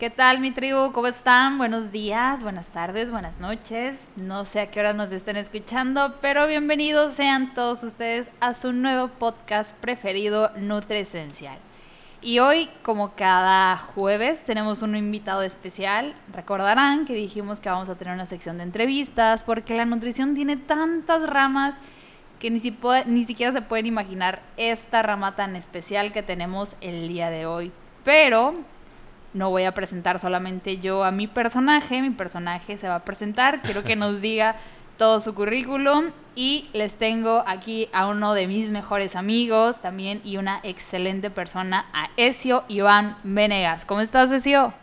¿Qué 0.00 0.08
tal 0.08 0.40
mi 0.40 0.50
tribu? 0.50 0.92
¿Cómo 0.92 1.08
están? 1.08 1.58
Buenos 1.58 1.92
días, 1.92 2.42
buenas 2.42 2.68
tardes, 2.68 3.10
buenas 3.10 3.38
noches. 3.38 4.02
No 4.16 4.46
sé 4.46 4.60
a 4.60 4.70
qué 4.70 4.80
hora 4.80 4.94
nos 4.94 5.12
estén 5.12 5.36
escuchando, 5.36 6.14
pero 6.22 6.46
bienvenidos 6.46 7.12
sean 7.12 7.52
todos 7.52 7.82
ustedes 7.82 8.30
a 8.40 8.54
su 8.54 8.72
nuevo 8.72 9.08
podcast 9.08 9.76
preferido, 9.76 10.52
Nutre 10.56 11.00
Esencial. 11.00 11.58
Y 12.22 12.38
hoy, 12.38 12.70
como 12.82 13.12
cada 13.14 13.76
jueves, 13.76 14.42
tenemos 14.44 14.80
un 14.80 14.96
invitado 14.96 15.42
especial. 15.42 16.14
Recordarán 16.32 17.04
que 17.04 17.12
dijimos 17.12 17.60
que 17.60 17.68
vamos 17.68 17.90
a 17.90 17.96
tener 17.96 18.14
una 18.14 18.24
sección 18.24 18.56
de 18.56 18.62
entrevistas 18.62 19.42
porque 19.42 19.76
la 19.76 19.84
nutrición 19.84 20.34
tiene 20.34 20.56
tantas 20.56 21.28
ramas 21.28 21.74
que 22.38 22.50
ni, 22.50 22.58
si 22.58 22.74
ni 23.04 23.24
siquiera 23.24 23.52
se 23.52 23.60
pueden 23.60 23.84
imaginar 23.84 24.40
esta 24.56 25.02
rama 25.02 25.36
tan 25.36 25.56
especial 25.56 26.10
que 26.10 26.22
tenemos 26.22 26.74
el 26.80 27.06
día 27.06 27.28
de 27.28 27.44
hoy. 27.44 27.70
Pero 28.02 28.54
no 29.32 29.50
voy 29.50 29.64
a 29.64 29.72
presentar 29.72 30.18
solamente 30.18 30.78
yo 30.78 31.04
a 31.04 31.10
mi 31.10 31.26
personaje, 31.26 32.02
mi 32.02 32.10
personaje 32.10 32.76
se 32.78 32.88
va 32.88 32.96
a 32.96 33.04
presentar, 33.04 33.62
quiero 33.62 33.84
que 33.84 33.96
nos 33.96 34.20
diga 34.20 34.56
todo 34.96 35.18
su 35.20 35.34
currículum 35.34 36.10
y 36.36 36.68
les 36.74 36.92
tengo 36.92 37.42
aquí 37.46 37.88
a 37.92 38.06
uno 38.06 38.34
de 38.34 38.46
mis 38.46 38.70
mejores 38.70 39.16
amigos 39.16 39.80
también 39.80 40.20
y 40.24 40.36
una 40.36 40.60
excelente 40.62 41.30
persona, 41.30 41.86
a 41.94 42.10
Ezio 42.18 42.64
Iván 42.68 43.16
Venegas. 43.22 43.86
¿Cómo 43.86 44.02
estás, 44.02 44.30
Ezio? 44.30 44.74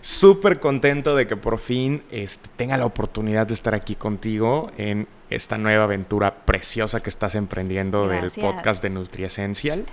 Súper 0.00 0.58
contento 0.58 1.14
de 1.14 1.26
que 1.26 1.36
por 1.36 1.58
fin 1.58 2.02
este, 2.10 2.48
tenga 2.56 2.78
la 2.78 2.86
oportunidad 2.86 3.46
de 3.46 3.52
estar 3.54 3.74
aquí 3.74 3.94
contigo 3.94 4.70
en 4.78 5.06
esta 5.28 5.58
nueva 5.58 5.84
aventura 5.84 6.46
preciosa 6.46 7.00
que 7.00 7.10
estás 7.10 7.34
emprendiendo 7.34 8.08
del 8.08 8.30
podcast 8.30 8.82
de 8.82 8.88
NutriEsencial. 8.88 9.84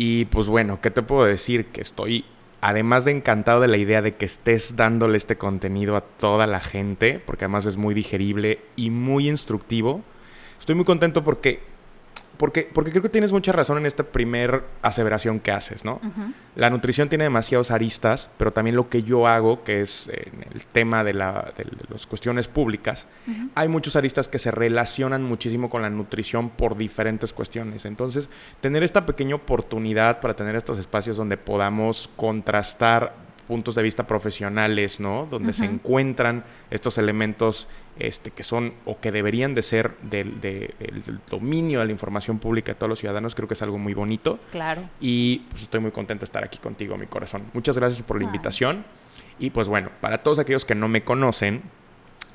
Y 0.00 0.26
pues 0.26 0.46
bueno, 0.46 0.80
¿qué 0.80 0.92
te 0.92 1.02
puedo 1.02 1.24
decir? 1.24 1.66
Que 1.66 1.80
estoy, 1.80 2.24
además 2.60 3.04
de 3.04 3.10
encantado 3.10 3.60
de 3.60 3.66
la 3.66 3.78
idea 3.78 4.00
de 4.00 4.14
que 4.14 4.26
estés 4.26 4.76
dándole 4.76 5.16
este 5.16 5.36
contenido 5.36 5.96
a 5.96 6.02
toda 6.02 6.46
la 6.46 6.60
gente, 6.60 7.20
porque 7.26 7.46
además 7.46 7.66
es 7.66 7.76
muy 7.76 7.94
digerible 7.94 8.60
y 8.76 8.90
muy 8.90 9.28
instructivo, 9.28 10.02
estoy 10.60 10.76
muy 10.76 10.84
contento 10.84 11.24
porque 11.24 11.62
porque, 12.38 12.68
porque 12.72 12.90
creo 12.90 13.02
que 13.02 13.08
tienes 13.08 13.32
mucha 13.32 13.52
razón 13.52 13.78
en 13.78 13.86
esta 13.86 14.04
primer 14.04 14.62
aseveración 14.80 15.40
que 15.40 15.50
haces, 15.50 15.84
¿no? 15.84 16.00
La 16.54 16.70
nutrición 16.70 17.08
tiene 17.08 17.24
demasiados 17.24 17.70
aristas, 17.70 18.30
pero 18.38 18.52
también 18.52 18.76
lo 18.76 18.88
que 18.88 19.02
yo 19.02 19.26
hago, 19.26 19.64
que 19.64 19.82
es 19.82 20.08
en 20.08 20.44
el 20.54 20.64
tema 20.64 21.04
de, 21.04 21.14
la, 21.14 21.52
de, 21.56 21.66
las 21.90 22.06
cuestiones 22.06 22.48
públicas, 22.48 23.06
hay 23.54 23.68
muchos 23.68 23.96
aristas 23.96 24.28
que 24.28 24.38
se 24.38 24.50
relacionan 24.50 25.22
muchísimo 25.22 25.68
con 25.68 25.82
la 25.82 25.90
nutrición 25.90 26.50
por 26.50 26.76
diferentes 26.76 27.32
cuestiones. 27.32 27.84
Entonces, 27.84 28.30
tener 28.60 28.82
esta 28.82 29.04
pequeña 29.04 29.34
oportunidad 29.34 30.20
para 30.20 30.34
tener 30.34 30.56
estos 30.56 30.78
espacios 30.78 31.16
donde 31.16 31.36
podamos 31.36 32.08
contrastar 32.16 33.28
puntos 33.48 33.74
de 33.74 33.82
vista 33.82 34.06
profesionales, 34.06 35.00
¿no? 35.00 35.26
Donde 35.28 35.54
se 35.54 35.64
encuentran 35.64 36.44
estos 36.70 36.98
elementos 36.98 37.66
este, 37.98 38.30
que 38.30 38.42
son 38.42 38.74
o 38.84 38.98
que 39.00 39.12
deberían 39.12 39.54
de 39.54 39.62
ser 39.62 39.96
del, 40.02 40.40
dominio 41.30 41.80
de 41.80 41.86
la 41.86 41.92
información 41.92 42.38
pública 42.38 42.72
de 42.72 42.76
todos 42.76 42.90
los 42.90 42.98
ciudadanos, 42.98 43.34
creo 43.34 43.48
que 43.48 43.54
es 43.54 43.62
algo 43.62 43.78
muy 43.78 43.94
bonito. 43.94 44.38
Claro. 44.50 44.82
Y 45.00 45.40
pues 45.50 45.62
estoy 45.62 45.80
muy 45.80 45.90
contento 45.90 46.20
de 46.20 46.26
estar 46.26 46.44
aquí 46.44 46.58
contigo, 46.58 46.96
mi 46.96 47.06
corazón. 47.06 47.42
Muchas 47.52 47.78
gracias 47.78 48.02
por 48.02 48.18
la 48.18 48.24
invitación. 48.24 48.84
Y 49.38 49.50
pues 49.50 49.68
bueno, 49.68 49.90
para 50.00 50.18
todos 50.22 50.38
aquellos 50.38 50.64
que 50.64 50.74
no 50.74 50.88
me 50.88 51.02
conocen, 51.02 51.62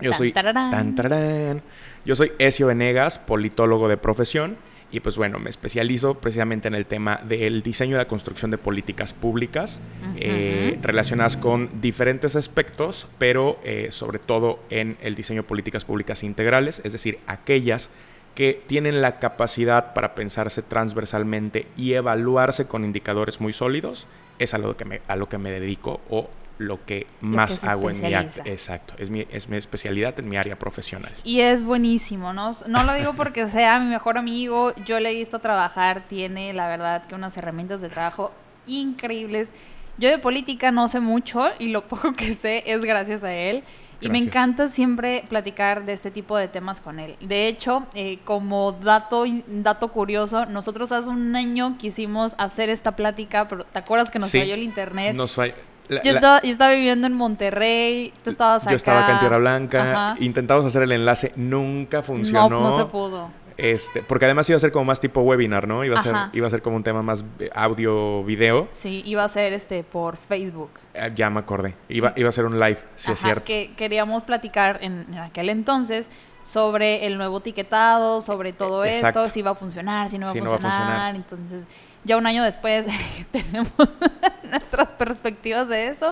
yo 0.02 0.14
soy... 0.14 0.32
Tan, 0.32 1.62
yo 2.06 2.16
soy 2.16 2.34
Ezio 2.40 2.68
Venegas, 2.68 3.20
politólogo 3.20 3.88
de 3.88 3.98
profesión 3.98 4.58
y 4.94 5.00
pues 5.00 5.18
bueno, 5.18 5.40
me 5.40 5.50
especializo 5.50 6.14
precisamente 6.14 6.68
en 6.68 6.76
el 6.76 6.86
tema 6.86 7.20
del 7.28 7.64
diseño 7.64 7.96
y 7.96 7.98
la 7.98 8.08
construcción 8.08 8.52
de 8.52 8.60
políticas 8.60 9.12
públicas 9.12 9.82
eh, 10.16 10.78
relacionadas 10.84 11.36
con 11.36 11.82
diferentes 11.82 12.36
aspectos, 12.36 13.08
pero 13.18 13.60
eh, 13.64 13.88
sobre 13.90 14.20
todo 14.20 14.60
en 14.70 14.98
el 15.02 15.16
diseño 15.16 15.42
de 15.42 15.48
políticas 15.48 15.84
públicas 15.84 16.22
integrales, 16.24 16.80
es 16.84 16.94
decir, 16.94 17.18
aquellas 17.26 17.90
que 18.36 18.62
tienen 18.68 19.02
la 19.02 19.18
capacidad 19.18 19.96
para 19.96 20.14
pensarse 20.14 20.62
transversalmente 20.62 21.66
y 21.76 21.94
evaluarse 21.94 22.66
con 22.68 22.86
indicadores 22.86 23.42
muy 23.42 23.52
sólidos, 23.52 24.06
es 24.38 24.54
a 24.54 24.60
lo 24.60 24.78
que 24.78 24.86
me, 24.86 25.02
a 25.08 25.16
lo 25.16 25.28
que 25.28 25.40
me 25.40 25.50
dedico 25.50 26.02
o 26.12 26.30
lo 26.58 26.86
que 26.86 27.08
más 27.22 27.64
hago 27.64 27.90
en 27.90 28.02
mi 28.02 28.14
acto. 28.14 28.42
Exacto, 28.46 28.94
es 28.98 29.10
mi, 29.10 29.28
es 29.32 29.50
mi 29.50 29.58
especialidad 29.58 30.20
en 30.20 30.30
mi 30.30 30.38
área 30.38 30.58
profesional. 30.58 31.12
Y 31.24 31.42
es 31.42 31.64
buenísimo, 31.64 32.34
¿no? 32.34 32.52
No 32.68 32.84
lo 32.84 32.94
digo 32.94 33.14
porque 33.16 33.48
sea 33.50 33.80
mi 33.80 33.90
mejor 33.90 34.18
amigo, 34.18 34.74
yo 34.86 35.00
le 35.00 35.12
he 35.12 35.16
visto 35.16 35.40
trabajar, 35.40 36.04
tiene 36.08 36.54
la 36.54 36.68
verdad 36.68 37.08
que 37.08 37.16
unas 37.16 37.36
herramientas 37.38 37.82
de 37.82 37.90
trabajo 37.90 38.32
increíbles. 38.68 39.52
Yo 39.98 40.10
de 40.10 40.18
política 40.18 40.72
no 40.72 40.88
sé 40.88 41.00
mucho 41.00 41.46
y 41.60 41.70
lo 41.70 41.84
poco 41.88 42.14
que 42.14 42.34
sé 42.36 42.64
es 42.66 42.84
gracias 42.84 43.24
a 43.24 43.34
él. 43.34 43.64
Y 44.02 44.10
me 44.10 44.18
encanta 44.18 44.68
siempre 44.68 45.24
platicar 45.30 45.86
de 45.86 45.94
este 45.94 46.12
tipo 46.12 46.36
de 46.36 46.50
temas 46.50 46.82
con 46.82 47.00
él. 47.00 47.16
De 47.22 47.48
hecho, 47.48 47.88
eh, 47.94 48.20
como 48.26 48.74
dato, 48.74 49.24
dato 49.48 49.94
curioso, 49.94 50.46
nosotros 50.46 50.92
hace 50.92 51.10
un 51.10 51.34
año 51.38 51.78
quisimos 51.78 52.36
hacer 52.38 52.70
esta 52.70 52.98
plática, 52.98 53.48
pero 53.48 53.64
¿te 53.64 53.80
acuerdas 53.80 54.12
que 54.12 54.20
nos 54.20 54.30
falló 54.30 54.56
el 54.56 54.64
internet? 54.64 55.16
Nos 55.16 55.36
falló 55.36 55.54
yo, 55.90 56.12
estaba, 56.44 56.72
viviendo 56.72 57.08
en 57.08 57.14
Monterrey, 57.14 58.14
tú 58.24 58.30
estabas 58.30 58.64
acá. 58.64 58.72
Yo 58.72 58.76
estaba 58.76 59.04
acá 59.04 59.14
en 59.14 59.20
Tierra 59.20 59.38
Blanca. 59.38 60.16
Intentamos 60.20 60.66
hacer 60.66 60.84
el 60.84 60.92
enlace, 60.92 61.32
nunca 61.36 62.02
funcionó. 62.02 62.50
No, 62.50 62.62
no 62.62 62.78
se 62.78 62.86
pudo. 62.86 63.44
Este, 63.58 64.02
porque 64.02 64.26
además 64.26 64.50
iba 64.50 64.58
a 64.58 64.60
ser 64.60 64.72
como 64.72 64.86
más 64.86 65.00
tipo 65.00 65.22
webinar, 65.22 65.68
¿no? 65.68 65.84
Iba 65.84 66.00
a, 66.00 66.04
ser, 66.04 66.16
iba 66.34 66.48
a 66.48 66.50
ser 66.50 66.62
como 66.62 66.76
un 66.76 66.84
tema 66.84 67.04
más 67.04 67.24
audio, 67.54 68.24
video. 68.24 68.68
Sí, 68.72 69.04
iba 69.06 69.24
a 69.24 69.30
ser 69.30 69.54
este 69.54 69.84
por 69.84 70.18
Facebook. 70.18 70.72
Eh, 70.94 71.12
ya 71.14 71.30
me 71.30 71.40
acordé. 71.40 71.76
Iba, 71.90 72.14
iba 72.16 72.30
a 72.30 72.32
ser 72.32 72.46
un 72.46 72.60
live, 72.60 72.80
si 72.96 73.12
es 73.12 73.20
cierto. 73.20 73.46
Que 73.46 73.74
queríamos 73.78 74.24
platicar 74.24 74.80
en, 74.82 75.14
aquel 75.18 75.50
entonces 75.50 76.10
sobre 76.44 77.06
el 77.06 77.18
nuevo 77.18 77.38
etiquetado, 77.38 78.22
sobre 78.22 78.54
todo 78.54 78.84
esto, 78.84 79.26
si 79.28 79.40
iba 79.40 79.52
a 79.52 79.56
funcionar, 79.56 80.10
si 80.10 80.18
no 80.18 80.34
iba, 80.36 80.48
a, 80.48 80.50
funcionar. 80.50 80.74
a 80.74 80.78
funcionar. 80.78 81.16
Entonces, 81.16 81.64
ya 82.04 82.18
un 82.18 82.26
año 82.26 82.44
después 82.44 82.86
tenemos 83.32 83.72
nuestras 84.50 84.90
perspectivas 84.90 85.68
de 85.68 85.88
eso. 85.88 86.10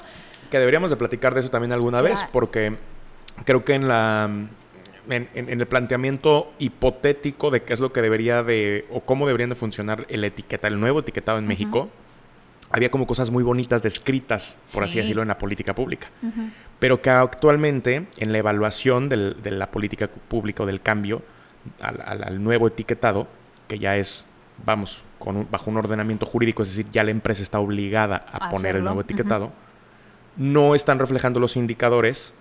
Que 0.50 0.59
deberíamos 0.59 0.90
de 0.90 0.97
platicar 0.97 1.34
de 1.34 1.40
eso 1.40 1.50
también 1.50 1.72
alguna 1.72 2.02
vez, 2.02 2.24
porque 2.31 2.75
creo 3.46 3.63
que 3.63 3.74
en 3.74 3.88
la 3.88 4.30
en, 5.09 5.30
el 5.34 5.68
planteamiento 5.68 6.51
hipotético 6.59 7.51
de 7.51 7.63
qué 7.63 7.74
es 7.74 7.80
lo 7.80 7.91
que 7.91 8.01
debería 8.01 8.44
de 8.44 8.85
o 8.91 9.01
cómo 9.01 9.25
deberían 9.25 9.50
de 9.50 9.56
funcionar 9.56 10.06
el 10.09 10.24
etiqueta, 10.24 10.68
el 10.68 10.80
nuevo 10.80 11.00
etiquetado 11.00 11.40
en 11.40 11.47
México, 11.47 11.90
había 12.69 12.91
como 12.91 13.07
cosas 13.07 13.30
muy 13.31 13.44
bonitas 13.44 13.81
descritas, 13.81 14.57
por 14.74 14.84
así 14.84 15.00
decirlo, 15.00 15.22
en 15.22 15.28
la 15.28 15.38
política 15.38 15.74
pública. 15.74 16.07
Pero 16.80 17.01
que 17.01 17.09
actualmente, 17.09 18.07
en 18.18 18.31
la 18.31 18.38
evaluación 18.38 19.09
de 19.09 19.51
la 19.51 19.72
política 19.72 20.07
pública 20.07 20.63
o 20.63 20.66
del 20.66 20.81
cambio 20.81 21.22
al 21.80 22.44
nuevo 22.44 22.68
etiquetado, 22.68 23.28
que 23.68 23.80
ya 23.80 23.97
es 23.97 24.25
vamos, 24.66 25.03
con 25.21 25.47
bajo 25.49 25.69
un 25.69 25.77
ordenamiento 25.77 26.25
jurídico, 26.25 26.63
es 26.63 26.69
decir, 26.69 26.87
ya 26.91 27.03
la 27.03 27.11
empresa 27.11 27.43
está 27.43 27.59
obligada 27.59 28.25
a 28.33 28.49
poner 28.49 28.75
el 28.75 28.83
nuevo 28.83 29.01
etiquetado, 29.01 29.51
no 30.35 30.75
están 30.75 30.99
reflejando 30.99 31.39
los 31.39 31.55
indicadores 31.55 32.33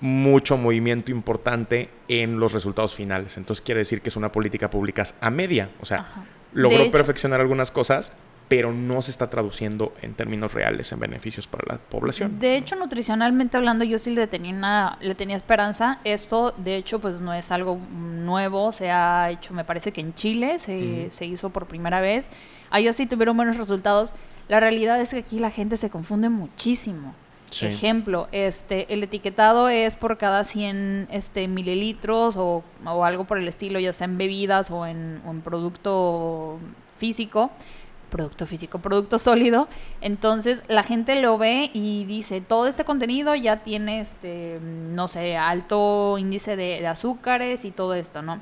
mucho 0.00 0.56
movimiento 0.56 1.10
importante 1.10 1.90
en 2.08 2.38
los 2.38 2.52
resultados 2.52 2.94
finales. 2.94 3.36
Entonces 3.36 3.64
quiere 3.64 3.80
decir 3.80 4.00
que 4.00 4.08
es 4.08 4.16
una 4.16 4.32
política 4.32 4.70
pública 4.70 5.04
a 5.20 5.30
media, 5.30 5.70
o 5.80 5.86
sea, 5.86 6.26
logró 6.52 6.90
perfeccionar 6.90 7.40
algunas 7.40 7.70
cosas, 7.70 8.12
pero 8.50 8.72
no 8.72 9.00
se 9.00 9.12
está 9.12 9.30
traduciendo 9.30 9.94
en 10.02 10.14
términos 10.14 10.52
reales 10.52 10.90
en 10.90 10.98
beneficios 10.98 11.46
para 11.46 11.72
la 11.72 11.78
población. 11.78 12.40
De 12.40 12.56
hecho, 12.56 12.74
nutricionalmente 12.74 13.56
hablando, 13.56 13.84
yo 13.84 13.96
sí 14.00 14.10
le 14.10 14.26
tenía, 14.26 14.98
le 15.00 15.14
tenía 15.14 15.36
esperanza. 15.36 16.00
Esto, 16.02 16.52
de 16.56 16.74
hecho, 16.74 16.98
pues 16.98 17.20
no 17.20 17.32
es 17.32 17.52
algo 17.52 17.76
nuevo, 17.76 18.72
se 18.72 18.90
ha 18.90 19.30
hecho, 19.30 19.54
me 19.54 19.64
parece 19.64 19.92
que 19.92 20.00
en 20.00 20.16
Chile 20.16 20.58
se, 20.58 21.12
se 21.12 21.26
hizo 21.26 21.50
por 21.50 21.66
primera 21.66 22.00
vez. 22.00 22.28
Allá 22.70 22.92
sí 22.92 23.06
tuvieron 23.06 23.36
buenos 23.36 23.56
resultados. 23.56 24.12
La 24.48 24.58
realidad 24.58 25.00
es 25.00 25.10
que 25.10 25.18
aquí 25.18 25.38
la 25.38 25.52
gente 25.52 25.76
se 25.76 25.88
confunde 25.88 26.28
muchísimo. 26.28 27.14
Ejemplo, 27.60 28.26
este, 28.32 28.92
el 28.92 29.04
etiquetado 29.04 29.68
es 29.68 29.94
por 29.94 30.18
cada 30.18 30.42
100 30.42 31.06
este, 31.12 31.46
mililitros 31.46 32.34
o, 32.36 32.64
o 32.84 33.04
algo 33.04 33.26
por 33.26 33.38
el 33.38 33.46
estilo, 33.46 33.78
ya 33.78 33.92
sea 33.92 34.06
en 34.06 34.18
bebidas 34.18 34.72
o 34.72 34.86
en, 34.86 35.20
o 35.24 35.30
en 35.30 35.40
producto 35.40 36.58
físico 36.98 37.50
producto 38.10 38.46
físico, 38.46 38.78
producto 38.78 39.18
sólido. 39.18 39.68
Entonces 40.00 40.62
la 40.68 40.82
gente 40.82 41.20
lo 41.20 41.38
ve 41.38 41.70
y 41.72 42.04
dice, 42.04 42.40
todo 42.40 42.66
este 42.66 42.84
contenido 42.84 43.34
ya 43.34 43.62
tiene, 43.62 44.00
este, 44.00 44.58
no 44.60 45.08
sé, 45.08 45.36
alto 45.36 46.18
índice 46.18 46.56
de, 46.56 46.86
azúcares 46.86 47.64
y 47.64 47.70
todo 47.70 47.94
esto, 47.94 48.20
¿no? 48.20 48.40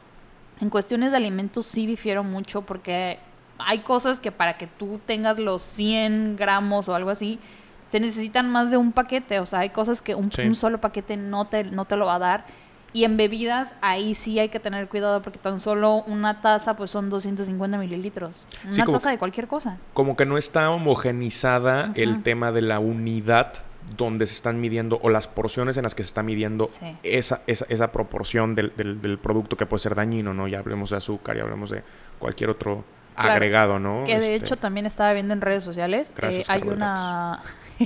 En 0.61 0.71
cuestiones 0.71 1.13
de 1.13 1.19
alimentos 1.19 1.67
sí 1.67 1.87
difiero 1.87 2.25
mucho 2.25 2.63
porque 2.63 3.21
hay 3.59 3.81
cosas 3.81 4.19
que 4.19 4.33
para 4.33 4.57
que 4.57 4.67
tú 4.67 5.01
tengas 5.07 5.39
los 5.39 5.63
100 5.63 6.37
gramos 6.37 6.89
o 6.89 6.95
algo 6.95 7.11
así, 7.11 7.39
se 7.85 8.01
necesitan 8.01 8.51
más 8.51 8.71
de 8.71 8.77
un 8.77 8.93
paquete. 8.93 9.41
O 9.41 9.47
sea, 9.47 9.61
hay 9.61 9.71
cosas 9.71 10.03
que 10.03 10.15
un, 10.15 10.31
solo 10.55 10.81
paquete 10.81 11.17
no 11.17 11.47
te, 11.47 11.65
no 11.65 11.85
te 11.85 11.97
lo 11.97 12.07
va 12.07 12.17
a 12.17 12.19
dar. 12.19 12.45
Y 12.93 13.05
en 13.05 13.17
bebidas, 13.17 13.75
ahí 13.83 14.15
sí 14.15 14.39
hay 14.39 14.49
que 14.49 14.61
tener 14.61 14.89
cuidado 14.89 15.21
porque 15.23 15.39
tan 15.39 15.61
solo 15.61 16.03
una 16.07 16.41
taza 16.41 16.75
pues 16.75 16.91
son 16.91 17.11
250 17.11 17.77
mililitros. 17.77 18.45
Una 18.65 18.85
taza 18.85 19.11
de 19.11 19.19
cualquier 19.19 19.47
cosa. 19.47 19.79
Como 19.93 20.17
que 20.17 20.25
no 20.25 20.39
está 20.39 20.71
homogenizada 20.71 21.93
el 21.95 22.23
tema 22.23 22.51
de 22.51 22.63
la 22.63 22.79
unidad 22.79 23.53
donde 23.97 24.27
se 24.27 24.35
están 24.35 24.61
midiendo 24.61 24.99
o 25.03 25.11
las 25.11 25.29
porciones 25.29 25.77
en 25.77 25.83
las 25.83 25.95
que 25.95 26.03
se 26.03 26.09
está 26.09 26.23
midiendo 26.23 26.69
esa, 27.03 27.41
esa, 27.47 27.67
esa, 27.69 27.93
proporción 27.93 28.55
del, 28.55 28.73
del, 28.77 29.19
producto 29.19 29.57
que 29.57 29.67
puede 29.67 29.83
ser 29.83 29.95
dañino, 29.95 30.35
¿no? 30.35 30.47
Ya 30.47 30.59
hablemos 30.59 30.91
de 30.91 30.97
azúcar, 30.97 31.37
ya 31.37 31.43
hablemos 31.43 31.71
de 31.71 31.83
cualquier 32.19 32.51
otro 32.51 32.85
agregado, 33.17 33.79
¿no? 33.79 34.05
Que 34.05 34.19
de 34.19 34.35
este 34.35 34.47
hecho 34.47 34.57
también 34.57 34.87
estaba 34.87 35.13
viendo 35.13 35.33
en 35.33 35.41
redes 35.41 35.65
sociales. 35.65 36.13
Eh, 36.23 36.45
hay 36.49 36.63
una... 36.63 37.43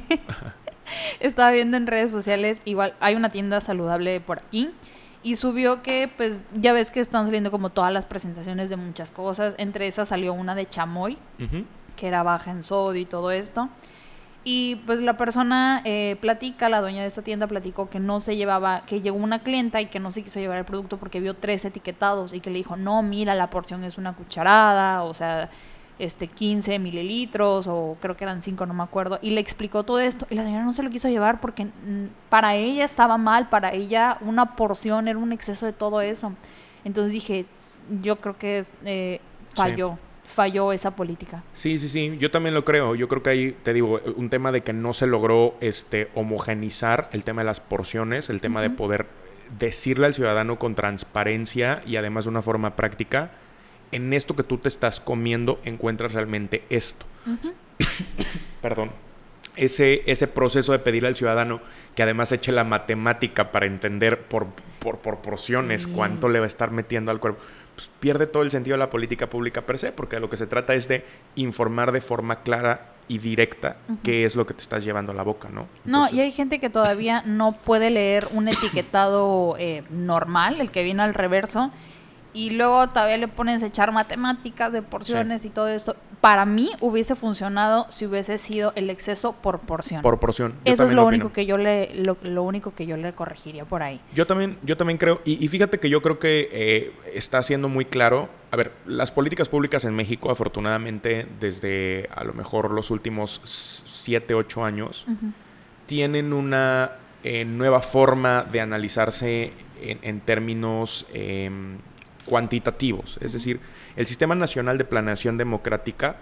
estaba 1.21 1.51
viendo 1.51 1.77
en 1.77 1.87
redes 1.87 2.11
sociales, 2.11 2.61
igual 2.65 2.95
hay 3.01 3.15
una 3.15 3.31
tienda 3.31 3.61
saludable 3.61 4.21
por 4.21 4.39
aquí 4.39 4.71
y 5.23 5.37
subió 5.37 5.83
que, 5.83 6.11
pues, 6.17 6.43
ya 6.55 6.73
ves 6.73 6.91
que 6.91 7.01
están 7.01 7.27
saliendo 7.27 7.51
como 7.51 7.71
todas 7.71 7.93
las 7.93 8.07
presentaciones 8.07 8.71
de 8.71 8.77
muchas 8.77 9.11
cosas. 9.11 9.55
Entre 9.59 9.87
esas 9.87 10.09
salió 10.09 10.33
una 10.33 10.55
de 10.55 10.67
chamoy, 10.67 11.19
que 11.97 12.09
era 12.09 12.23
baja 12.23 12.51
en 12.51 12.65
sodio 12.65 13.01
y 13.01 13.07
todo 13.07 13.31
esto. 13.31 13.69
Y 14.45 14.77
pues 14.87 15.01
la 15.01 15.17
persona 15.17 15.83
eh, 15.85 16.17
platica, 16.21 16.69
la 16.69 16.81
dueña 16.81 17.03
de 17.03 17.07
esta 17.07 17.23
tienda 17.23 17.47
platicó 17.47 17.89
que 17.89 18.01
no 18.01 18.21
se 18.21 18.37
llevaba, 18.37 18.85
que 18.87 19.01
llegó 19.01 19.17
una 19.17 19.39
clienta 19.39 19.81
y 19.81 19.87
que 19.87 20.01
no 20.01 20.11
se 20.11 20.25
quiso 20.25 20.41
llevar 20.41 20.59
el 20.59 20.65
producto 20.65 20.97
porque 20.97 21.21
vio 21.21 21.35
tres 21.35 21.65
etiquetados 21.65 22.33
y 22.33 22.41
que 22.41 22.51
le 22.51 22.59
dijo, 22.59 22.77
no, 22.77 23.03
mira, 23.03 23.37
la 23.37 23.51
porción 23.51 23.85
es 23.85 23.99
una 23.99 24.15
cucharada, 24.15 25.05
o 25.05 25.15
sea, 25.15 25.49
este 26.03 26.27
15 26.27 26.81
mililitros 26.81 27.67
o 27.69 27.97
creo 28.01 28.17
que 28.17 28.25
eran 28.25 28.43
5, 28.43 28.67
no 28.67 28.75
me 28.75 28.83
acuerdo, 28.83 29.21
y 29.23 29.31
le 29.31 29.41
explicó 29.41 29.85
todo 29.85 30.01
esto 30.01 30.27
y 30.31 30.35
la 30.35 30.43
señora 30.43 30.65
no 30.65 30.73
se 30.73 30.83
lo 30.83 30.91
quiso 30.91 31.09
llevar 31.09 31.41
porque 31.41 31.67
mm, 31.67 32.07
para 32.29 32.57
ella 32.57 32.85
estaba 32.85 33.19
mal, 33.19 33.49
para 33.49 33.73
ella 33.73 34.19
una 34.21 34.57
porción 34.57 35.07
era 35.07 35.19
un 35.19 35.33
exceso 35.33 35.65
de 35.65 35.73
todo 35.73 36.01
eso. 36.01 36.33
Entonces 36.85 37.13
dije, 37.13 37.47
yo 38.03 38.17
creo 38.17 38.37
que 38.37 38.65
eh, 38.85 39.21
falló. 39.55 39.97
falló 40.25 40.73
esa 40.73 40.97
política. 40.97 41.45
Sí, 41.55 41.79
sí, 41.79 41.89
sí, 41.89 42.17
yo 42.19 42.33
también 42.33 42.55
lo 42.55 42.65
creo. 42.65 42.97
Yo 42.97 43.07
creo 43.07 43.23
que 43.23 43.31
ahí, 43.31 43.57
te 43.63 43.73
digo, 43.73 44.01
un 44.17 44.29
tema 44.29 44.51
de 44.51 44.63
que 44.63 44.73
no 44.73 44.93
se 44.95 45.07
logró 45.07 45.55
este, 45.61 46.11
homogenizar 46.17 47.11
el 47.13 47.23
tema 47.23 47.43
de 47.43 47.47
las 47.47 47.61
porciones, 47.61 48.29
el 48.29 48.41
tema 48.41 48.61
de 48.61 48.71
poder 48.71 49.07
decirle 49.57 50.07
al 50.07 50.15
ciudadano 50.15 50.59
con 50.59 50.75
transparencia 50.75 51.81
y 51.87 51.95
además 51.95 52.25
de 52.25 52.31
una 52.31 52.43
forma 52.43 52.75
práctica 52.75 53.31
en 53.93 54.13
esto 54.13 54.35
que 54.35 54.43
tú 54.43 54.59
te 54.59 54.69
estás 54.69 55.01
comiendo 55.01 55.61
encuentras 55.65 56.13
realmente 56.15 56.65
esto. 56.71 57.07
Perdón. 58.63 58.91
Ese, 59.55 60.03
ese 60.07 60.29
proceso 60.29 60.73
de 60.73 60.79
pedir 60.79 61.05
al 61.05 61.15
ciudadano 61.15 61.61
que 61.95 62.03
además 62.03 62.33
eche 62.33 62.53
la 62.53 62.65
matemática 62.65 63.53
para 63.53 63.67
entender 63.67 64.23
por, 64.23 64.47
por 64.79 65.01
proporciones 65.01 65.87
cuánto 65.87 66.31
le 66.31 66.39
va 66.39 66.47
a 66.47 66.49
estar 66.49 66.71
metiendo 66.71 67.11
al 67.11 67.21
cuerpo, 67.21 67.43
pues 67.75 67.91
pierde 68.01 68.27
todo 68.27 68.43
el 68.43 68.51
sentido 68.51 68.75
de 68.75 68.79
la 68.79 68.89
política 68.89 69.29
pública 69.29 69.63
per 69.63 69.79
se, 69.79 69.93
porque 69.93 70.19
lo 70.21 70.31
que 70.31 70.39
se 70.39 70.47
trata 70.47 70.75
es 70.75 70.89
de 70.89 71.05
informar 71.37 71.93
de 71.93 72.01
forma 72.01 72.43
clara 72.43 72.93
y 73.09 73.19
directa 73.19 73.77
qué 74.03 74.25
es 74.25 74.37
lo 74.37 74.47
que 74.47 74.55
te 74.55 74.63
estás 74.63 74.85
llevando 74.85 75.13
a 75.13 75.15
la 75.15 75.23
boca, 75.23 75.49
¿no? 75.51 75.67
no, 75.85 76.09
y 76.11 76.21
hay 76.21 76.31
gente 76.31 76.61
que 76.61 76.71
todavía 76.71 77.23
no 77.27 77.53
puede 77.53 77.91
leer 77.91 78.27
un 78.33 78.49
etiquetado 78.49 79.57
eh, 79.59 79.83
normal, 79.91 80.61
el 80.61 80.71
que 80.71 80.83
viene 80.83 81.03
al 81.03 81.13
reverso, 81.13 81.71
y 82.35 82.51
luego 82.51 82.89
todavía 82.89 83.19
le 83.19 83.29
pones 83.29 83.63
a 83.63 83.67
echar 83.67 83.93
matemáticas 83.93 84.73
de 84.73 84.83
porciones 84.83 85.45
y 85.45 85.51
todo 85.51 85.69
esto. 85.69 85.97
Para 86.21 86.47
mí 86.47 86.71
hubiese 86.81 87.15
funcionado 87.17 87.87
si 87.91 88.07
hubiese 88.07 88.39
sido 88.39 88.73
el 88.77 88.91
exceso 88.91 89.33
por 89.33 89.59
porción. 89.61 90.03
Por 90.03 90.19
porción. 90.19 90.55
Eso 90.65 90.85
es 90.85 90.93
lo, 90.93 91.05
único 91.05 91.33
que 91.33 91.47
yo 91.47 91.59
le 91.59 91.95
lo, 91.95 92.43
único 92.43 92.75
que 92.75 92.87
yo 92.87 92.97
le 92.97 93.13
corregiría 93.13 93.65
por 93.65 93.83
ahí. 93.83 94.01
Yo 94.15 94.27
también 94.27 94.57
yo 94.63 94.77
también 94.77 94.99
creo 94.99 95.21
y, 95.25 95.47
fíjate 95.49 95.79
que 95.79 95.91
yo 95.91 96.01
creo 96.01 96.19
que 96.19 96.49
eh, 96.53 96.93
está 97.15 97.43
siendo 97.43 97.69
muy 97.69 97.85
claro. 97.85 98.29
A 98.51 98.57
ver, 98.57 98.73
las 98.87 99.11
políticas 99.11 99.49
públicas 99.49 99.85
en 99.85 99.95
México, 99.95 100.31
afortunadamente, 100.31 101.27
desde 101.41 102.09
a 102.15 102.23
lo 102.23 102.35
mejor 102.35 102.71
los 102.71 102.91
últimos 102.91 103.41
7, 103.45 104.35
8 104.35 104.65
años, 104.65 105.07
tienen 105.87 106.33
una 106.33 106.93
eh, 107.25 107.45
nueva 107.45 107.81
forma 107.81 108.45
de 108.45 108.61
analizarse 108.61 109.53
en, 109.81 109.99
en 110.03 110.21
términos 110.21 111.07
em, 111.15 111.79
cuantitativos. 112.27 113.19
Es 113.21 113.33
decir, 113.33 113.61
el 113.97 114.07
Sistema 114.07 114.35
Nacional 114.35 114.79
de 114.79 114.85
Planeación 114.85 115.37
Democrática 115.37 116.17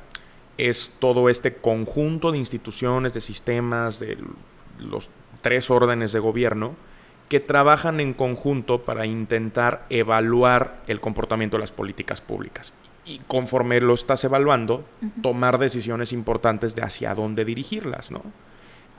es 0.58 0.93
todo 0.99 1.29
este 1.29 1.55
conjunto 1.55 2.32
de 2.32 2.38
instituciones, 2.38 3.14
de 3.14 3.20
sistemas, 3.20 3.99
de 3.99 4.19
los 4.79 5.08
tres 5.43 5.70
órdenes 5.70 6.12
de 6.12 6.19
gobierno 6.19 6.75
que 7.29 7.41
trabajan 7.41 8.00
en 8.00 8.12
conjunto 8.12 8.82
para 8.82 9.06
intentar 9.06 9.87
evaluar 9.88 10.82
el 10.88 11.00
comportamiento 11.00 11.56
de 11.56 11.61
las 11.61 11.70
políticas 11.70 12.20
públicas. 12.20 12.75
Y 13.06 13.20
conforme 13.20 13.81
lo 13.81 13.94
estás 13.94 14.25
evaluando, 14.25 14.85
tomar 15.23 15.58
decisiones 15.58 16.12
importantes 16.12 16.75
de 16.75 16.82
hacia 16.82 17.14
dónde 17.14 17.44
dirigirlas, 17.44 18.11
¿no? 18.11 18.23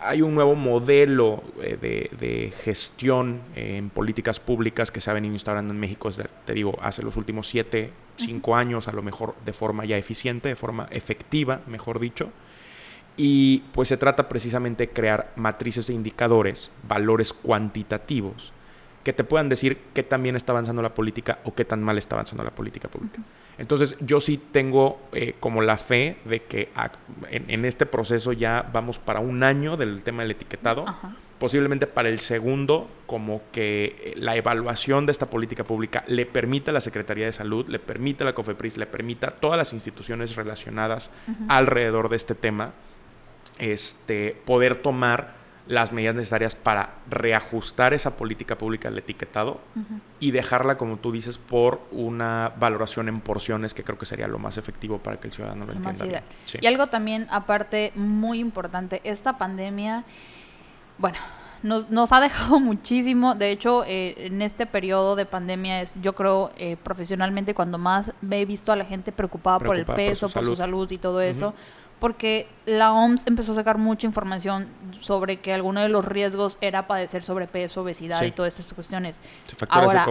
Hay 0.01 0.21
un 0.21 0.33
nuevo 0.33 0.55
modelo 0.55 1.43
eh, 1.61 1.77
de, 2.19 2.53
gestión 2.63 3.41
en 3.55 3.89
políticas 3.89 4.39
públicas 4.39 4.91
que 4.91 4.99
se 4.99 5.09
ha 5.09 5.13
venido 5.13 5.33
instaurando 5.33 5.73
en 5.73 5.79
México, 5.79 6.09
te 6.45 6.53
digo, 6.53 6.77
hace 6.81 7.03
los 7.03 7.17
últimos 7.17 7.47
siete, 7.47 7.91
cinco 8.15 8.55
años, 8.55 8.87
a 8.87 8.93
lo 8.93 9.01
mejor 9.01 9.35
de 9.45 9.53
forma 9.53 9.85
ya 9.85 9.97
eficiente, 9.97 10.49
de 10.49 10.55
forma 10.55 10.87
efectiva, 10.91 11.61
mejor 11.67 11.99
dicho. 11.99 12.29
Y 13.17 13.63
pues 13.73 13.89
se 13.89 13.97
trata 13.97 14.27
precisamente 14.29 14.87
de 14.87 14.93
crear 14.93 15.31
matrices 15.35 15.87
de 15.87 15.93
indicadores, 15.93 16.71
valores 16.87 17.33
cuantitativos, 17.33 18.53
que 19.03 19.13
te 19.13 19.23
puedan 19.23 19.49
decir 19.49 19.77
qué 19.93 20.03
tan 20.03 20.21
bien 20.21 20.35
está 20.35 20.51
avanzando 20.51 20.81
la 20.81 20.93
política 20.93 21.39
o 21.43 21.53
qué 21.53 21.65
tan 21.65 21.81
mal 21.81 21.97
está 21.97 22.15
avanzando 22.15 22.43
la 22.43 22.51
política 22.51 22.87
pública. 22.87 23.21
Entonces 23.57 23.95
yo 23.99 24.21
sí 24.21 24.39
tengo 24.51 24.99
eh, 25.13 25.35
como 25.39 25.61
la 25.61 25.77
fe 25.77 26.17
de 26.25 26.43
que 26.43 26.69
en, 27.29 27.65
este 27.65 27.85
proceso 27.85 28.33
ya 28.33 28.67
vamos 28.71 28.99
para 28.99 29.19
un 29.19 29.43
año 29.43 29.77
del 29.77 30.03
tema 30.03 30.23
del 30.23 30.31
etiquetado. 30.31 30.85
Posiblemente 31.39 31.87
para 31.87 32.09
el 32.09 32.19
segundo, 32.19 32.87
como 33.07 33.41
que 33.51 33.95
eh, 33.99 34.13
la 34.15 34.35
evaluación 34.35 35.07
de 35.07 35.11
esta 35.11 35.25
política 35.25 35.63
pública 35.63 36.03
le 36.07 36.27
permita 36.27 36.69
a 36.69 36.73
la 36.75 36.81
Secretaría 36.81 37.25
de 37.25 37.33
Salud, 37.33 37.67
le 37.67 37.79
permita 37.79 38.23
a 38.23 38.25
la 38.25 38.33
COFEPRIS, 38.33 38.77
le 38.77 38.85
permita 38.85 39.29
a 39.29 39.31
todas 39.31 39.57
las 39.57 39.73
instituciones 39.73 40.35
relacionadas 40.35 41.09
alrededor 41.47 42.09
de 42.09 42.17
este 42.17 42.35
tema, 42.35 42.73
este, 43.57 44.37
poder 44.45 44.75
tomar 44.75 45.40
las 45.67 45.91
medidas 45.91 46.15
necesarias 46.15 46.55
para 46.55 46.95
reajustar 47.09 47.93
esa 47.93 48.17
política 48.17 48.57
pública 48.57 48.89
del 48.89 48.99
etiquetado 48.99 49.59
y 50.19 50.31
dejarla, 50.31 50.77
como 50.77 50.97
tú 50.97 51.11
dices, 51.11 51.37
por 51.37 51.81
una 51.91 52.53
valoración 52.59 53.07
en 53.07 53.21
porciones 53.21 53.73
que 53.73 53.83
creo 53.83 53.97
que 53.97 54.05
sería 54.05 54.27
lo 54.27 54.39
más 54.39 54.57
efectivo 54.57 54.97
para 54.97 55.17
que 55.17 55.27
el 55.27 55.33
ciudadano 55.33 55.65
lo 55.65 55.73
entienda. 55.73 56.23
Y 56.59 56.65
algo 56.65 56.87
también, 56.87 57.27
aparte, 57.29 57.91
muy 57.95 58.39
importante, 58.39 59.01
esta 59.03 59.37
pandemia, 59.37 60.03
bueno, 60.97 61.17
nos, 61.63 62.11
ha 62.11 62.19
dejado 62.19 62.59
muchísimo. 62.59 63.35
De 63.35 63.51
hecho, 63.51 63.83
eh, 63.85 64.15
en 64.17 64.41
este 64.41 64.65
periodo 64.65 65.15
de 65.15 65.25
pandemia 65.25 65.81
es, 65.81 65.93
yo 66.01 66.13
creo, 66.13 66.51
eh, 66.57 66.75
profesionalmente, 66.81 67.53
cuando 67.53 67.77
más 67.77 68.11
he 68.29 68.45
visto 68.45 68.71
a 68.71 68.75
la 68.75 68.85
gente 68.85 69.11
preocupada, 69.11 69.59
por 69.59 69.75
el 69.75 69.85
peso, 69.85 70.27
por 70.27 70.43
su, 70.43 70.55
salud. 70.55 70.91
y 70.91 70.97
todo 70.97 71.21
eso 71.21 71.53
porque 72.01 72.47
la 72.65 72.93
OMS 72.93 73.27
empezó 73.27 73.51
a 73.51 73.55
sacar 73.55 73.77
mucha 73.77 74.07
información 74.07 74.65
sobre 75.01 75.37
que 75.37 75.53
alguno 75.53 75.81
de 75.81 75.87
los 75.87 76.03
riesgos 76.03 76.57
era 76.59 76.87
padecer 76.87 77.21
sobrepeso, 77.21 77.83
obesidad 77.83 78.23
y 78.23 78.31
todas 78.31 78.57
estas 78.57 78.73
cuestiones. 78.73 79.21
Ahora, 79.69 80.07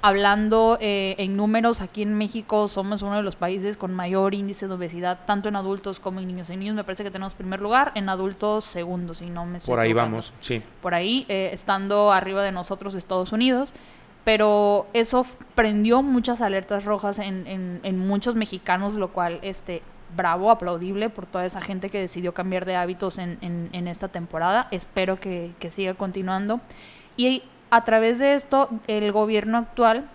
hablando 0.00 0.78
eh, 0.80 1.16
en 1.18 1.36
números, 1.36 1.80
aquí 1.80 2.02
en 2.02 2.16
México 2.16 2.68
somos 2.68 3.02
uno 3.02 3.16
de 3.16 3.24
los 3.24 3.34
países 3.34 3.76
con 3.76 3.92
mayor 3.94 4.32
índice 4.32 4.68
de 4.68 4.74
obesidad, 4.74 5.18
tanto 5.26 5.48
en 5.48 5.56
adultos 5.56 5.98
como 5.98 6.20
en 6.20 6.28
niños. 6.28 6.50
En 6.50 6.60
niños 6.60 6.76
me 6.76 6.84
parece 6.84 7.02
que 7.02 7.10
tenemos 7.10 7.34
primer 7.34 7.60
lugar, 7.60 7.90
en 7.96 8.08
adultos 8.08 8.64
segundo, 8.64 9.12
si 9.16 9.26
no 9.26 9.44
me 9.44 9.58
Por 9.58 9.80
ahí 9.80 9.92
vamos, 9.92 10.32
sí. 10.38 10.62
Por 10.80 10.94
ahí, 10.94 11.26
eh, 11.28 11.50
estando 11.52 12.12
arriba 12.12 12.44
de 12.44 12.52
nosotros 12.52 12.94
Estados 12.94 13.32
Unidos 13.32 13.72
pero 14.24 14.88
eso 14.92 15.24
prendió 15.54 16.02
muchas 16.02 16.42
alertas 16.42 16.84
rojas 16.84 17.18
en, 17.18 17.46
en, 17.46 17.80
en, 17.82 17.98
muchos 17.98 18.34
mexicanos, 18.34 18.92
lo 18.92 19.08
cual 19.08 19.38
este 19.40 19.80
bravo, 20.16 20.50
aplaudible 20.50 21.10
por 21.10 21.26
toda 21.26 21.44
esa 21.44 21.60
gente 21.60 21.90
que 21.90 22.00
decidió 22.00 22.34
cambiar 22.34 22.64
de 22.64 22.76
hábitos 22.76 23.18
en, 23.18 23.38
en, 23.40 23.88
esta 23.88 24.08
temporada. 24.08 24.68
Espero 24.70 25.20
que, 25.20 25.52
que, 25.58 25.70
siga 25.70 25.94
continuando. 25.94 26.60
Y 27.16 27.42
a 27.70 27.84
través 27.84 28.18
de 28.18 28.34
esto, 28.34 28.70
el 28.86 29.12
gobierno 29.12 29.58
actual, 29.58 30.08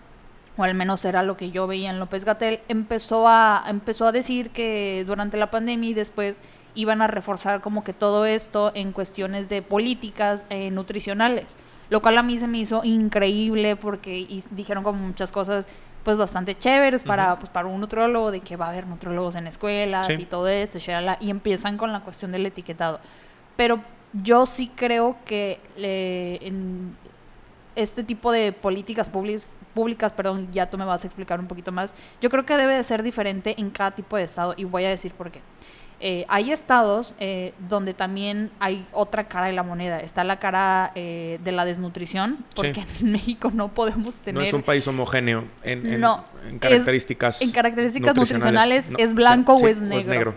o 0.56 0.64
al 0.64 0.74
menos 0.74 1.04
era 1.04 1.22
lo 1.22 1.36
que 1.36 1.50
yo 1.50 1.66
veía 1.66 1.90
en 1.90 1.98
López 1.98 2.24
Gatel, 2.24 2.60
empezó 2.68 3.28
a, 3.28 3.64
empezó 3.68 4.06
a 4.06 4.12
decir 4.12 4.50
que 4.50 5.04
durante 5.06 5.36
la 5.36 5.50
pandemia 5.50 5.90
y 5.90 5.94
después 5.94 6.36
iban 6.74 7.02
a 7.02 7.06
reforzar 7.06 7.60
como 7.60 7.84
que 7.84 7.92
todo 7.92 8.26
esto 8.26 8.72
en 8.74 8.92
cuestiones 8.92 9.48
de 9.48 9.62
políticas 9.62 10.44
eh, 10.50 10.70
nutricionales, 10.70 11.46
lo 11.88 12.02
cual 12.02 12.18
a 12.18 12.22
mí 12.22 12.38
se 12.38 12.48
me 12.48 12.58
hizo 12.58 12.82
increíble 12.84 13.76
porque 13.76 14.42
dijeron 14.50 14.82
como 14.82 15.06
muchas 15.06 15.30
cosas 15.30 15.68
pues 16.04 16.16
bastante 16.18 16.56
chéveres 16.56 17.02
para, 17.02 17.38
pues, 17.38 17.50
para 17.50 17.66
un 17.66 17.80
nutrólogo, 17.80 18.30
de 18.30 18.40
que 18.40 18.56
va 18.56 18.66
a 18.66 18.68
haber 18.68 18.86
nutrólogos 18.86 19.34
en 19.34 19.46
escuelas 19.46 20.08
y 20.10 20.26
todo 20.26 20.46
esto, 20.48 20.78
y 21.20 21.30
empiezan 21.30 21.76
con 21.78 21.92
la 21.92 22.00
cuestión 22.00 22.30
del 22.30 22.44
etiquetado. 22.46 23.00
Pero 23.56 23.80
yo 24.12 24.46
sí 24.46 24.70
creo 24.76 25.16
que 25.24 25.58
este 27.74 28.04
tipo 28.04 28.30
de 28.30 28.52
políticas 28.52 29.08
públicas, 29.08 29.48
públicas, 29.74 30.12
perdón, 30.12 30.48
ya 30.52 30.70
tú 30.70 30.78
me 30.78 30.84
vas 30.84 31.02
a 31.02 31.06
explicar 31.08 31.40
un 31.40 31.48
poquito 31.48 31.72
más, 31.72 31.92
yo 32.20 32.30
creo 32.30 32.46
que 32.46 32.56
debe 32.56 32.76
de 32.76 32.84
ser 32.84 33.02
diferente 33.02 33.54
en 33.58 33.70
cada 33.70 33.90
tipo 33.90 34.16
de 34.16 34.22
estado 34.22 34.54
y 34.56 34.62
voy 34.62 34.84
a 34.84 34.90
decir 34.90 35.12
por 35.12 35.32
qué. 35.32 35.40
Eh, 36.06 36.26
hay 36.28 36.52
estados 36.52 37.14
eh, 37.18 37.54
donde 37.66 37.94
también 37.94 38.50
hay 38.60 38.86
otra 38.92 39.24
cara 39.24 39.46
de 39.46 39.54
la 39.54 39.62
moneda. 39.62 40.00
Está 40.00 40.22
la 40.22 40.38
cara 40.38 40.92
eh, 40.94 41.40
de 41.42 41.50
la 41.50 41.64
desnutrición, 41.64 42.44
porque 42.54 42.84
en 43.00 43.12
México 43.12 43.50
no 43.54 43.68
podemos 43.68 44.12
tener... 44.16 44.34
No 44.34 44.46
es 44.46 44.52
un 44.52 44.62
país 44.62 44.86
homogéneo 44.86 45.44
en, 45.62 45.86
en, 45.86 46.58
características 46.58 47.40
En 47.40 47.52
características 47.52 48.14
nutricionales, 48.14 48.90
es 48.98 49.14
blanco 49.14 49.54
o, 49.54 49.66
es 49.66 49.80
negro. 49.80 50.34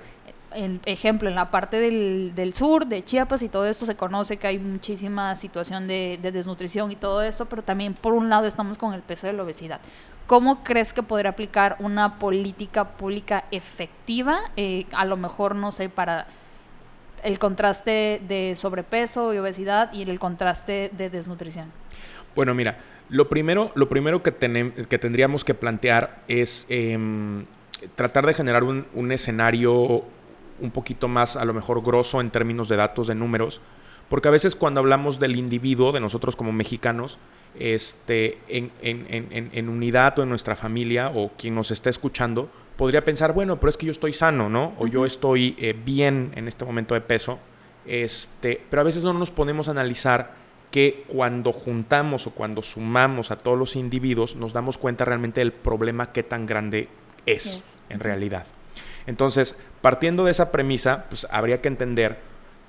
En, 0.53 0.79
ejemplo, 0.85 1.27
en 1.27 1.35
la 1.35 1.51
parte 1.51 1.81
del, 1.81 2.31
del, 2.33 2.53
sur, 2.53 2.85
de 2.85 3.03
Chiapas 3.03 3.41
y 3.41 3.49
todo 3.49 3.67
esto, 3.67 3.85
se 3.85 3.95
conoce 3.95 4.37
que 4.37 4.47
hay 4.47 4.59
muchísima 4.59 5.35
situación 5.35 5.85
de, 5.85 6.17
de 6.21 6.31
desnutrición 6.31 6.93
y 6.93 6.95
todo 6.95 7.21
esto, 7.21 7.43
pero 7.43 7.61
también 7.61 7.93
por 7.93 8.13
un 8.13 8.29
lado 8.29 8.47
estamos 8.47 8.77
con 8.77 8.93
el 8.93 9.01
peso 9.01 9.27
de 9.27 9.33
la 9.33 9.43
obesidad. 9.43 9.81
¿Cómo 10.27 10.61
crees 10.63 10.91
que 10.91 11.03
podría 11.03 11.31
aplicar 11.31 11.77
una 11.79 12.19
política 12.19 12.89
pública 12.97 13.45
efectiva? 13.49 14.41
Eh, 14.57 14.85
a 14.91 15.05
lo 15.05 15.15
mejor, 15.15 15.55
no 15.55 15.71
sé, 15.71 15.87
para 15.87 16.27
el 17.23 17.39
contraste 17.39 18.21
de 18.27 18.53
sobrepeso 18.57 19.33
y 19.33 19.37
obesidad 19.37 19.91
y 19.93 20.03
el 20.03 20.19
contraste 20.19 20.91
de 20.95 21.09
desnutrición. 21.09 21.71
Bueno, 22.35 22.53
mira, 22.53 22.77
lo 23.09 23.29
primero, 23.29 23.71
lo 23.75 23.87
primero 23.87 24.21
que, 24.21 24.33
que 24.33 24.99
tendríamos 24.99 25.45
que 25.45 25.53
plantear 25.53 26.23
es 26.27 26.65
em, 26.69 27.45
tratar 27.95 28.25
de 28.25 28.33
generar 28.33 28.65
un, 28.65 28.85
un, 28.93 29.13
escenario 29.13 30.03
un 30.59 30.71
poquito 30.71 31.07
más, 31.07 31.37
a 31.37 31.45
lo 31.45 31.53
mejor, 31.53 31.81
grosso 31.81 32.19
en 32.19 32.31
términos 32.31 32.67
de 32.67 32.75
datos, 32.75 33.07
de 33.07 33.15
números, 33.15 33.61
porque 34.09 34.27
a 34.27 34.31
veces 34.31 34.55
cuando 34.55 34.79
hablamos 34.79 35.19
del 35.19 35.35
individuo, 35.35 35.91
de 35.91 35.99
nosotros 35.99 36.35
como 36.35 36.51
mexicanos, 36.51 37.17
este, 37.59 38.37
en, 38.47 39.69
unidad 39.69 40.19
o 40.19 40.23
en 40.23 40.29
nuestra 40.29 40.55
familia 40.55 41.11
o 41.13 41.31
quien 41.37 41.55
nos 41.55 41.71
esté 41.71 41.89
escuchando, 41.89 42.49
podría 42.77 43.03
pensar, 43.03 43.33
bueno, 43.33 43.59
pero 43.59 43.69
es 43.69 43.77
que 43.77 43.87
yo 43.87 43.91
estoy 43.91 44.13
sano, 44.13 44.49
¿no? 44.49 44.73
O 44.77 44.87
yo 44.87 45.05
estoy 45.05 45.55
eh, 45.57 45.73
bien 45.73 46.31
en 46.35 46.47
este 46.47 46.65
momento 46.65 46.93
de 46.93 47.01
peso. 47.01 47.39
Este, 47.85 48.61
pero 48.69 48.81
a 48.81 48.85
veces 48.85 49.03
no 49.03 49.13
nos 49.13 49.31
ponemos 49.31 49.67
a 49.67 49.71
analizar 49.71 50.35
que 50.71 51.05
cuando 51.07 51.53
juntamos 51.53 52.27
o 52.27 52.31
cuando 52.31 52.61
sumamos 52.61 53.31
a 53.31 53.37
todos 53.37 53.57
los 53.57 53.75
individuos 53.75 54.35
nos 54.35 54.51
damos 54.51 54.77
cuenta 54.77 55.05
realmente 55.05 55.39
del 55.39 55.53
problema 55.53 56.11
que 56.11 56.23
tan 56.23 56.45
grande 56.45 56.89
es 57.25 57.61
en 57.89 57.99
realidad. 58.01 58.45
Entonces, 59.05 59.55
partiendo 59.81 60.25
de 60.25 60.31
esa 60.31 60.51
premisa, 60.51 61.05
pues 61.09 61.25
habría 61.31 61.61
que 61.61 61.69
entender 61.69 62.19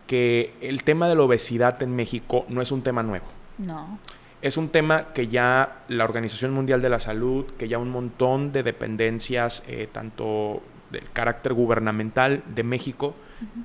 que 0.08 0.54
el 0.60 0.82
tema 0.82 1.08
de 1.08 1.14
la 1.14 1.22
obesidad 1.22 1.80
en 1.84 1.94
México 1.94 2.44
no 2.48 2.60
es 2.60 2.72
un 2.72 2.82
tema 2.82 3.04
nuevo. 3.04 3.26
No 3.58 4.00
es 4.42 4.56
un 4.56 4.68
tema 4.68 5.12
que 5.12 5.28
ya 5.28 5.82
la 5.88 6.04
Organización 6.04 6.52
Mundial 6.52 6.80
de 6.80 6.88
la 6.88 7.00
Salud, 7.00 7.44
que 7.58 7.68
ya 7.68 7.78
un 7.78 7.90
montón 7.90 8.52
de 8.52 8.62
dependencias, 8.62 9.64
eh, 9.66 9.88
tanto 9.90 10.62
del 10.90 11.10
carácter 11.10 11.52
gubernamental 11.54 12.42
de 12.54 12.62
México, 12.62 13.14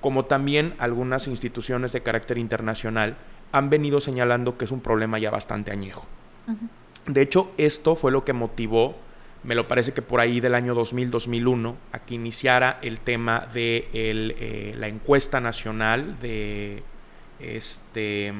como 0.01 0.25
también 0.25 0.75
algunas 0.77 1.27
instituciones 1.27 1.91
de 1.93 2.01
carácter 2.01 2.37
internacional, 2.37 3.15
han 3.51 3.69
venido 3.69 4.01
señalando 4.01 4.57
que 4.57 4.65
es 4.65 4.71
un 4.71 4.81
problema 4.81 5.19
ya 5.19 5.31
bastante 5.31 5.71
añejo. 5.71 6.05
De 7.05 7.21
hecho, 7.21 7.51
esto 7.57 7.95
fue 7.95 8.11
lo 8.11 8.23
que 8.25 8.33
motivó, 8.33 8.95
me 9.43 9.55
lo 9.55 9.67
parece 9.67 9.91
que 9.91 10.01
por 10.01 10.19
ahí 10.19 10.39
del 10.39 10.55
año 10.55 10.75
2000-2001, 10.75 11.75
a 11.91 11.99
que 11.99 12.15
iniciara 12.15 12.79
el 12.81 12.99
tema 12.99 13.47
de 13.53 13.89
eh, 13.93 14.75
la 14.77 14.87
encuesta 14.87 15.41
nacional 15.41 16.19
de 16.19 16.83
este 17.39 18.33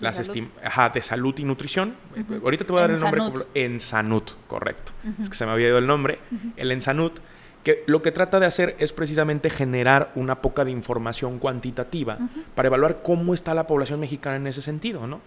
las 0.00 0.18
¿De 0.18 0.24
salud? 0.24 0.48
de 0.92 1.02
salud 1.02 1.34
y 1.38 1.44
nutrición. 1.44 1.94
Ahorita 2.42 2.64
te 2.64 2.72
voy 2.72 2.80
a 2.80 2.88
dar 2.88 2.90
el 2.90 3.00
nombre. 3.00 3.46
Ensanut, 3.54 4.32
correcto. 4.46 4.92
Es 5.22 5.30
que 5.30 5.36
se 5.36 5.46
me 5.46 5.52
había 5.52 5.68
ido 5.68 5.78
el 5.78 5.86
nombre. 5.86 6.18
El 6.56 6.72
Ensanut, 6.72 7.20
que 7.62 7.84
lo 7.86 8.02
que 8.02 8.12
trata 8.12 8.40
de 8.40 8.46
hacer 8.46 8.76
es 8.78 8.92
precisamente 8.92 9.50
generar 9.50 10.12
una 10.14 10.42
poca 10.42 10.64
de 10.64 10.70
información 10.70 11.38
cuantitativa 11.38 12.18
para 12.54 12.66
evaluar 12.66 13.02
cómo 13.02 13.34
está 13.34 13.54
la 13.54 13.66
población 13.66 14.00
mexicana 14.00 14.36
en 14.36 14.46
ese 14.46 14.62
sentido, 14.62 15.06
¿no? 15.06 15.20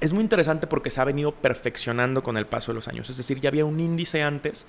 Es 0.00 0.12
muy 0.12 0.22
interesante 0.22 0.66
porque 0.66 0.90
se 0.90 1.00
ha 1.00 1.04
venido 1.04 1.32
perfeccionando 1.32 2.22
con 2.22 2.36
el 2.36 2.46
paso 2.46 2.72
de 2.72 2.76
los 2.76 2.88
años. 2.88 3.10
Es 3.10 3.16
decir, 3.16 3.40
ya 3.40 3.48
había 3.48 3.64
un 3.64 3.80
índice 3.80 4.22
antes. 4.22 4.66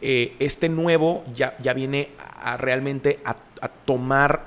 Eh, 0.00 0.36
este 0.38 0.68
nuevo 0.68 1.24
ya, 1.34 1.56
ya 1.58 1.74
viene 1.74 2.12
a, 2.18 2.56
realmente 2.56 3.20
a, 3.24 3.36
a 3.60 3.68
tomar, 3.68 4.46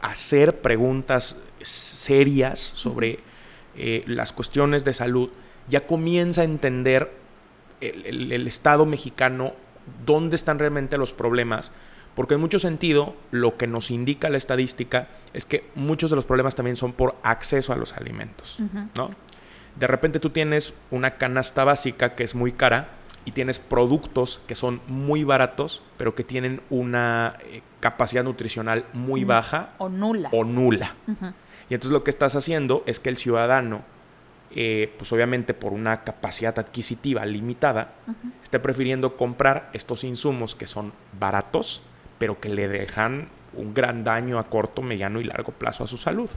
a 0.00 0.12
hacer 0.12 0.60
preguntas 0.60 1.36
serias 1.64 2.58
sobre 2.58 3.20
eh, 3.76 4.04
las 4.06 4.32
cuestiones 4.32 4.84
de 4.84 4.94
salud, 4.94 5.30
ya 5.68 5.86
comienza 5.86 6.42
a 6.42 6.44
entender 6.44 7.10
el, 7.80 8.46
Estado 8.46 8.86
mexicano 8.86 9.52
dónde 10.06 10.36
están 10.36 10.58
realmente 10.58 10.96
los 10.96 11.12
problemas, 11.12 11.72
porque 12.14 12.34
en 12.34 12.40
mucho 12.40 12.58
sentido 12.58 13.16
lo 13.32 13.56
que 13.56 13.66
nos 13.66 13.90
indica 13.90 14.30
la 14.30 14.36
estadística 14.36 15.08
es 15.32 15.44
que 15.44 15.66
muchos 15.74 16.10
de 16.10 16.16
los 16.16 16.24
problemas 16.24 16.54
también 16.54 16.76
son 16.76 16.92
por 16.92 17.16
acceso 17.22 17.72
a 17.72 17.76
los 17.76 17.92
alimentos, 17.94 18.58
¿no? 18.94 19.10
De 19.78 19.86
repente 19.86 20.20
tú 20.20 20.30
tienes 20.30 20.74
una 20.90 21.12
canasta 21.12 21.64
básica 21.64 22.14
que 22.14 22.24
es 22.24 22.34
muy 22.34 22.52
cara 22.52 22.88
y 23.24 23.32
tienes 23.32 23.58
productos 23.58 24.40
que 24.46 24.54
son 24.54 24.80
muy 24.86 25.24
baratos, 25.24 25.82
pero 25.96 26.14
que 26.14 26.24
tienen 26.24 26.60
una 26.70 27.38
eh, 27.44 27.62
capacidad 27.80 28.24
nutricional 28.24 28.84
muy 28.92 29.24
baja. 29.24 29.70
O 29.78 29.88
nula. 29.88 30.28
O 30.32 30.44
nula. 30.44 30.94
Y 31.68 31.74
entonces 31.74 31.92
lo 31.92 32.04
que 32.04 32.10
estás 32.10 32.36
haciendo 32.36 32.82
es 32.86 33.00
que 33.00 33.08
el 33.08 33.16
ciudadano, 33.16 33.82
eh, 34.54 34.92
pues 34.98 35.12
obviamente 35.12 35.54
por 35.54 35.72
una 35.72 36.04
capacidad 36.04 36.58
adquisitiva 36.58 37.24
limitada, 37.24 37.94
esté 38.42 38.60
prefiriendo 38.60 39.16
comprar 39.16 39.70
estos 39.72 40.04
insumos 40.04 40.54
que 40.54 40.66
son 40.66 40.92
baratos, 41.18 41.82
pero 42.18 42.38
que 42.40 42.50
le 42.50 42.68
dejan 42.68 43.28
un 43.54 43.72
gran 43.72 44.04
daño 44.04 44.38
a 44.38 44.44
corto, 44.44 44.82
mediano 44.82 45.20
y 45.20 45.24
largo 45.24 45.52
plazo 45.52 45.84
a 45.84 45.86
su 45.86 45.96
salud. 45.96 46.28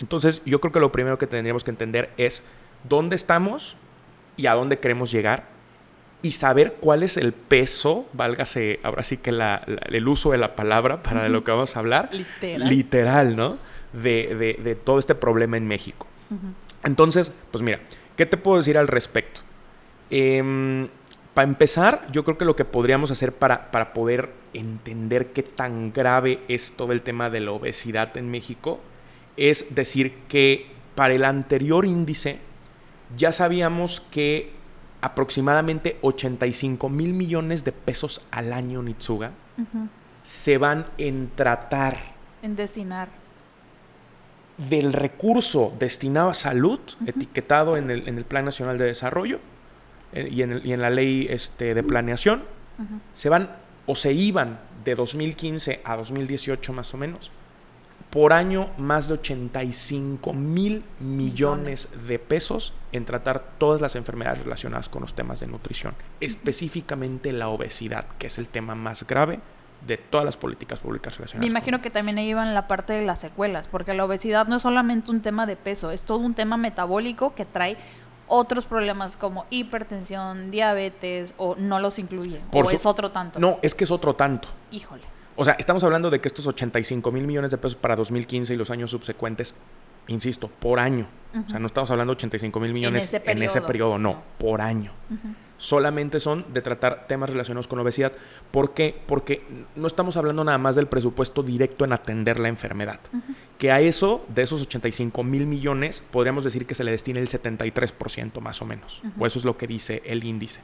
Entonces 0.00 0.42
yo 0.44 0.60
creo 0.60 0.72
que 0.72 0.80
lo 0.80 0.92
primero 0.92 1.18
que 1.18 1.26
tendríamos 1.26 1.64
que 1.64 1.70
entender 1.70 2.12
es 2.16 2.44
dónde 2.84 3.16
estamos 3.16 3.76
y 4.36 4.46
a 4.46 4.54
dónde 4.54 4.78
queremos 4.78 5.10
llegar 5.10 5.44
y 6.22 6.32
saber 6.32 6.74
cuál 6.80 7.02
es 7.02 7.16
el 7.16 7.32
peso, 7.32 8.06
válgase 8.12 8.80
ahora 8.82 9.02
sí 9.02 9.18
que 9.18 9.30
el 9.30 10.08
uso 10.08 10.32
de 10.32 10.38
la 10.38 10.56
palabra 10.56 11.02
para 11.02 11.22
de 11.22 11.28
lo 11.28 11.44
que 11.44 11.52
vamos 11.52 11.76
a 11.76 11.78
hablar. 11.78 12.10
Literal. 12.12 12.68
Literal, 12.68 13.36
¿no? 13.36 13.58
de, 13.92 14.78
todo 14.84 14.98
este 14.98 15.14
problema 15.14 15.56
en 15.56 15.66
México. 15.66 16.06
Entonces, 16.84 17.32
pues 17.50 17.62
mira, 17.62 17.80
¿qué 18.16 18.26
te 18.26 18.36
puedo 18.36 18.58
decir 18.58 18.76
al 18.76 18.88
respecto? 18.88 19.40
Em, 20.10 20.88
para 21.34 21.48
empezar, 21.48 22.06
yo 22.12 22.24
creo 22.24 22.36
que 22.36 22.44
lo 22.44 22.56
que 22.56 22.64
podríamos 22.64 23.10
hacer 23.10 23.32
para, 23.32 23.70
para 23.70 23.92
poder 23.92 24.30
entender 24.52 25.28
qué 25.28 25.42
tan 25.42 25.92
grave 25.92 26.40
es 26.48 26.72
todo 26.72 26.92
el 26.92 27.02
tema 27.02 27.30
de 27.30 27.40
la 27.40 27.52
obesidad 27.52 28.16
en 28.16 28.30
México 28.30 28.80
es 29.38 29.74
decir 29.74 30.14
que 30.28 30.66
para 30.94 31.14
el 31.14 31.24
anterior 31.24 31.86
índice 31.86 32.38
ya 33.16 33.32
sabíamos 33.32 34.00
que 34.10 34.52
aproximadamente 35.00 35.98
85 36.02 36.88
mil 36.88 37.12
millones 37.12 37.64
de 37.64 37.72
pesos 37.72 38.20
al 38.30 38.52
año, 38.52 38.82
Nitsuga, 38.82 39.32
se 40.22 40.58
van 40.58 40.86
en 40.98 41.30
tratar. 41.34 41.96
En 42.42 42.56
destinar. 42.56 43.08
del 44.56 44.92
recurso 44.92 45.72
destinado 45.78 46.30
a 46.30 46.34
salud, 46.34 46.80
etiquetado 47.06 47.76
en 47.76 47.90
el, 47.90 48.08
en 48.08 48.18
el, 48.18 48.24
Plan 48.24 48.44
Nacional 48.44 48.76
de 48.76 48.86
Desarrollo 48.86 49.38
eh, 50.12 50.28
y, 50.30 50.42
en 50.42 50.52
el, 50.52 50.66
y, 50.66 50.72
en 50.72 50.80
la 50.80 50.90
ley 50.90 51.28
este, 51.30 51.74
de 51.74 51.82
planeación, 51.84 52.42
se 53.14 53.28
van 53.28 53.50
o 53.86 53.94
se 53.94 54.12
iban 54.12 54.60
de 54.84 54.94
2015 54.94 55.80
a 55.84 55.96
2018 55.96 56.72
más 56.72 56.92
o 56.92 56.96
menos, 56.96 57.30
por 58.10 58.32
año 58.32 58.70
más 58.78 59.08
de 59.08 59.14
85 59.14 60.32
mil 60.32 60.84
millones 61.00 61.90
de 62.06 62.18
pesos 62.18 62.72
en 62.92 63.04
tratar 63.04 63.40
todas 63.58 63.80
las 63.80 63.96
enfermedades 63.96 64.42
relacionadas 64.42 64.88
con 64.88 65.02
los 65.02 65.14
temas 65.14 65.40
de 65.40 65.46
nutrición, 65.46 65.94
específicamente 66.20 67.32
la 67.32 67.48
obesidad, 67.48 68.06
que 68.18 68.28
es 68.28 68.38
el 68.38 68.48
tema 68.48 68.74
más 68.74 69.06
grave 69.06 69.40
de 69.86 69.96
todas 69.96 70.24
las 70.24 70.36
políticas 70.36 70.80
públicas 70.80 71.16
relacionadas. 71.16 71.40
Me 71.40 71.50
imagino 71.50 71.80
que 71.80 71.90
también 71.90 72.18
ahí 72.18 72.30
iban 72.30 72.54
la 72.54 72.66
parte 72.66 72.94
de 72.94 73.04
las 73.04 73.20
secuelas, 73.20 73.68
porque 73.68 73.94
la 73.94 74.04
obesidad 74.04 74.46
no 74.48 74.56
es 74.56 74.62
solamente 74.62 75.10
un 75.10 75.20
tema 75.20 75.46
de 75.46 75.56
peso, 75.56 75.90
es 75.90 76.02
todo 76.02 76.18
un 76.18 76.34
tema 76.34 76.56
metabólico 76.56 77.34
que 77.34 77.44
trae 77.44 77.76
otros 78.26 78.64
problemas 78.64 79.16
como 79.16 79.46
hipertensión, 79.50 80.50
diabetes, 80.50 81.34
o 81.36 81.56
no 81.56 81.78
los 81.80 81.98
incluye, 81.98 82.40
o 82.52 82.70
es 82.70 82.84
otro 82.86 83.10
tanto. 83.10 83.38
No, 83.38 83.58
es 83.62 83.74
que 83.74 83.84
es 83.84 83.90
otro 83.90 84.14
tanto. 84.14 84.48
Híjole. 84.70 85.17
O 85.40 85.44
sea, 85.44 85.54
estamos 85.54 85.84
hablando 85.84 86.10
de 86.10 86.20
que 86.20 86.28
estos 86.28 86.46
85 86.46 87.12
mil 87.12 87.26
millones 87.26 87.50
de 87.50 87.58
pesos 87.58 87.76
para 87.76 87.94
2015 87.96 88.54
y 88.54 88.56
los 88.56 88.70
años 88.70 88.90
subsecuentes, 88.90 89.54
insisto, 90.08 90.48
por 90.48 90.80
año. 90.80 91.06
O 91.46 91.48
sea, 91.48 91.58
no 91.58 91.66
estamos 91.68 91.90
hablando 91.90 92.12
de 92.12 92.16
85 92.16 92.60
mil 92.60 92.72
millones 92.72 93.14
en 93.14 93.42
ese, 93.42 93.60
periodo, 93.62 93.98
no, 93.98 94.22
por 94.38 94.60
año 94.60 94.92
solamente 95.58 96.20
son 96.20 96.46
de 96.54 96.62
tratar 96.62 97.06
temas 97.06 97.28
relacionados 97.28 97.68
con 97.68 97.78
obesidad. 97.80 98.12
¿Por 98.50 98.72
qué? 98.72 98.96
Porque 99.06 99.42
no 99.76 99.86
estamos 99.86 100.16
hablando 100.16 100.44
nada 100.44 100.56
más 100.56 100.76
del 100.76 100.86
presupuesto 100.86 101.42
directo 101.42 101.84
en 101.84 101.92
atender 101.92 102.38
la 102.38 102.48
enfermedad. 102.48 103.00
que 103.58 103.72
a 103.72 103.80
eso, 103.80 104.24
de 104.28 104.42
esos 104.42 104.62
85 104.62 105.24
mil 105.24 105.46
millones, 105.46 106.02
podríamos 106.12 106.44
decir 106.44 106.64
que 106.64 106.76
se 106.76 106.84
le 106.84 106.92
destina 106.92 107.18
el 107.18 107.28
73% 107.28 108.40
más 108.40 108.62
o 108.62 108.64
menos. 108.64 109.02
O 109.18 109.26
eso 109.26 109.38
es 109.38 109.44
lo 109.44 109.58
que 109.58 109.66
dice 109.66 110.00
el 110.06 110.24
índice. 110.24 110.60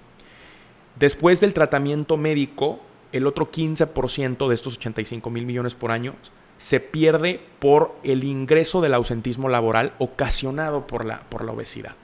Después 0.98 1.40
del 1.40 1.52
tratamiento 1.52 2.16
médico, 2.16 2.80
el 3.14 3.28
otro 3.28 3.50
15% 3.50 4.48
de 4.48 4.54
estos 4.54 4.76
85 4.76 5.30
mil 5.30 5.46
millones 5.46 5.74
por 5.74 5.92
año 5.92 6.14
se 6.58 6.80
pierde 6.80 7.40
por 7.60 7.94
el 8.02 8.24
ingreso 8.24 8.80
del 8.80 8.92
ausentismo 8.92 9.48
laboral 9.48 9.92
ocasionado 9.98 10.86
por 10.86 11.04
la, 11.04 11.20
por 11.28 11.44
la 11.44 11.52
obesidad. 11.52 11.94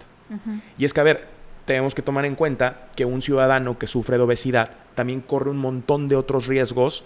Y 0.78 0.84
es 0.84 0.94
que, 0.94 1.00
a 1.00 1.04
ver, 1.04 1.26
tenemos 1.64 1.96
que 1.96 2.02
tomar 2.02 2.24
en 2.24 2.36
cuenta 2.36 2.88
que 2.94 3.04
un 3.04 3.22
ciudadano 3.22 3.76
que 3.76 3.88
sufre 3.88 4.16
de 4.18 4.22
obesidad 4.22 4.70
también 4.94 5.20
corre 5.20 5.50
un 5.50 5.58
montón 5.58 6.06
de 6.06 6.14
otros 6.14 6.46
riesgos 6.46 7.04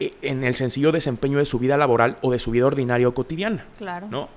eh, 0.00 0.14
en 0.22 0.42
el 0.42 0.56
sencillo 0.56 0.90
desempeño 0.90 1.38
de 1.38 1.44
su 1.44 1.60
vida 1.60 1.76
laboral 1.76 2.16
o 2.22 2.32
de 2.32 2.40
su 2.40 2.50
vida 2.50 2.66
ordinaria 2.66 3.06
o 3.06 3.14
cotidiana. 3.14 3.66
Claro. 3.78 4.08
¿No? 4.10 4.28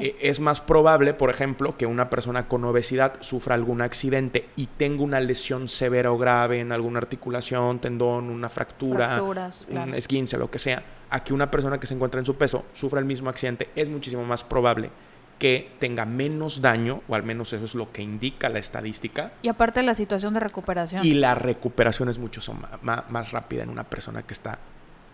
Eh, 0.00 0.16
es 0.20 0.40
más 0.40 0.60
probable, 0.60 1.14
por 1.14 1.30
ejemplo, 1.30 1.76
que 1.76 1.86
una 1.86 2.10
persona 2.10 2.48
con 2.48 2.64
obesidad 2.64 3.14
sufra 3.20 3.54
algún 3.54 3.82
accidente 3.82 4.48
y 4.56 4.66
tenga 4.66 5.02
una 5.02 5.20
lesión 5.20 5.68
severa 5.68 6.12
o 6.12 6.18
grave 6.18 6.60
en 6.60 6.72
alguna 6.72 6.98
articulación, 6.98 7.80
tendón, 7.80 8.30
una 8.30 8.48
fractura, 8.48 9.22
un 9.22 9.94
esguince, 9.94 10.38
lo 10.38 10.50
que 10.50 10.58
sea, 10.58 10.82
a 11.10 11.22
que 11.24 11.34
una 11.34 11.50
persona 11.50 11.78
que 11.78 11.86
se 11.86 11.94
encuentra 11.94 12.18
en 12.18 12.26
su 12.26 12.36
peso 12.36 12.64
sufra 12.72 13.00
el 13.00 13.06
mismo 13.06 13.30
accidente, 13.30 13.70
es 13.76 13.88
muchísimo 13.88 14.24
más 14.24 14.44
probable 14.44 14.90
que 15.38 15.72
tenga 15.80 16.04
menos 16.04 16.62
daño, 16.62 17.02
o 17.08 17.16
al 17.16 17.24
menos 17.24 17.52
eso 17.52 17.64
es 17.64 17.74
lo 17.74 17.90
que 17.90 18.00
indica 18.00 18.48
la 18.48 18.60
estadística. 18.60 19.32
Y 19.42 19.48
aparte 19.48 19.82
la 19.82 19.96
situación 19.96 20.34
de 20.34 20.40
recuperación. 20.40 21.04
Y 21.04 21.14
la 21.14 21.34
recuperación 21.34 22.08
es 22.08 22.18
mucho 22.18 22.40
más, 22.82 23.32
rápida 23.32 23.64
en 23.64 23.70
una 23.70 23.82
persona 23.82 24.22
que 24.22 24.34
está 24.34 24.60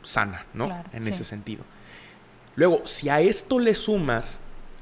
sana, 0.02 0.44
¿no? 0.52 0.84
en 0.92 1.08
ese 1.08 1.24
sentido. 1.24 1.64
Luego, 2.56 2.82
si 2.84 3.08
a 3.08 3.20
esto 3.20 3.58
le 3.58 3.72
sumas, 3.72 4.40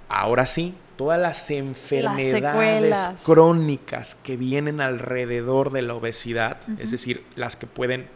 ahora 0.08 0.46
sí, 0.46 0.74
todas 0.96 1.20
las 1.20 1.50
enfermedades 1.50 3.08
crónicas 3.24 4.16
que 4.16 4.36
vienen 4.36 4.80
alrededor 4.80 5.70
de 5.70 5.82
la 5.82 5.94
obesidad, 5.94 6.58
es 6.78 6.90
decir, 6.90 7.24
las 7.36 7.56
que 7.56 7.66
pueden, 7.66 8.08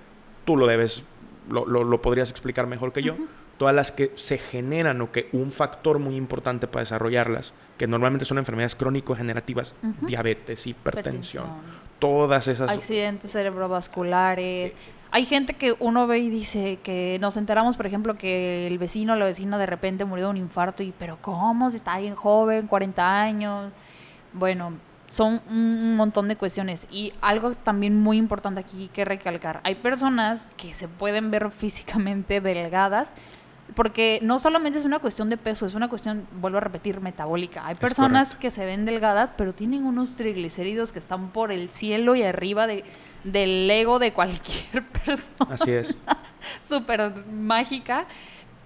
tú 0.44 0.56
lo 0.56 0.66
debes, 0.66 1.04
lo, 1.48 2.02
podrías 2.02 2.30
explicar 2.30 2.66
mejor 2.66 2.92
que 2.92 3.02
yo, 3.02 3.16
todas 3.58 3.74
las 3.74 3.92
que 3.92 4.12
se 4.16 4.38
generan 4.38 5.00
o 5.02 5.12
que 5.12 5.28
un 5.32 5.50
factor 5.50 5.98
muy 5.98 6.16
importante 6.16 6.66
para 6.66 6.82
desarrollarlas, 6.82 7.52
que 7.76 7.86
normalmente 7.86 8.24
son 8.24 8.38
enfermedades 8.38 8.74
crónico-generativas, 8.74 9.74
diabetes, 10.00 10.66
hipertensión, 10.66 11.46
todas 11.98 12.48
esas... 12.48 12.70
Accidentes 12.70 13.32
cerebrovasculares. 13.32 14.72
Eh, 14.72 14.74
hay 15.12 15.24
gente 15.24 15.54
que 15.54 15.74
uno 15.78 16.06
ve 16.06 16.18
y 16.18 16.30
dice 16.30 16.78
que 16.82 17.18
nos 17.20 17.36
enteramos, 17.36 17.76
por 17.76 17.86
ejemplo, 17.86 18.16
que 18.16 18.66
el 18.66 18.78
vecino 18.78 19.14
o 19.14 19.16
la 19.16 19.24
vecina 19.24 19.58
de 19.58 19.66
repente 19.66 20.04
murió 20.04 20.26
de 20.26 20.30
un 20.30 20.36
infarto 20.36 20.82
y, 20.82 20.92
pero 20.96 21.18
¿cómo? 21.20 21.70
Si 21.70 21.76
está 21.76 21.98
bien 21.98 22.14
joven, 22.14 22.68
40 22.68 23.20
años. 23.20 23.72
Bueno, 24.32 24.74
son 25.08 25.40
un 25.50 25.96
montón 25.96 26.28
de 26.28 26.36
cuestiones. 26.36 26.86
Y 26.92 27.12
algo 27.20 27.52
también 27.52 27.98
muy 27.98 28.18
importante 28.18 28.60
aquí 28.60 28.88
que 28.92 29.04
recalcar. 29.04 29.60
Hay 29.64 29.74
personas 29.74 30.46
que 30.56 30.74
se 30.74 30.86
pueden 30.86 31.32
ver 31.32 31.50
físicamente 31.50 32.40
delgadas, 32.40 33.12
porque 33.74 34.20
no 34.22 34.38
solamente 34.38 34.78
es 34.78 34.84
una 34.84 35.00
cuestión 35.00 35.28
de 35.28 35.36
peso, 35.36 35.66
es 35.66 35.74
una 35.74 35.88
cuestión, 35.88 36.26
vuelvo 36.40 36.58
a 36.58 36.60
repetir, 36.60 37.00
metabólica. 37.00 37.66
Hay 37.66 37.74
personas 37.74 38.36
que 38.36 38.50
se 38.52 38.64
ven 38.64 38.84
delgadas, 38.84 39.32
pero 39.36 39.54
tienen 39.54 39.84
unos 39.84 40.14
triglicéridos 40.14 40.92
que 40.92 41.00
están 41.00 41.30
por 41.30 41.50
el 41.50 41.68
cielo 41.68 42.14
y 42.14 42.22
arriba 42.22 42.66
de, 42.66 42.84
del 43.24 43.70
ego 43.70 43.98
de 43.98 44.12
cualquier 44.12 44.86
persona. 45.04 45.54
Así 45.54 45.70
es. 45.70 45.96
Súper 46.62 47.12
mágica. 47.26 48.06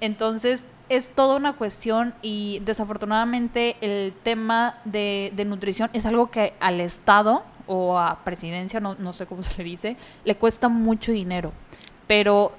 Entonces, 0.00 0.64
es 0.88 1.08
toda 1.08 1.36
una 1.36 1.54
cuestión 1.54 2.14
y 2.20 2.60
desafortunadamente 2.64 3.76
el 3.80 4.12
tema 4.22 4.78
de, 4.84 5.32
de 5.34 5.44
nutrición 5.44 5.90
es 5.92 6.04
algo 6.06 6.30
que 6.30 6.54
al 6.60 6.80
Estado 6.80 7.42
o 7.66 7.98
a 7.98 8.24
presidencia, 8.24 8.80
no, 8.80 8.94
no 8.98 9.12
sé 9.12 9.26
cómo 9.26 9.42
se 9.42 9.56
le 9.56 9.64
dice, 9.64 9.96
le 10.24 10.36
cuesta 10.36 10.68
mucho 10.68 11.12
dinero. 11.12 11.52
Pero 12.06 12.52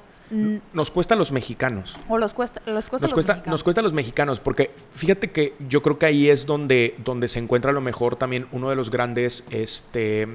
nos 0.74 0.90
cuesta 0.90 1.14
a 1.14 1.18
los 1.18 1.32
mexicanos. 1.32 1.98
O 2.10 2.18
los 2.18 2.34
cuesta, 2.34 2.62
los 2.66 2.88
cuesta, 2.88 3.06
nos, 3.06 3.14
cuesta 3.14 3.34
mexicanos. 3.34 3.54
nos 3.54 3.64
cuesta 3.64 3.82
a 3.82 3.84
los 3.84 3.94
mexicanos, 3.94 4.40
porque 4.40 4.72
fíjate 4.94 5.32
que 5.32 5.54
yo 5.70 5.82
creo 5.84 6.00
que 6.00 6.08
ahí 6.08 6.30
es 6.30 6.46
donde, 6.46 6.96
donde 7.04 7.28
se 7.28 7.40
encuentra 7.40 7.72
a 7.72 7.74
lo 7.74 7.82
mejor 7.82 8.16
también 8.16 8.48
uno 8.52 8.70
de 8.70 8.76
los 8.76 8.90
grandes 8.90 9.44
este, 9.52 10.28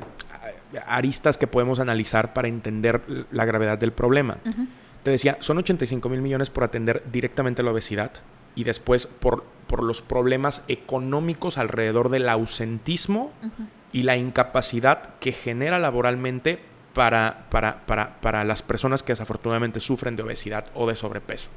aristas 0.87 1.38
que 1.38 1.46
podemos 1.46 1.81
analizar 1.81 2.33
para 2.33 2.48
entender 2.48 3.03
la 3.31 3.44
gravedad 3.44 3.79
del 3.79 3.92
problema. 3.92 4.38
Te 5.03 5.11
decía, 5.11 5.38
son 5.40 5.59
85 5.59 6.09
mil 6.09 6.22
millones 6.22 6.50
por 6.50 6.64
atender 6.64 7.03
directamente 7.11 7.62
la 7.62 7.70
obesidad 7.70 8.12
y 8.55 8.64
después 8.64 9.07
por, 9.07 9.44
por 9.66 9.83
los 9.83 10.03
problemas 10.03 10.64
económicos 10.68 11.59
alrededor 11.59 12.11
del 12.11 12.29
ausentismo 12.29 13.33
y 13.92 14.03
la 14.03 14.16
incapacidad 14.16 15.14
que 15.20 15.33
genera 15.33 15.79
laboralmente 15.79 16.61
para, 16.92 17.46
para, 17.50 17.87
para, 17.87 18.20
para, 18.20 18.44
las 18.44 18.62
personas 18.62 19.03
que 19.03 19.12
desafortunadamente 19.12 19.81
sufren 19.81 20.16
de 20.16 20.22
obesidad 20.22 20.66
o 20.74 20.88
de 20.88 20.96
sobrepeso. 20.96 21.48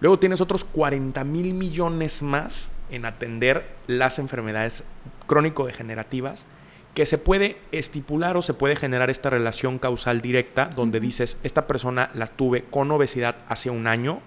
Luego 0.00 0.18
tienes 0.18 0.40
otros 0.40 0.64
40 0.64 1.22
mil 1.24 1.54
millones 1.54 2.22
más 2.22 2.70
en 2.90 3.04
atender 3.04 3.76
las 3.86 4.18
enfermedades 4.18 4.82
crónico-degenerativas 5.26 6.46
que 6.94 7.06
se 7.06 7.18
puede 7.18 7.58
estipular 7.72 8.36
o 8.36 8.42
se 8.42 8.54
puede 8.54 8.76
generar 8.76 9.10
esta 9.10 9.28
relación 9.28 9.78
causal 9.78 10.20
directa 10.20 10.70
donde 10.74 11.00
dices, 11.00 11.38
esta 11.42 11.66
persona 11.66 12.10
la 12.14 12.28
tuve 12.28 12.64
con 12.64 12.90
obesidad 12.90 13.36
hace 13.48 13.68
un 13.68 13.86
año 13.86 14.20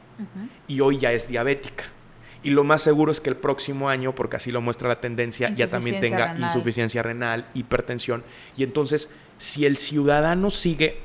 y 0.68 0.82
hoy 0.82 1.00
ya 1.00 1.14
es 1.14 1.28
diabética. 1.28 1.86
Y 2.44 2.52
lo 2.52 2.64
más 2.64 2.82
seguro 2.82 3.12
es 3.12 3.20
que 3.20 3.30
el 3.30 3.36
próximo 3.36 3.90
año, 3.90 4.14
porque 4.14 4.38
así 4.38 4.52
lo 4.52 4.62
muestra 4.62 4.88
la 4.88 5.02
tendencia, 5.02 5.50
ya 5.50 5.70
también 5.70 6.00
tenga 6.02 6.34
insuficiencia 6.38 7.02
renal, 7.04 7.48
hipertensión. 7.54 8.24
Y 8.56 8.64
entonces 8.64 9.10
si 9.38 9.66
el 9.66 9.78
ciudadano 9.78 10.50
sigue, 10.50 11.00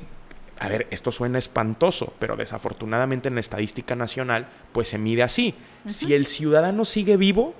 a 0.59 0.67
ver, 0.67 0.87
esto 0.91 1.11
suena 1.11 1.37
espantoso, 1.37 2.13
pero 2.19 2.35
desafortunadamente 2.35 3.29
en 3.29 3.35
la 3.35 3.41
estadística 3.41 3.95
nacional, 3.95 4.47
pues 4.71 4.89
se 4.89 4.97
mide 4.97 5.23
así. 5.23 5.55
Si 5.85 6.13
el 6.13 6.27
ciudadano 6.27 6.85
sigue 6.85 7.17
vivo, 7.17 7.55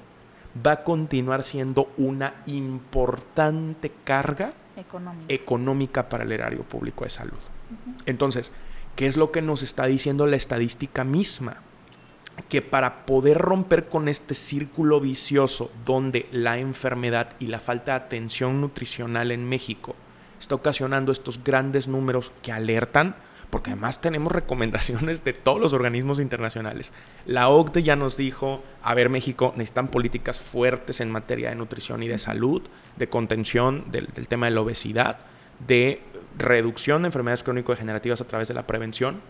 va 0.66 0.72
a 0.72 0.84
continuar 0.84 1.44
siendo 1.44 1.92
una 1.98 2.36
importante 2.46 3.92
carga 4.04 4.54
económica, 5.28 6.10
para 6.10 6.24
el 6.24 6.32
erario 6.32 6.64
público 6.64 7.04
de 7.04 7.10
salud. 7.10 7.40
Entonces, 8.06 8.52
¿qué 8.96 9.08
es 9.08 9.18
lo 9.18 9.32
que 9.32 9.42
nos 9.42 9.64
está 9.64 9.86
diciendo 9.86 10.28
la 10.28 10.36
estadística 10.36 11.04
misma? 11.04 11.58
que 12.50 12.64
para 12.64 13.06
poder 13.06 13.38
romper 13.38 13.90
con 13.90 14.08
este 14.08 14.34
círculo 14.34 15.00
vicioso 15.00 15.72
donde 15.86 16.28
la 16.32 16.58
enfermedad 16.58 17.36
y 17.40 17.46
la 17.46 17.60
falta 17.60 17.92
de 17.92 18.06
atención 18.06 18.60
nutricional 18.60 19.32
en 19.32 19.48
México 19.48 19.96
está 20.40 20.56
ocasionando 20.56 21.12
estos 21.12 21.44
grandes 21.44 21.88
números 21.88 22.32
que 22.42 22.52
alertan, 22.52 23.16
porque 23.54 23.70
además 23.70 24.02
tenemos 24.02 24.32
recomendaciones 24.32 25.24
de 25.24 25.32
todos 25.32 25.62
los 25.62 25.74
organismos 25.74 26.20
internacionales. 26.20 26.92
La 27.28 27.50
OCDE 27.50 27.84
ya 27.84 27.96
nos 27.96 28.18
dijo, 28.18 28.64
a 28.82 28.96
ver 28.96 29.10
México, 29.10 29.54
necesitan 29.56 29.90
políticas 29.90 30.40
fuertes 30.40 31.02
en 31.02 31.12
materia 31.12 31.50
de 31.50 31.56
nutrición 31.56 32.02
y 32.02 32.08
de 32.08 32.18
salud, 32.18 32.64
de 32.96 33.10
contención 33.10 33.92
del, 33.92 34.08
tema 34.28 34.48
de 34.48 34.54
la 34.54 34.62
obesidad, 34.62 35.20
de 35.68 36.02
reducción 36.36 37.04
de 37.04 37.10
enfermedades 37.10 37.44
crónico-degenerativas 37.44 38.22
a 38.22 38.28
través 38.28 38.48
de 38.48 38.56
la 38.56 38.66
prevención. 38.66 39.22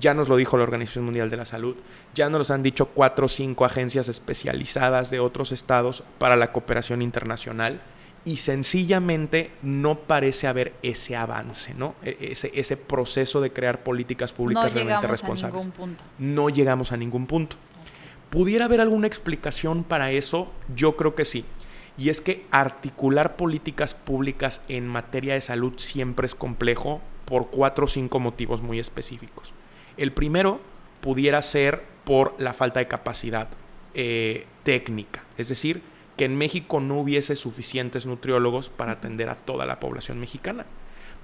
Ya 0.00 0.12
nos 0.12 0.28
lo 0.28 0.34
dijo 0.34 0.56
la 0.56 0.64
Organización 0.64 1.04
Mundial 1.04 1.30
de 1.30 1.36
la 1.36 1.46
Salud, 1.46 1.76
ya 2.16 2.28
nos 2.28 2.48
lo 2.48 2.54
han 2.56 2.64
dicho 2.64 2.86
cuatro 2.86 3.26
o 3.26 3.28
cinco 3.28 3.64
agencias 3.64 4.08
especializadas 4.08 5.08
de 5.10 5.20
otros 5.20 5.52
estados 5.52 6.02
para 6.18 6.34
la 6.34 6.50
cooperación 6.50 7.00
internacional 7.00 7.80
y 8.28 8.36
sencillamente 8.36 9.50
no 9.62 10.00
parece 10.00 10.48
haber 10.48 10.74
ese 10.82 11.16
avance, 11.16 11.72
¿no? 11.72 11.94
E, 12.02 12.14
ese, 12.32 12.52
ese 12.54 12.76
proceso 12.76 13.40
de 13.40 13.54
crear 13.54 13.82
políticas 13.82 14.34
públicas 14.34 14.70
realmente 14.70 15.06
responsables. 15.06 15.66
A 15.66 15.70
punto. 15.70 16.04
No 16.18 16.50
llegamos 16.50 16.92
a 16.92 16.98
ningún 16.98 17.26
punto. 17.26 17.56
¿Pudiera 18.28 18.66
haber 18.66 18.82
alguna 18.82 19.06
explicación 19.06 19.82
para 19.82 20.10
eso? 20.10 20.52
Yo 20.76 20.94
creo 20.94 21.14
que 21.14 21.24
sí. 21.24 21.46
Y 21.96 22.10
es 22.10 22.20
que 22.20 22.44
articular 22.50 23.36
políticas 23.36 23.94
públicas 23.94 24.60
en 24.68 24.86
materia 24.86 25.32
de 25.32 25.40
salud 25.40 25.72
siempre 25.78 26.26
es 26.26 26.34
complejo 26.34 27.00
por 27.24 27.48
cuatro 27.48 27.86
o 27.86 27.88
cinco 27.88 28.20
motivos 28.20 28.60
muy 28.60 28.78
específicos. 28.78 29.54
El 29.96 30.12
primero 30.12 30.60
pudiera 31.00 31.40
ser 31.40 31.82
por 32.04 32.34
la 32.38 32.52
falta 32.52 32.80
de 32.80 32.88
capacidad 32.88 33.48
eh, 33.94 34.44
técnica, 34.64 35.24
es 35.38 35.48
decir, 35.48 35.80
que 36.18 36.26
en 36.26 36.36
México 36.36 36.80
no 36.80 36.98
hubiese 36.98 37.36
suficientes 37.36 38.04
nutriólogos 38.04 38.68
para 38.68 38.92
atender 38.92 39.30
a 39.30 39.36
toda 39.36 39.64
la 39.64 39.80
población 39.80 40.18
mexicana. 40.18 40.66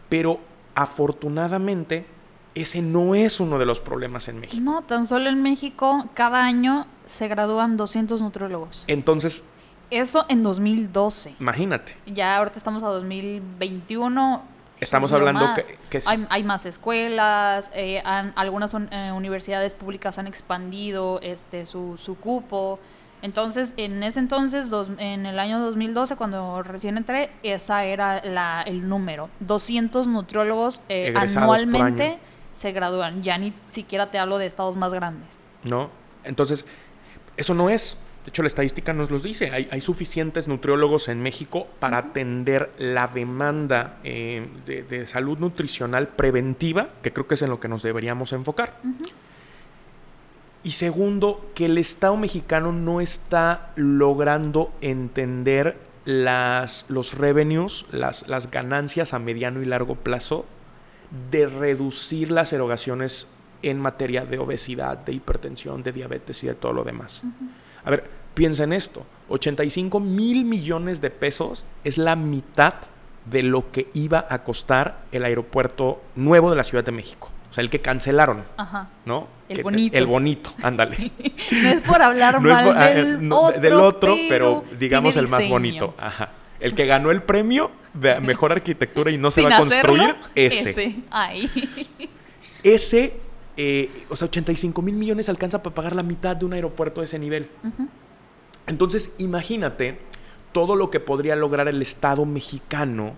Pero 0.09 0.41
afortunadamente 0.75 2.07
ese 2.55 2.81
no 2.81 3.17
es 3.17 3.41
uno 3.41 3.59
de 3.59 3.67
los 3.67 3.81
problemas 3.81 4.29
en 4.29 4.39
México. 4.41 4.63
No, 4.63 4.83
tan 4.83 5.07
solo 5.07 5.29
en 5.29 5.43
México 5.43 6.09
cada 6.15 6.45
año 6.45 6.87
se 7.07 7.27
gradúan 7.29 7.77
200 7.77 8.23
nutriólogos. 8.23 8.85
Entonces... 8.87 9.45
Eso 9.91 10.25
en 10.29 10.43
2012. 10.43 11.35
Imagínate. 11.41 11.97
Ya 12.07 12.39
ahorita 12.39 12.57
estamos 12.57 12.83
a 12.83 12.87
2021. 12.89 14.43
Estamos 14.81 15.13
hablando 15.13 15.53
que, 15.91 16.01
hay, 16.07 16.43
más 16.43 16.67
escuelas, 16.67 17.71
eh, 17.75 18.03
algunas 18.05 18.75
eh, 18.75 19.13
universidades 19.15 19.75
públicas 19.75 20.19
han 20.19 20.27
expandido 20.27 21.21
este 21.23 21.67
su, 21.67 21.97
su 21.97 22.17
cupo. 22.17 22.81
Entonces, 23.25 23.73
en 23.79 24.03
ese 24.03 24.19
entonces, 24.21 24.67
en 24.99 25.25
el 25.25 25.39
año 25.39 25.59
2012, 25.59 26.15
cuando 26.15 26.63
recién 26.63 26.99
entré, 26.99 27.31
esa 27.43 27.87
era 27.87 28.23
la, 28.23 28.61
el 28.61 28.87
número. 28.87 29.31
200 29.41 30.07
nutriólogos 30.07 30.83
eh, 30.91 31.15
anualmente 31.17 32.19
se 32.53 32.73
gradúan. 32.73 33.23
Ya 33.23 33.39
ni 33.39 33.55
siquiera 33.71 34.11
te 34.11 34.19
hablo 34.19 34.37
de 34.37 34.45
estados 34.45 34.77
más 34.77 34.93
grandes. 34.93 35.27
No, 35.63 35.89
entonces, 36.23 36.67
eso 37.39 37.55
no 37.55 37.71
es. 37.71 37.97
De 38.27 38.29
hecho, 38.29 38.43
la 38.43 38.49
estadística 38.49 38.93
nos 38.93 39.11
lo 39.11 39.19
dice. 39.19 39.51
Hay, 39.71 39.81
suficientes 39.81 40.47
nutriólogos 40.47 41.09
en 41.09 41.23
México 41.23 41.67
para 41.79 41.97
atender 41.97 42.73
la 42.77 43.07
demanda 43.07 44.01
eh, 44.05 44.47
de, 44.67 45.07
salud 45.07 45.39
nutricional 45.39 46.09
preventiva, 46.09 46.91
que 47.01 47.15
creo 47.15 47.27
que 47.27 47.37
es 47.37 47.43
en 47.43 47.49
lo 47.49 47.59
que 47.59 47.69
nos 47.69 47.83
deberíamos 47.83 48.35
enfocar. 48.35 48.81
Y 50.65 50.73
segundo, 50.73 51.51
que 51.55 51.67
el 51.67 51.77
Estado 51.77 52.17
mexicano 52.17 52.73
no 52.73 53.03
está 53.03 53.73
logrando 53.77 54.73
entender 54.81 55.77
las, 56.07 56.87
los 56.89 57.15
revenues, 57.15 57.85
las, 57.93 58.27
las 58.29 58.51
ganancias 58.51 59.13
a 59.13 59.19
mediano 59.19 59.63
y 59.63 59.67
largo 59.67 59.95
plazo 59.95 60.47
de 61.31 61.47
reducir 61.47 62.33
las 62.33 62.53
erogaciones 62.55 63.29
en 63.63 63.79
materia 63.79 64.25
de 64.25 64.39
obesidad, 64.39 64.99
de 64.99 65.13
hipertensión, 65.13 65.83
de 65.83 65.93
diabetes 65.93 66.43
y 66.43 66.47
de 66.47 66.55
todo 66.55 66.73
lo 66.73 66.85
demás. 66.85 67.23
A 67.85 67.91
ver, 67.91 68.05
piensa 68.35 68.65
en 68.65 68.73
esto. 68.73 69.05
85 69.29 70.01
mil 70.01 70.45
millones 70.45 71.01
de 71.01 71.11
pesos 71.11 71.65
es 71.85 71.99
la 71.99 72.17
mitad 72.17 72.75
de 73.31 73.43
lo 73.43 73.71
que 73.71 73.89
iba 73.95 74.27
a 74.29 74.45
costar 74.45 75.05
el 75.13 75.25
aeropuerto 75.25 76.03
nuevo 76.15 76.51
de 76.51 76.57
la 76.57 76.65
Ciudad 76.65 76.85
de 76.85 76.93
México. 76.93 77.31
O 77.55 77.57
sea, 77.57 77.63
el 77.63 77.71
que 77.71 77.79
cancelaron. 77.79 78.43
Ajá. 78.57 78.89
¿No? 79.05 79.29
El 79.49 79.63
bonito. 79.63 79.97
el 79.97 80.07
bonito, 80.07 80.53
ándale. 80.61 81.13
no 81.53 81.69
es 81.69 81.81
por 81.83 82.03
hablar 82.03 82.41
mal 82.41 82.75
ah, 82.77 82.89
del, 82.89 83.33
otro, 83.33 83.61
del 83.61 83.75
otro, 83.75 84.17
pero, 84.29 84.65
digamos 84.77 85.15
el 85.15 85.29
más 85.29 85.49
bonito. 85.49 85.95
Ajá. 85.97 86.31
El 86.59 86.75
que 86.75 86.85
ganó 86.85 87.13
el 87.13 87.23
premio 87.23 87.71
de 87.93 88.19
mejor 88.19 88.51
arquitectura 88.51 89.13
y 89.13 89.19
no 89.19 89.31
se 89.31 89.43
va 89.43 89.55
a 89.55 89.59
construir, 89.61 90.17
ese. 90.35 90.71
Ese. 90.71 90.97
Ay. 91.13 91.49
Ese 92.65 93.21
eh, 93.57 93.89
o 94.09 94.17
sea, 94.17 94.27
85 94.27 94.83
mil 94.83 94.97
millones 94.97 95.29
alcanza 95.29 95.63
para 95.63 95.77
pagar 95.77 95.95
la 95.95 96.03
mitad 96.03 96.35
de 96.35 96.45
un 96.45 96.55
aeropuerto 96.55 97.03
de 97.03 97.05
ese 97.05 97.21
nivel. 97.21 97.51
Entonces, 98.67 99.15
imagínate 99.19 100.01
todo 100.51 100.75
lo 100.75 100.91
que 100.91 100.99
podría 100.99 101.37
lograr 101.37 101.69
el 101.69 101.81
Estado 101.83 102.25
mexicano 102.27 103.13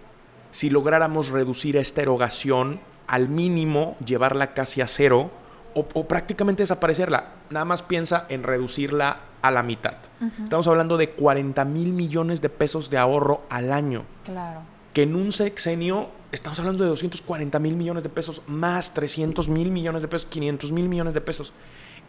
si 0.51 0.69
lográramos 0.69 1.31
reducir 1.31 1.79
esta 1.79 2.03
erogación 2.03 2.81
al 3.07 3.29
mínimo, 3.29 3.97
llevarla 4.05 4.55
casi 4.55 4.81
a 4.81 4.89
cero 4.89 5.31
o, 5.75 6.09
prácticamente 6.09 6.63
desaparecerla. 6.63 7.33
Nada 7.51 7.65
más 7.65 7.83
piensa 7.83 8.27
en 8.29 8.43
reducirla 8.43 9.21
a 9.43 9.51
la 9.51 9.63
mitad. 9.63 9.95
Estamos 10.43 10.67
hablando 10.67 10.97
de 10.97 11.11
40 11.11 11.65
mil 11.67 11.93
millones 11.93 12.41
de 12.41 12.49
pesos 12.49 12.89
de 12.89 12.97
ahorro 12.97 13.43
al 13.51 13.73
año. 13.73 14.05
Claro. 14.25 14.61
Que 14.95 15.03
en 15.03 15.15
un 15.15 15.33
sexenio 15.33 16.09
estamos 16.33 16.59
hablando 16.59 16.83
de 16.85 16.91
240 16.91 17.59
mil 17.59 17.77
millones 17.77 18.03
de 18.03 18.09
pesos, 18.09 18.43
más 18.47 18.95
300 18.95 19.49
mil 19.49 19.71
millones 19.71 20.03
de 20.03 20.09
pesos, 20.09 20.27
500 20.31 20.73
mil 20.73 20.89
millones 20.89 21.15
de 21.15 21.21
pesos. 21.21 21.53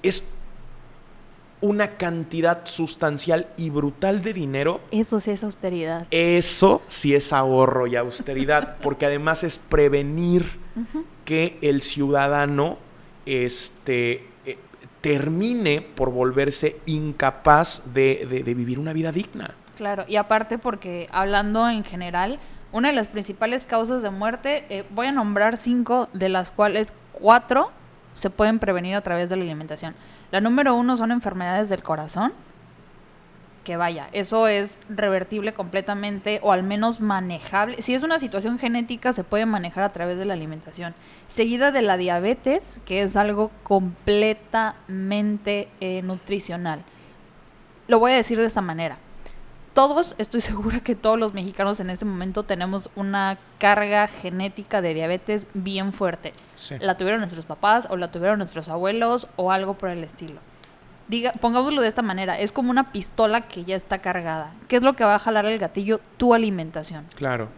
Es 0.02 0.30
una 1.62 1.98
cantidad 1.98 2.66
sustancial 2.66 3.48
y 3.58 3.70
brutal 3.70 4.22
de 4.22 4.34
dinero. 4.34 4.82
Eso 4.92 5.20
sí 5.20 5.32
es 5.32 5.44
austeridad. 5.44 6.08
Eso 6.12 6.82
sí 6.88 7.16
es 7.16 7.34
ahorro 7.34 7.88
y 7.88 7.96
austeridad, 7.96 8.78
porque 8.82 9.06
además 9.06 9.44
es 9.44 9.58
prevenir 9.58 10.60
que 11.26 11.58
el 11.62 11.82
ciudadano 11.82 12.78
este, 13.26 14.28
eh, 14.46 14.58
termine 15.02 15.82
por 15.82 16.12
volverse 16.12 16.80
incapaz 16.86 17.82
de, 17.94 18.28
de 18.46 18.54
vivir 18.54 18.78
una 18.78 18.94
vida 18.94 19.12
digna. 19.12 19.56
Claro, 19.76 20.06
y 20.08 20.16
aparte 20.16 20.58
porque 20.58 21.08
hablando 21.12 21.68
en 21.70 21.84
general, 21.84 22.40
una 22.72 22.90
de 22.90 22.96
las 22.96 23.08
principales 23.08 23.66
causas 23.66 24.04
de 24.04 24.10
muerte, 24.10 24.66
eh, 24.70 24.86
voy 24.90 25.08
a 25.08 25.12
nombrar 25.12 25.58
cinco, 25.58 26.10
de 26.14 26.30
las 26.30 26.52
cuales 26.52 26.94
cuatro 27.12 27.72
se 28.14 28.30
pueden 28.30 28.60
prevenir 28.60 28.96
a 28.96 29.02
través 29.02 29.30
de 29.30 29.38
la 29.38 29.44
alimentación. 29.44 29.96
La 30.32 30.42
número 30.42 30.76
uno 30.76 30.98
son 30.98 31.12
enfermedades 31.12 31.70
del 31.70 31.84
corazón, 31.84 32.34
que 33.64 33.78
vaya, 33.78 34.08
eso 34.14 34.48
es 34.48 34.80
revertible 34.90 35.54
completamente 35.54 36.40
o 36.42 36.52
al 36.52 36.64
menos 36.64 37.02
manejable. 37.02 37.82
Si 37.82 37.94
es 37.94 38.04
una 38.04 38.20
situación 38.20 38.60
genética, 38.60 39.14
se 39.14 39.24
puede 39.24 39.46
manejar 39.46 39.84
a 39.84 39.94
través 39.94 40.18
de 40.18 40.26
la 40.26 40.34
alimentación. 40.34 40.96
Seguida 41.28 41.72
de 41.72 41.82
la 41.82 41.98
diabetes, 41.98 42.80
que 42.86 43.02
es 43.02 43.16
algo 43.16 43.52
completamente 43.64 45.70
eh, 45.82 46.02
nutricional. 46.02 46.84
Lo 47.88 48.00
voy 48.00 48.14
a 48.14 48.16
decir 48.16 48.38
de 48.38 48.46
esta 48.46 48.62
manera 48.62 48.98
todos, 49.78 50.16
estoy 50.18 50.42
segura 50.52 50.80
que 50.80 50.96
todos 50.96 51.20
los 51.20 51.36
mexicanos 51.36 51.80
en 51.80 51.92
este 51.92 52.04
momento 52.04 52.42
tenemos 52.42 52.90
una 52.96 53.38
carga 53.60 54.08
genética 54.08 54.82
de 54.82 54.96
diabetes 54.96 55.46
bien 55.54 55.94
fuerte. 55.94 56.34
La 56.80 56.98
tuvieron 56.98 57.20
nuestros 57.20 57.46
papás 57.46 57.86
o 57.92 57.96
la 57.96 58.12
tuvieron 58.12 58.40
nuestros 58.40 58.70
abuelos 58.70 59.28
o 59.36 59.52
algo 59.52 59.76
por 59.76 59.90
el 59.90 60.04
estilo. 60.04 60.40
Diga, 61.08 61.32
pongámoslo 61.40 61.82
de 61.82 61.90
esta 61.90 62.02
manera, 62.02 62.40
es 62.40 62.52
como 62.52 62.72
una 62.72 62.92
pistola 62.92 63.42
que 63.42 63.66
ya 63.66 63.76
está 63.76 64.00
cargada. 64.00 64.52
¿Qué 64.68 64.78
es 64.78 64.82
lo 64.82 64.94
que 64.96 65.04
va 65.04 65.14
a 65.14 65.20
jalar 65.20 65.46
el 65.46 65.60
gatillo? 65.60 66.02
Tu 66.18 66.34
alimentación. 66.34 67.06
Claro. 67.16 67.50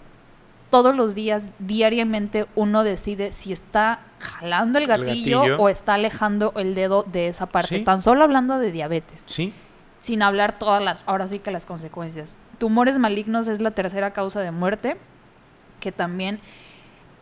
Todos 0.69 0.97
los 0.97 1.15
días, 1.15 1.47
diariamente, 1.57 2.47
uno 2.55 2.83
decide 2.83 3.31
si 3.31 3.53
está 3.53 4.01
jalando 4.19 4.77
el 4.77 4.87
gatillo, 4.87 5.57
o 5.57 5.69
está 5.69 5.93
alejando 5.93 6.51
el 6.57 6.75
dedo 6.75 7.03
de 7.03 7.29
esa 7.29 7.45
parte. 7.45 7.79
Tan 7.79 8.01
solo 8.01 8.25
hablando 8.25 8.59
de 8.59 8.73
diabetes. 8.73 9.23
Sí 9.25 9.53
sin 9.99 10.21
hablar 10.21 10.57
todas 10.59 10.83
las, 10.83 11.03
ahora 11.05 11.27
sí 11.27 11.39
que 11.39 11.51
las 11.51 11.65
consecuencias. 11.65 12.35
Tumores 12.57 12.97
malignos 12.97 13.47
es 13.47 13.61
la 13.61 13.71
tercera 13.71 14.11
causa 14.11 14.41
de 14.41 14.51
muerte, 14.51 14.97
que 15.79 15.91
también... 15.91 16.39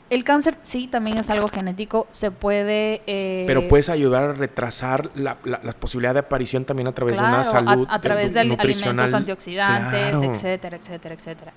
El 0.09 0.23
cáncer 0.23 0.55
sí, 0.63 0.87
también 0.87 1.17
es 1.17 1.29
algo 1.29 1.49
genético, 1.49 2.07
se 2.13 2.31
puede... 2.31 3.01
Eh, 3.07 3.43
Pero 3.45 3.67
puedes 3.67 3.89
ayudar 3.89 4.23
a 4.23 4.33
retrasar 4.33 5.09
la, 5.15 5.35
la, 5.43 5.59
posibilidad 5.73 6.13
de 6.13 6.21
aparición 6.21 6.63
también 6.63 6.87
a 6.87 6.93
través 6.93 7.17
de 7.17 7.23
una 7.23 7.43
salud 7.43 7.85
a, 7.89 7.95
a 7.95 7.99
través 7.99 8.33
de 8.33 8.39
alimentos 8.39 9.13
antioxidantes, 9.13 10.13
etcétera, 10.21 10.77
etcétera, 10.77 11.13
etcétera. 11.13 11.53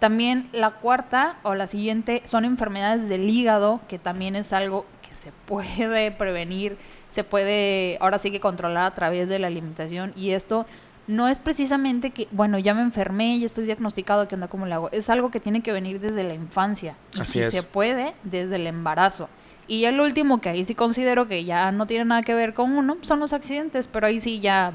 También 0.00 0.50
la 0.52 0.72
cuarta 0.72 1.36
o 1.44 1.54
la 1.54 1.66
siguiente 1.66 2.20
son 2.26 2.44
enfermedades 2.44 3.08
del 3.08 3.30
hígado, 3.30 3.80
que 3.88 3.98
también 3.98 4.36
es 4.36 4.52
algo 4.52 4.84
que 5.00 5.14
se 5.14 5.32
puede 5.46 6.10
prevenir 6.10 6.76
se 7.14 7.22
puede 7.22 7.96
ahora 8.00 8.18
sí 8.18 8.32
que 8.32 8.40
controlar 8.40 8.86
a 8.86 8.90
través 8.90 9.28
de 9.28 9.38
la 9.38 9.46
alimentación 9.46 10.12
y 10.16 10.30
esto 10.30 10.66
no 11.06 11.28
es 11.28 11.38
precisamente 11.38 12.10
que, 12.10 12.26
bueno, 12.32 12.58
ya 12.58 12.74
me 12.74 12.82
enfermé, 12.82 13.36
y 13.36 13.44
estoy 13.44 13.66
diagnosticado, 13.66 14.26
¿qué 14.26 14.34
onda? 14.34 14.48
¿Cómo 14.48 14.66
le 14.66 14.74
hago? 14.74 14.90
Es 14.90 15.10
algo 15.10 15.30
que 15.30 15.38
tiene 15.38 15.60
que 15.60 15.70
venir 15.70 16.00
desde 16.00 16.24
la 16.24 16.34
infancia 16.34 16.96
y 17.14 17.24
si 17.26 17.44
se 17.44 17.62
puede, 17.62 18.14
desde 18.24 18.56
el 18.56 18.66
embarazo. 18.66 19.28
Y 19.68 19.84
el 19.84 20.00
último 20.00 20.40
que 20.40 20.48
ahí 20.48 20.64
sí 20.64 20.74
considero 20.74 21.28
que 21.28 21.44
ya 21.44 21.70
no 21.70 21.86
tiene 21.86 22.04
nada 22.04 22.22
que 22.22 22.34
ver 22.34 22.52
con 22.52 22.72
uno 22.72 22.96
son 23.02 23.20
los 23.20 23.32
accidentes, 23.32 23.86
pero 23.86 24.08
ahí 24.08 24.18
sí 24.18 24.40
ya 24.40 24.72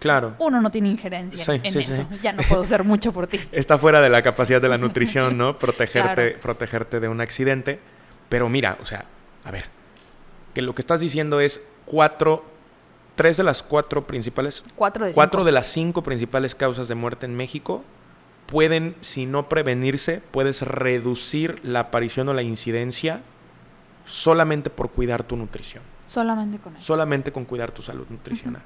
Claro. 0.00 0.34
Uno 0.38 0.60
no 0.60 0.70
tiene 0.70 0.88
injerencia 0.88 1.54
en 1.54 1.64
eso. 1.64 2.08
Ya 2.22 2.32
no 2.32 2.42
puedo 2.42 2.62
hacer 2.62 2.84
mucho 2.84 3.12
por 3.12 3.26
ti. 3.26 3.40
Está 3.52 3.78
fuera 3.78 4.00
de 4.00 4.08
la 4.08 4.22
capacidad 4.22 4.60
de 4.60 4.68
la 4.68 4.78
nutrición, 4.78 5.36
¿no? 5.36 5.56
Protegerte, 5.58 6.30
protegerte 6.40 7.00
de 7.00 7.08
un 7.08 7.20
accidente. 7.20 7.78
Pero 8.28 8.48
mira, 8.48 8.78
o 8.80 8.86
sea, 8.86 9.04
a 9.44 9.50
ver, 9.50 9.64
que 10.54 10.62
lo 10.62 10.74
que 10.74 10.82
estás 10.82 11.00
diciendo 11.00 11.40
es 11.40 11.60
cuatro, 11.84 12.44
tres 13.16 13.36
de 13.36 13.44
las 13.44 13.62
cuatro 13.62 14.06
principales, 14.06 14.62
cuatro 14.76 15.06
de, 15.06 15.12
cuatro 15.12 15.44
de 15.44 15.52
las 15.52 15.66
cinco 15.66 16.02
principales 16.02 16.54
causas 16.54 16.88
de 16.88 16.94
muerte 16.94 17.26
en 17.26 17.36
México 17.36 17.84
pueden, 18.48 18.96
si 19.02 19.26
no 19.26 19.48
prevenirse, 19.48 20.22
puedes 20.30 20.62
reducir 20.62 21.60
la 21.64 21.80
aparición 21.80 22.28
o 22.28 22.34
la 22.34 22.42
incidencia 22.42 23.20
solamente 24.06 24.70
por 24.70 24.90
cuidar 24.90 25.22
tu 25.22 25.36
nutrición. 25.36 25.82
Solamente 26.06 26.58
con 26.58 26.74
eso. 26.74 26.84
Solamente 26.84 27.30
con 27.30 27.44
cuidar 27.44 27.70
tu 27.72 27.82
salud 27.82 28.06
nutricional. 28.08 28.62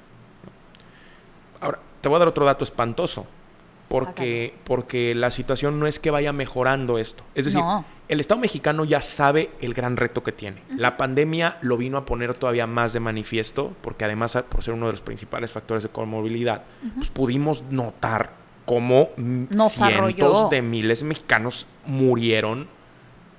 Ahora, 1.59 1.79
te 1.99 2.07
voy 2.07 2.15
a 2.15 2.19
dar 2.19 2.29
otro 2.29 2.45
dato 2.45 2.63
espantoso. 2.63 3.27
Porque, 3.89 4.55
porque 4.63 5.13
la 5.13 5.29
situación 5.29 5.79
no 5.79 5.87
es 5.87 5.99
que 5.99 6.09
vaya 6.09 6.33
mejorando 6.33 6.97
esto. 6.97 7.23
Es 7.35 7.45
decir, 7.45 7.61
el 8.07 8.19
Estado 8.19 8.39
mexicano 8.39 8.85
ya 8.85 9.01
sabe 9.01 9.51
el 9.61 9.73
gran 9.73 9.97
reto 9.97 10.23
que 10.23 10.31
tiene. 10.31 10.61
La 10.75 10.97
pandemia 10.97 11.57
lo 11.61 11.77
vino 11.77 11.97
a 11.97 12.05
poner 12.05 12.33
todavía 12.33 12.65
más 12.65 12.93
de 12.93 12.99
manifiesto, 12.99 13.73
porque 13.81 14.05
además, 14.05 14.37
por 14.49 14.63
ser 14.63 14.73
uno 14.73 14.87
de 14.87 14.93
los 14.93 15.01
principales 15.01 15.51
factores 15.51 15.83
de 15.83 15.89
comorbilidad, 15.89 16.63
pues 16.95 17.09
pudimos 17.09 17.63
notar 17.69 18.31
cómo 18.65 19.09
cientos 19.69 20.49
de 20.49 20.61
miles 20.61 21.01
de 21.01 21.05
mexicanos 21.05 21.67
murieron 21.85 22.67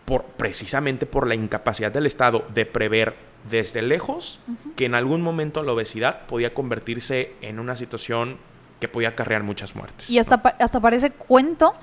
por, 0.05 0.25
precisamente 0.25 1.07
por 1.07 1.27
la 1.27 1.35
incapacidad 1.35 1.91
del 1.91 2.07
Estado 2.07 2.47
de 2.53 2.67
prever 2.67 3.17
desde 3.49 3.83
lejos 3.83 4.41
que 4.77 4.87
en 4.87 4.95
algún 4.95 5.23
momento 5.23 5.63
la 5.63 5.73
obesidad 5.73 6.27
podía 6.27 6.55
convertirse 6.55 7.33
en 7.43 7.59
una 7.59 7.77
situación 7.77 8.39
que 8.81 8.89
podía 8.89 9.11
acarrear 9.11 9.43
muchas 9.43 9.75
muertes. 9.75 10.11
Y 10.11 10.19
hasta, 10.19 10.35
hasta 10.35 10.81
parece 10.81 11.11
cuento, 11.11 11.75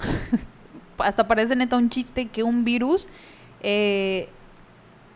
hasta 0.97 1.27
parece 1.27 1.55
neta 1.55 1.75
un 1.77 1.89
chiste 1.89 2.27
que 2.27 2.43
un 2.43 2.63
virus 2.63 3.07
eh, 3.61 4.29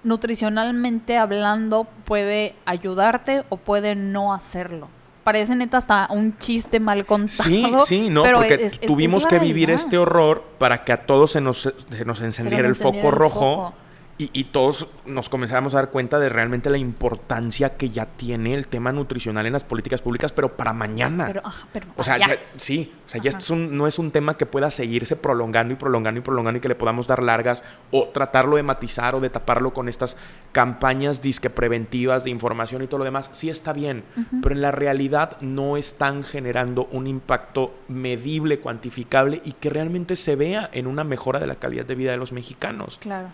nutricionalmente 0.03 1.17
hablando 1.17 1.87
puede 2.05 2.55
ayudarte 2.65 3.43
o 3.49 3.57
puede 3.57 3.95
no 3.95 4.33
hacerlo. 4.33 4.87
Parece 5.23 5.55
neta 5.55 5.77
hasta 5.77 6.07
un 6.11 6.37
chiste 6.37 6.79
mal 6.79 7.05
contado. 7.07 7.49
Sí, 7.49 7.65
sí, 7.85 8.09
no, 8.09 8.23
porque 8.23 8.69
tuvimos 8.85 9.25
que 9.25 9.39
vivir 9.39 9.71
este 9.71 9.97
horror 9.97 10.43
para 10.59 10.83
que 10.83 10.91
a 10.93 11.07
todos 11.07 11.31
se 11.31 11.41
nos, 11.41 11.73
se 11.89 12.05
nos 12.05 12.21
encendiera, 12.21 12.67
el, 12.67 12.75
foco 12.75 13.09
rojo 13.09 13.73
y, 14.17 14.45
todos 14.45 14.87
nos 15.05 15.27
comenzamos 15.27 15.73
a 15.73 15.77
dar 15.77 15.89
cuenta 15.89 16.19
de 16.19 16.29
realmente 16.29 16.69
la 16.69 16.77
importancia 16.77 17.75
que 17.75 17.89
ya 17.89 18.05
tiene 18.05 18.53
el 18.53 18.67
tema 18.67 18.93
nutricional 18.93 19.45
en 19.45 19.51
las 19.51 19.65
políticas 19.65 20.01
públicas, 20.01 20.31
pero 20.31 20.55
para 20.55 20.71
mañana. 20.71 21.25
Pero, 21.73 21.89
o 21.97 22.03
sea, 22.03 22.17
sí, 22.55 22.93
o 23.05 23.09
sea, 23.09 23.21
ya 23.21 23.31
esto 23.31 23.57
no 23.57 23.87
es 23.87 23.99
un 23.99 24.11
tema 24.11 24.37
que 24.37 24.45
pueda 24.45 24.71
seguirse 24.71 25.17
prolongando 25.17 25.73
y 25.73 25.75
prolongando 25.75 26.19
y 26.19 26.23
prolongando 26.23 26.59
y 26.59 26.61
que 26.61 26.69
le 26.69 26.75
podamos 26.75 27.07
dar 27.07 27.21
largas 27.21 27.61
o 27.91 28.07
tratarlo 28.07 28.55
de 28.55 28.63
matizar 28.63 29.15
o 29.15 29.19
de 29.19 29.29
taparlo 29.29 29.73
con 29.73 29.89
estas 29.89 30.15
campañas 30.53 31.21
disque 31.21 31.49
preventivas 31.49 32.23
de 32.23 32.29
información 32.29 32.83
y 32.83 32.87
todo 32.87 32.99
lo 32.99 33.03
demás. 33.03 33.31
Sí 33.33 33.49
está 33.49 33.73
bien, 33.73 34.05
pero 34.41 34.55
en 34.55 34.61
la 34.61 34.71
realidad 34.71 35.35
no 35.41 35.75
están 35.75 36.23
generando 36.23 36.87
un 36.93 37.07
impacto 37.07 37.75
medible, 37.89 38.59
cuantificable 38.59 39.41
y 39.43 39.51
que 39.51 39.69
realmente 39.69 40.15
se 40.15 40.37
vea 40.37 40.69
en 40.71 40.87
una 40.87 41.03
mejora 41.03 41.41
de 41.41 41.47
la 41.47 41.55
calidad 41.55 41.85
de 41.85 41.95
vida 41.95 42.11
de 42.11 42.17
los 42.17 42.31
mexicanos. 42.31 42.97
Claro. 43.01 43.27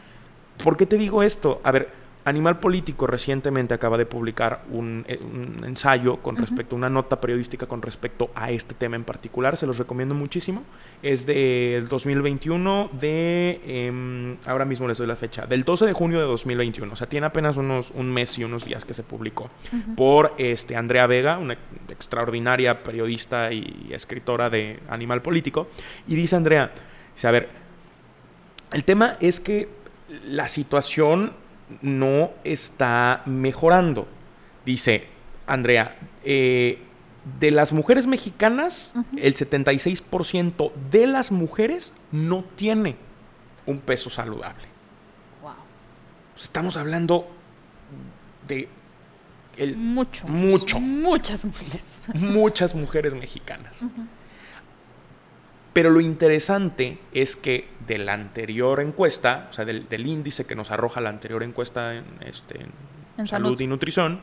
¿Por 0.63 0.77
qué 0.77 0.85
te 0.85 0.97
digo 0.97 1.23
esto? 1.23 1.61
A 1.63 1.71
ver, 1.71 2.01
Animal 2.23 2.59
Político 2.59 3.07
recientemente 3.07 3.73
acaba 3.73 3.97
de 3.97 4.05
publicar 4.05 4.63
un, 4.69 5.03
eh, 5.07 5.19
ensayo 5.65 6.17
con 6.17 6.35
respecto 6.35 6.75
a 6.75 6.77
una 6.77 6.89
nota 6.89 7.19
periodística 7.19 7.65
con 7.65 7.81
respecto 7.81 8.29
a 8.35 8.51
este 8.51 8.75
tema 8.75 8.95
en 8.95 9.03
particular. 9.03 9.57
Se 9.57 9.65
los 9.65 9.79
recomiendo 9.79 10.13
muchísimo. 10.13 10.63
Es 11.01 11.25
del 11.25 11.87
2021, 11.87 12.91
de. 12.99 13.59
Em, 13.65 14.37
ahora 14.45 14.65
mismo 14.65 14.87
les 14.87 14.99
doy 14.99 15.07
la 15.07 15.15
fecha. 15.15 15.47
Del 15.47 15.63
12 15.63 15.87
de 15.87 15.93
junio 15.93 16.19
de 16.19 16.25
2021. 16.25 16.93
O 16.93 16.95
sea, 16.95 17.07
tiene 17.07 17.25
apenas 17.25 17.57
unos, 17.57 17.89
un 17.91 18.11
mes 18.11 18.37
y 18.37 18.43
unos 18.43 18.65
días 18.65 18.85
que 18.85 18.93
se 18.93 19.01
publicó. 19.01 19.49
Por 19.97 20.35
este, 20.37 20.75
Andrea 20.75 21.07
Vega, 21.07 21.39
una 21.39 21.57
extraordinaria 21.89 22.83
periodista 22.83 23.51
y 23.51 23.89
escritora 23.91 24.51
de 24.51 24.79
Animal 24.89 25.23
Político. 25.23 25.69
Y 26.07 26.13
dice 26.15 26.35
Andrea: 26.35 26.71
a 27.23 27.31
ver, 27.31 27.49
el 28.73 28.83
tema 28.83 29.17
es 29.19 29.39
que 29.39 29.80
la 30.25 30.47
situación 30.47 31.33
no 31.81 32.31
está 32.43 33.23
mejorando. 33.25 34.07
Dice 34.65 35.07
Andrea, 35.47 35.97
eh, 36.23 36.79
de 37.39 37.51
las 37.51 37.71
mujeres 37.71 38.07
mexicanas, 38.07 38.93
el 39.17 39.35
76% 39.35 40.71
de 40.91 41.07
las 41.07 41.31
mujeres 41.31 41.93
no 42.11 42.43
tiene 42.55 42.95
un 43.65 43.79
peso 43.79 44.09
saludable. 44.09 44.65
Wow. 45.41 45.53
Estamos 46.35 46.77
hablando 46.77 47.27
de 48.47 48.67
el, 49.57 49.75
mucho, 49.75 50.27
mucho, 50.27 50.79
muchas 50.79 51.45
mujeres, 51.45 51.83
muchas 52.13 52.73
mujeres 52.73 53.13
mexicanas. 53.13 53.83
Pero 55.73 55.89
lo 55.89 56.01
interesante 56.01 56.99
es 57.13 57.35
que 57.35 57.69
de 57.87 57.97
la 57.97 58.13
anterior 58.13 58.81
encuesta, 58.81 59.47
o 59.49 59.53
sea, 59.53 59.63
del, 59.63 60.07
índice 60.07 60.45
que 60.45 60.55
nos 60.55 60.69
arroja 60.69 60.99
la 60.99 61.09
anterior 61.09 61.43
encuesta 61.43 61.95
en, 61.95 62.05
este, 62.25 62.65
salud. 63.25 63.59
y 63.59 63.67
nutrición, 63.67 64.21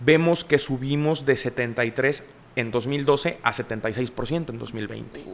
vemos 0.00 0.44
que 0.44 0.58
subimos 0.58 1.26
de 1.26 1.36
73 1.36 2.26
en 2.56 2.70
2012 2.70 3.38
a 3.42 3.52
76% 3.52 4.50
en 4.50 4.58
2020. 4.58 5.24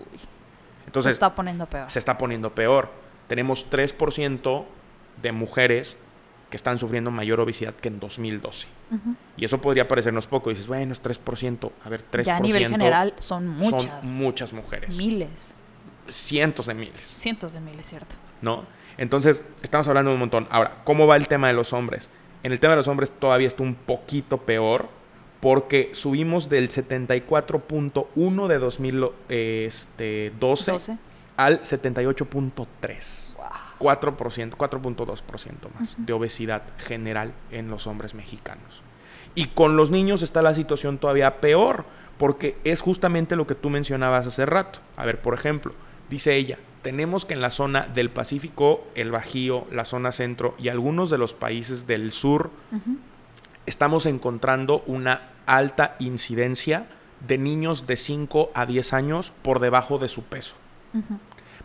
Entonces, 0.87 1.11
se 1.11 1.15
está 1.15 1.35
poniendo 1.35 1.67
peor. 1.67 1.91
Se 1.91 1.99
está 2.01 2.19
poniendo 2.19 2.55
peor. 2.55 2.91
Tenemos 3.29 3.71
3% 3.71 4.65
de 5.23 5.33
mujeres 5.33 5.97
que 6.53 6.57
están 6.59 6.79
sufriendo 6.79 7.11
mayor 7.11 7.41
obesidad 7.41 7.73
que 7.75 7.89
en 7.89 7.99
2012. 7.99 8.67
Y 9.39 9.47
eso 9.47 9.59
podría 9.59 9.89
parecernos 9.89 10.27
poco. 10.27 10.51
dices, 10.51 10.67
bueno, 10.67 10.93
es 10.93 11.03
3%. 11.03 11.73
A 11.83 11.89
ver, 11.89 12.05
3%. 12.13 12.25
Ya 12.25 12.37
a 12.37 12.41
nivel 12.41 12.69
general 12.69 13.15
son 13.17 13.49
muchas. 13.49 13.85
Son 13.85 14.15
muchas 14.15 14.53
mujeres. 14.53 14.95
Miles. 14.95 15.31
Cientos 16.09 16.67
de 16.67 16.75
miles. 16.75 17.11
Cientos 17.15 17.55
de 17.55 17.61
miles, 17.61 17.89
cierto. 17.89 18.15
¿No? 18.43 18.67
Entonces, 18.99 19.43
estamos 19.63 19.89
hablando 19.89 20.11
de 20.11 20.17
un 20.17 20.21
montón. 20.21 20.47
Ahora, 20.51 20.83
¿cómo 20.85 21.07
va 21.07 21.17
el 21.17 21.27
tema 21.27 21.47
de 21.49 21.55
los 21.55 21.73
hombres? 21.73 22.11
En 22.43 22.53
el 22.53 22.61
tema 22.61 22.73
de 22.73 22.77
los 22.77 22.89
hombres 22.89 23.11
todavía 23.19 23.49
está 23.49 23.63
un 23.63 23.75
poquito 23.75 24.37
peor 24.37 24.91
porque 25.41 25.93
subimos 25.95 26.51
del 26.51 26.69
74.1 26.69 28.47
de 28.47 28.59
2012 28.59 29.15
este, 29.67 30.33
al 31.39 31.61
78.3. 31.63 33.32
4%, 33.83 34.57
4.2% 34.57 35.75
más 35.79 35.97
de 35.99 36.13
obesidad 36.13 36.63
general 36.79 37.33
en 37.51 37.69
los 37.69 37.87
hombres 37.87 38.15
mexicanos. 38.15 38.83
Y 39.35 39.47
con 39.47 39.77
los 39.77 39.91
niños 39.91 40.23
está 40.23 40.43
la 40.43 40.55
situación 40.55 40.99
todavía 40.99 41.41
peor, 41.41 41.85
porque 42.19 42.57
es 42.65 42.81
justamente 42.81 43.35
lo 43.35 43.47
que 43.47 43.55
tú 43.55 43.71
mencionabas 43.71 44.27
hace 44.27 44.47
rato. 44.47 44.79
A 44.97 45.05
ver, 45.05 45.21
por 45.21 45.35
ejemplo, 45.35 45.73
dice 46.09 46.37
ella, 46.37 46.59
tenemos 46.83 47.25
que 47.25 47.35
en 47.35 47.41
la 47.41 47.51
zona 47.51 47.89
del 47.95 48.11
Pacífico, 48.11 48.85
el 48.95 49.11
Bajío, 49.11 49.67
la 49.73 49.85
zona 49.85 50.13
centro 50.13 50.55
y 50.59 50.69
algunos 50.69 51.11
de 51.11 51.19
los 51.19 51.33
países 51.33 51.87
del 51.87 52.13
sur, 52.13 52.51
estamos 53.67 54.07
encontrando 54.07 54.83
una 54.87 55.31
alta 55.47 55.97
incidencia 55.99 56.87
de 57.27 57.39
niños 57.39 57.87
de 57.87 57.97
5 57.97 58.51
a 58.55 58.67
10 58.67 58.93
años 58.93 59.33
por 59.43 59.61
debajo 59.61 59.99
de 59.99 60.09
su 60.09 60.25
peso. 60.25 60.55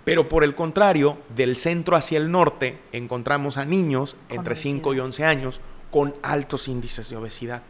Pero 0.08 0.30
por 0.30 0.46
el 0.46 0.56
contrario, 0.56 1.18
del 1.36 1.58
centro 1.58 1.98
hacia 1.98 2.18
el 2.18 2.32
norte 2.32 2.80
encontramos 2.94 3.58
a 3.58 3.66
niños 3.66 4.16
entre 4.30 4.56
5 4.56 4.94
y 4.94 5.00
11 5.00 5.26
años 5.26 5.60
con 5.92 6.16
altos 6.24 6.70
índices 6.70 7.10
de 7.10 7.18
obesidad. 7.18 7.64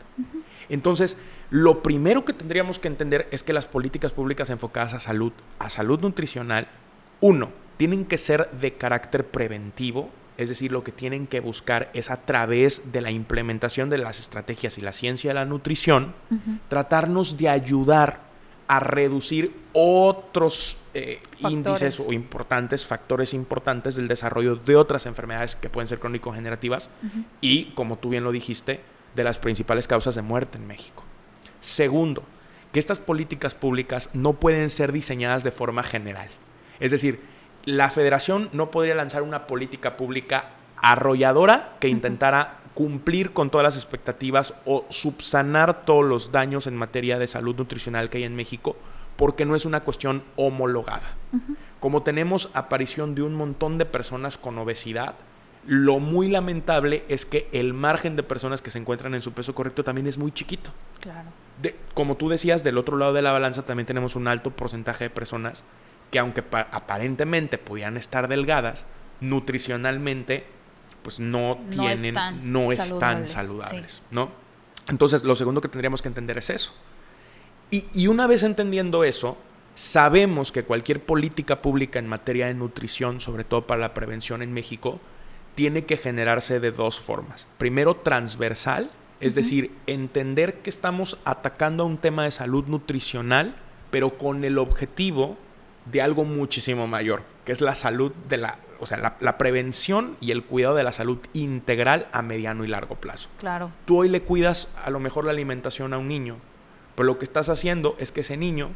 Entonces, 0.70 1.18
lo 1.50 1.82
primero 1.82 2.26
que 2.26 2.34
tendríamos 2.34 2.78
que 2.78 2.90
entender 2.90 3.28
es 3.32 3.42
que 3.42 3.54
las 3.54 3.66
políticas 3.66 4.12
públicas 4.12 4.52
enfocadas 4.52 4.94
a 4.94 5.00
salud, 5.00 5.34
a 5.58 5.72
salud 5.72 6.00
nutricional, 6.00 6.68
uno, 7.22 7.50
tienen 7.78 8.06
que 8.06 8.20
ser 8.20 8.52
de 8.52 8.74
carácter 8.74 9.26
preventivo, 9.26 10.12
es 10.38 10.50
decir, 10.50 10.72
lo 10.72 10.84
que 10.84 10.92
tienen 10.92 11.26
que 11.26 11.40
buscar 11.40 11.90
es 11.96 12.12
a 12.12 12.18
través 12.18 12.92
de 12.92 13.02
la 13.02 13.10
implementación 13.10 13.90
de 13.90 13.98
las 13.98 14.20
estrategias 14.20 14.78
y 14.78 14.82
la 14.82 14.94
ciencia 14.94 15.32
de 15.32 15.34
la 15.34 15.46
nutrición, 15.46 16.14
tratarnos 16.70 17.36
de 17.36 17.50
ayudar 17.50 18.28
a 18.68 18.80
reducir 18.80 19.56
otros 19.74 20.78
eh, 20.98 21.20
índices 21.38 22.00
o 22.00 22.12
importantes, 22.12 22.84
factores 22.84 23.36
importantes 23.36 23.96
del 23.96 24.08
desarrollo 24.08 24.56
de 24.56 24.76
otras 24.76 25.06
enfermedades 25.06 25.56
que 25.56 25.70
pueden 25.70 25.88
ser 25.88 26.00
crónico-generativas 26.00 26.90
y, 27.40 27.66
como 27.76 28.00
tú 28.00 28.10
bien 28.10 28.24
lo 28.24 28.32
dijiste, 28.32 28.82
de 29.16 29.24
las 29.24 29.38
principales 29.38 29.88
causas 29.88 30.16
de 30.16 30.24
muerte 30.24 30.58
en 30.58 30.66
México. 30.66 31.04
Segundo, 31.60 32.24
que 32.72 32.80
estas 32.80 32.98
políticas 32.98 33.54
públicas 33.54 34.10
no 34.14 34.34
pueden 34.34 34.72
ser 34.72 34.92
diseñadas 34.92 35.44
de 35.44 35.52
forma 35.52 35.84
general. 35.84 36.30
Es 36.80 36.90
decir, 36.90 37.22
la 37.64 37.92
federación 37.92 38.50
no 38.52 38.72
podría 38.72 38.96
lanzar 38.96 39.22
una 39.22 39.46
política 39.46 39.98
pública 39.98 40.50
arrolladora 40.78 41.76
que 41.80 41.90
intentara 41.90 42.62
cumplir 42.74 43.34
con 43.34 43.52
todas 43.52 43.66
las 43.66 43.76
expectativas 43.76 44.56
o 44.66 44.88
subsanar 44.90 45.86
todos 45.86 46.06
los 46.06 46.32
daños 46.32 46.66
en 46.66 46.76
materia 46.76 47.20
de 47.20 47.28
salud 47.28 47.56
nutricional 47.56 48.10
que 48.10 48.18
hay 48.18 48.24
en 48.24 48.36
México, 48.36 48.76
porque 49.18 49.46
no 49.46 49.56
es 49.56 49.66
una 49.66 49.82
cuestión 49.82 50.24
homologada. 50.36 51.16
Como 51.80 52.04
tenemos 52.04 52.50
aparición 52.54 53.16
de 53.16 53.24
un 53.24 53.36
montón 53.36 53.78
de 53.78 53.86
personas 53.86 54.38
con 54.38 54.58
obesidad, 54.58 55.16
lo 55.66 56.00
muy 56.00 56.30
lamentable 56.30 57.04
es 57.10 57.26
que 57.26 57.50
el 57.52 57.74
margen 57.74 58.16
de 58.16 58.24
personas 58.24 58.62
que 58.62 58.72
se 58.72 58.80
encuentran 58.80 59.14
en 59.14 59.22
su 59.22 59.34
peso 59.34 59.54
correcto 59.54 59.84
también 59.84 60.08
es 60.08 60.18
muy 60.18 60.32
chiquito. 60.32 60.72
Claro. 61.02 61.30
como 61.94 62.16
tú 62.16 62.30
decías, 62.30 62.64
del 62.64 62.78
otro 62.78 62.98
lado 62.98 63.14
de 63.14 63.22
la 63.22 63.32
balanza 63.32 63.64
también 63.64 63.86
tenemos 63.86 64.16
un 64.16 64.28
alto 64.28 64.52
porcentaje 64.52 65.06
de 65.06 65.10
personas 65.10 65.64
que 66.12 66.20
aunque 66.20 66.44
aparentemente 66.72 67.58
pudieran 67.58 67.98
estar 67.98 68.28
delgadas, 68.28 68.86
nutricionalmente 69.20 70.46
pues 71.02 71.20
no, 71.20 71.60
tienen, 71.70 72.16
no 72.44 72.72
están 72.72 73.30
saludables, 73.30 74.02
¿no? 74.12 74.30
Entonces, 74.90 75.24
lo 75.24 75.36
segundo 75.36 75.62
que 75.62 75.68
tendríamos 75.68 76.02
que 76.02 76.08
entender 76.08 76.38
es 76.38 76.50
eso. 76.50 76.74
Y, 77.72 77.86
y, 77.94 78.08
una 78.08 78.28
vez 78.28 78.44
entendiendo 78.44 79.04
eso, 79.04 79.38
sabemos 79.76 80.52
que 80.52 80.64
cualquier 80.64 81.04
política 81.04 81.62
pública 81.62 82.00
en 82.00 82.08
materia 82.08 82.48
de 82.48 82.54
nutrición, 82.54 83.20
sobre 83.22 83.44
todo 83.44 83.68
para 83.68 83.82
la 83.82 83.94
prevención 83.94 84.42
en 84.42 84.54
México, 84.54 85.00
tiene 85.56 85.86
que 85.86 85.98
generarse 85.98 86.60
de 86.60 86.72
dos 86.72 87.00
formas. 87.00 87.48
Primero, 87.58 87.96
transversal, 87.96 88.92
es 89.20 89.36
decir, 89.36 89.72
entender 89.88 90.60
que 90.60 90.70
estamos 90.70 91.18
atacando 91.26 91.84
a 91.84 91.88
un 91.88 91.98
tema 91.98 92.24
de 92.24 92.32
salud 92.32 92.66
nutricional, 92.68 93.56
pero 93.90 94.18
con 94.18 94.44
el 94.44 94.60
objetivo 94.60 95.38
de 95.92 96.02
algo 96.02 96.24
muchísimo 96.26 96.88
mayor, 96.88 97.24
que 97.44 97.52
es 97.52 97.62
la 97.62 97.76
salud 97.76 98.12
de 98.30 98.38
la 98.38 98.60
o 98.80 98.86
sea, 98.86 99.18
la, 99.20 99.38
prevención 99.38 100.18
y 100.22 100.30
el 100.30 100.44
cuidado 100.44 100.76
de 100.76 100.84
la 100.84 100.92
salud 100.92 101.18
integral 101.34 102.08
a 102.12 102.22
mediano 102.22 102.64
y 102.64 102.68
largo 102.68 102.96
plazo. 102.96 103.28
Claro. 103.40 103.72
Tú 103.86 103.98
hoy 103.98 104.10
le 104.10 104.22
cuidas 104.22 104.70
a 104.84 104.92
lo 104.92 105.00
mejor 105.00 105.26
la 105.26 105.32
alimentación 105.32 105.94
a 105.94 105.98
un 105.98 106.08
niño, 106.08 106.38
pero 106.98 107.06
lo 107.06 107.20
que 107.20 107.26
estás 107.26 107.48
haciendo 107.50 107.96
es 108.00 108.12
que 108.12 108.22
ese 108.22 108.38
niño, 108.38 108.72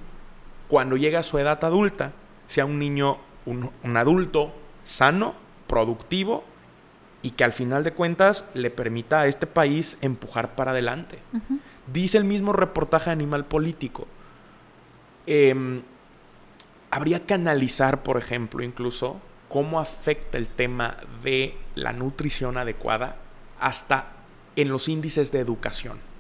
cuando 0.67 0.95
llegue 0.95 1.17
a 1.17 1.23
su 1.23 1.39
edad 1.39 1.65
adulta, 1.65 2.12
sea 2.45 2.65
un 2.65 2.77
niño, 2.77 3.17
un, 3.47 3.97
adulto 3.97 4.53
sano, 4.86 5.34
productivo 5.65 6.43
y 7.23 7.31
que 7.31 7.43
al 7.43 7.51
final 7.51 7.84
de 7.84 7.93
cuentas 7.93 8.43
le 8.53 8.69
permita 8.69 9.21
a 9.21 9.27
este 9.27 9.47
país 9.47 9.97
empujar 10.01 10.53
para 10.53 10.69
adelante. 10.69 11.17
Dice 11.91 12.19
el 12.19 12.25
mismo 12.25 12.53
reportaje 12.53 13.10
Animal 13.10 13.45
Político. 13.45 14.05
Em, 15.25 15.81
habría 16.91 17.25
que 17.25 17.34
analizar, 17.34 18.03
por 18.03 18.17
ejemplo, 18.17 18.62
incluso 18.62 19.19
cómo 19.49 19.79
afecta 19.79 20.38
el 20.38 20.47
tema 20.47 20.97
de 21.23 21.57
la 21.73 21.91
nutrición 21.91 22.60
adecuada 22.60 23.15
hasta 23.60 24.10
en 24.55 24.69
los 24.69 24.89
índices 24.89 25.31
de 25.31 25.39
educación. 25.39 26.11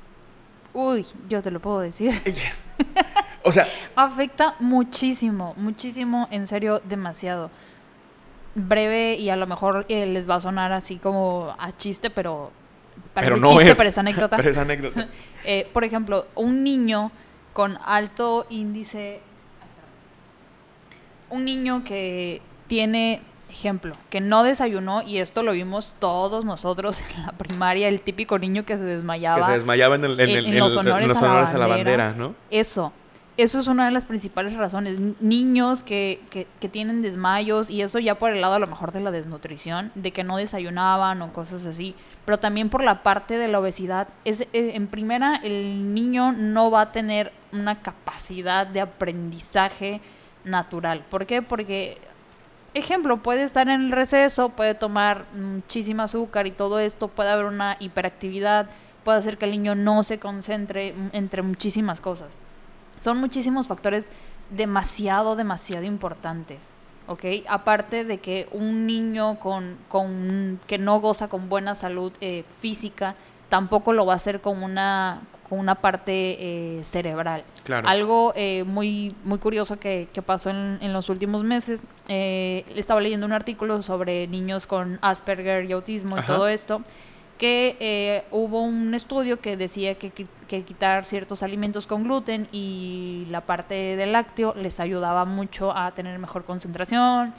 Uy, 0.73 1.05
yo 1.29 1.41
te 1.41 1.51
lo 1.51 1.59
puedo 1.59 1.79
decir. 1.79 2.21
o 3.43 3.51
sea... 3.51 3.67
Afecta 3.95 4.55
muchísimo, 4.59 5.53
muchísimo, 5.57 6.27
en 6.31 6.47
serio, 6.47 6.81
demasiado. 6.85 7.51
Breve 8.55 9.15
y 9.15 9.29
a 9.29 9.35
lo 9.35 9.47
mejor 9.47 9.85
eh, 9.89 10.05
les 10.05 10.29
va 10.29 10.35
a 10.35 10.41
sonar 10.41 10.71
así 10.71 10.97
como 10.97 11.55
a 11.57 11.75
chiste, 11.77 12.09
pero... 12.09 12.51
Pero 13.13 13.37
no 13.37 13.59
es. 13.59 13.77
Pero 13.77 13.89
es 13.89 13.97
anécdota. 13.97 14.35
pero 14.37 14.51
es 14.51 14.57
anécdota. 14.57 15.07
Eh, 15.43 15.67
por 15.73 15.83
ejemplo, 15.83 16.27
un 16.35 16.63
niño 16.63 17.11
con 17.53 17.77
alto 17.83 18.45
índice... 18.49 19.21
Un 21.31 21.45
niño 21.45 21.83
que 21.83 22.41
tiene 22.67 23.21
ejemplo, 23.51 23.95
que 24.09 24.21
no 24.21 24.43
desayunó, 24.43 25.01
y 25.01 25.19
esto 25.19 25.43
lo 25.43 25.51
vimos 25.51 25.93
todos 25.99 26.45
nosotros 26.45 26.97
en 27.15 27.25
la 27.25 27.31
primaria, 27.33 27.87
el 27.87 28.01
típico 28.01 28.39
niño 28.39 28.65
que 28.65 28.77
se 28.77 28.83
desmayaba. 28.83 29.37
Que 29.37 29.45
se 29.45 29.51
desmayaba 29.51 29.95
en, 29.95 30.01
los 30.01 30.75
honores, 30.75 31.21
a, 31.21 31.57
la 31.57 31.67
bandera, 31.67 32.13
¿no? 32.13 32.35
Eso, 32.49 32.91
eso 33.37 33.59
es 33.59 33.67
una 33.67 33.85
de 33.85 33.91
las 33.91 34.05
principales 34.05 34.55
razones. 34.55 34.97
Niños 35.19 35.83
que, 35.83 36.21
que, 36.29 36.47
que, 36.59 36.69
tienen 36.69 37.01
desmayos, 37.01 37.69
y 37.69 37.81
eso 37.81 37.99
ya 37.99 38.15
por 38.15 38.31
el 38.31 38.41
lado 38.41 38.55
a 38.55 38.59
lo 38.59 38.67
mejor 38.67 38.91
de 38.91 39.01
la 39.01 39.11
desnutrición, 39.11 39.91
de 39.95 40.11
que 40.11 40.23
no 40.23 40.37
desayunaban 40.37 41.21
o 41.21 41.33
cosas 41.33 41.65
así, 41.65 41.95
pero 42.25 42.37
también 42.37 42.69
por 42.69 42.83
la 42.83 43.03
parte 43.03 43.37
de 43.37 43.47
la 43.47 43.59
obesidad. 43.59 44.07
Es, 44.25 44.41
eh, 44.41 44.47
en 44.53 44.87
primera, 44.87 45.35
el 45.37 45.93
niño 45.93 46.31
no 46.31 46.71
va 46.71 46.81
a 46.81 46.91
tener 46.91 47.31
una 47.51 47.81
capacidad 47.81 48.65
de 48.67 48.81
aprendizaje 48.81 50.01
natural. 50.43 51.03
¿Por 51.09 51.25
qué? 51.25 51.41
Porque 51.41 51.97
ejemplo, 52.73 53.17
puede 53.17 53.43
estar 53.43 53.69
en 53.69 53.81
el 53.81 53.91
receso, 53.91 54.49
puede 54.49 54.75
tomar 54.75 55.25
muchísima 55.33 56.03
azúcar 56.03 56.47
y 56.47 56.51
todo 56.51 56.79
esto, 56.79 57.07
puede 57.07 57.29
haber 57.29 57.45
una 57.45 57.77
hiperactividad, 57.79 58.69
puede 59.03 59.17
hacer 59.17 59.37
que 59.37 59.45
el 59.45 59.51
niño 59.51 59.75
no 59.75 60.03
se 60.03 60.19
concentre 60.19 60.95
entre 61.11 61.41
muchísimas 61.41 61.99
cosas. 61.99 62.29
Son 63.01 63.19
muchísimos 63.19 63.67
factores 63.67 64.07
demasiado, 64.49 65.35
demasiado 65.35 65.85
importantes. 65.85 66.59
¿ok? 67.07 67.25
Aparte 67.47 68.05
de 68.05 68.19
que 68.19 68.47
un 68.51 68.85
niño 68.85 69.39
con, 69.39 69.77
con, 69.89 70.59
que 70.67 70.77
no 70.77 70.99
goza 71.01 71.27
con 71.27 71.49
buena 71.49 71.75
salud 71.75 72.13
eh, 72.21 72.45
física, 72.61 73.15
tampoco 73.49 73.91
lo 73.91 74.05
va 74.05 74.13
a 74.13 74.15
hacer 74.15 74.39
con 74.39 74.63
una, 74.63 75.21
una 75.59 75.75
parte 75.75 76.37
eh, 76.79 76.83
cerebral. 76.83 77.43
Algo 77.83 78.33
eh, 78.35 78.63
muy, 78.63 79.15
muy 79.23 79.37
curioso 79.37 79.77
que, 79.77 80.07
pasó 80.25 80.49
en, 80.49 80.93
los 80.93 81.09
últimos 81.09 81.43
meses, 81.43 81.81
eh, 82.07 82.65
estaba 82.75 83.01
leyendo 83.01 83.25
un 83.25 83.33
artículo 83.33 83.81
sobre 83.81 84.27
niños 84.27 84.67
con 84.67 84.99
Asperger 85.01 85.65
y 85.65 85.71
autismo 85.73 86.17
y 86.17 86.21
todo 86.21 86.47
esto, 86.47 86.81
que 87.37 87.75
eh, 87.79 88.23
hubo 88.31 88.61
un 88.61 88.93
estudio 88.93 89.39
que 89.39 89.57
decía 89.57 89.95
que, 89.95 90.11
que, 90.11 90.63
quitar 90.63 91.05
ciertos 91.05 91.43
alimentos 91.43 91.87
con 91.87 92.03
gluten 92.03 92.47
y 92.51 93.25
la 93.29 93.41
parte 93.41 93.95
del 93.95 94.11
lácteo 94.11 94.53
les 94.55 94.79
ayudaba 94.79 95.25
mucho 95.25 95.75
a 95.75 95.91
tener 95.91 96.17
mejor 96.19 96.45
concentración, 96.45 97.33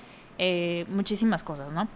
muchísimas 0.89 1.45
cosas, 1.45 1.71
¿no? 1.73 1.87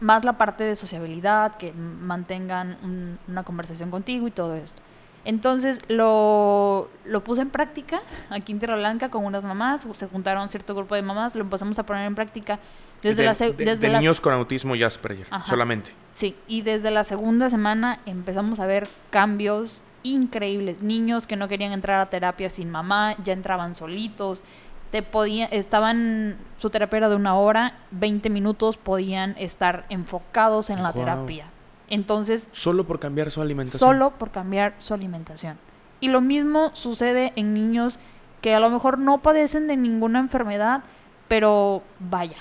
Más 0.00 0.24
la 0.24 0.34
parte 0.34 0.64
de 0.64 0.76
sociabilidad, 0.76 1.56
que 1.56 1.72
mantengan 1.72 3.18
una 3.28 3.44
conversación 3.44 3.90
contigo 3.90 4.26
y 4.28 4.30
todo 4.30 4.54
esto. 4.54 4.85
Entonces 5.26 5.80
lo, 5.88 6.88
lo 7.04 7.24
puse 7.24 7.42
en 7.42 7.50
práctica 7.50 8.00
aquí 8.30 8.52
en 8.52 8.60
Tierra 8.60 8.76
Blanca 8.76 9.10
con 9.10 9.24
unas 9.24 9.42
mamás, 9.42 9.84
se 9.94 10.06
juntaron 10.06 10.48
cierto 10.48 10.72
grupo 10.74 10.94
de 10.94 11.02
mamás, 11.02 11.34
lo 11.34 11.42
empezamos 11.42 11.76
a 11.80 11.82
poner 11.84 12.06
en 12.06 12.14
práctica 12.14 12.60
desde 13.02 13.22
de, 13.22 13.26
la 13.26 13.34
desde 13.34 13.88
niños 13.88 14.20
con 14.20 14.32
autismo 14.32 14.76
y 14.76 14.84
Asperger, 14.84 15.26
solamente. 15.44 15.90
Sí, 16.12 16.36
y 16.46 16.62
desde 16.62 16.92
la 16.92 17.02
segunda 17.02 17.50
semana 17.50 17.98
empezamos 18.06 18.60
a 18.60 18.66
ver 18.66 18.88
cambios 19.10 19.82
increíbles. 20.04 20.80
Niños 20.80 21.26
que 21.26 21.34
no 21.34 21.48
querían 21.48 21.72
entrar 21.72 22.00
a 22.00 22.08
terapia 22.08 22.48
sin 22.48 22.70
mamá, 22.70 23.16
ya 23.24 23.32
entraban 23.32 23.74
solitos. 23.74 24.44
Te 24.92 25.02
podían, 25.02 25.48
estaban, 25.50 26.36
su 26.58 26.70
terapia 26.70 26.98
era 26.98 27.08
de 27.08 27.16
una 27.16 27.34
hora, 27.34 27.74
20 27.90 28.30
minutos 28.30 28.76
podían 28.76 29.34
estar 29.38 29.86
enfocados 29.88 30.70
en 30.70 30.84
la 30.84 30.92
terapia. 30.92 31.46
Entonces... 31.88 32.48
Solo 32.52 32.86
por 32.86 32.98
cambiar 32.98 33.30
su 33.30 33.40
alimentación. 33.40 33.78
Solo 33.78 34.10
por 34.12 34.30
cambiar 34.30 34.74
su 34.78 34.94
alimentación. 34.94 35.58
Y 36.00 36.08
lo 36.08 36.20
mismo 36.20 36.70
sucede 36.74 37.32
en 37.36 37.54
niños 37.54 37.98
que 38.40 38.54
a 38.54 38.60
lo 38.60 38.70
mejor 38.70 38.98
no 38.98 39.22
padecen 39.22 39.66
de 39.66 39.76
ninguna 39.76 40.18
enfermedad, 40.18 40.82
pero 41.28 41.82
vaya, 41.98 42.36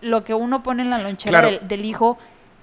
lo 0.00 0.24
que 0.24 0.34
uno 0.34 0.62
pone 0.62 0.82
en 0.82 0.90
la 0.90 0.98
lonchera 0.98 1.58
del, 1.60 1.84
hijo, 1.84 2.18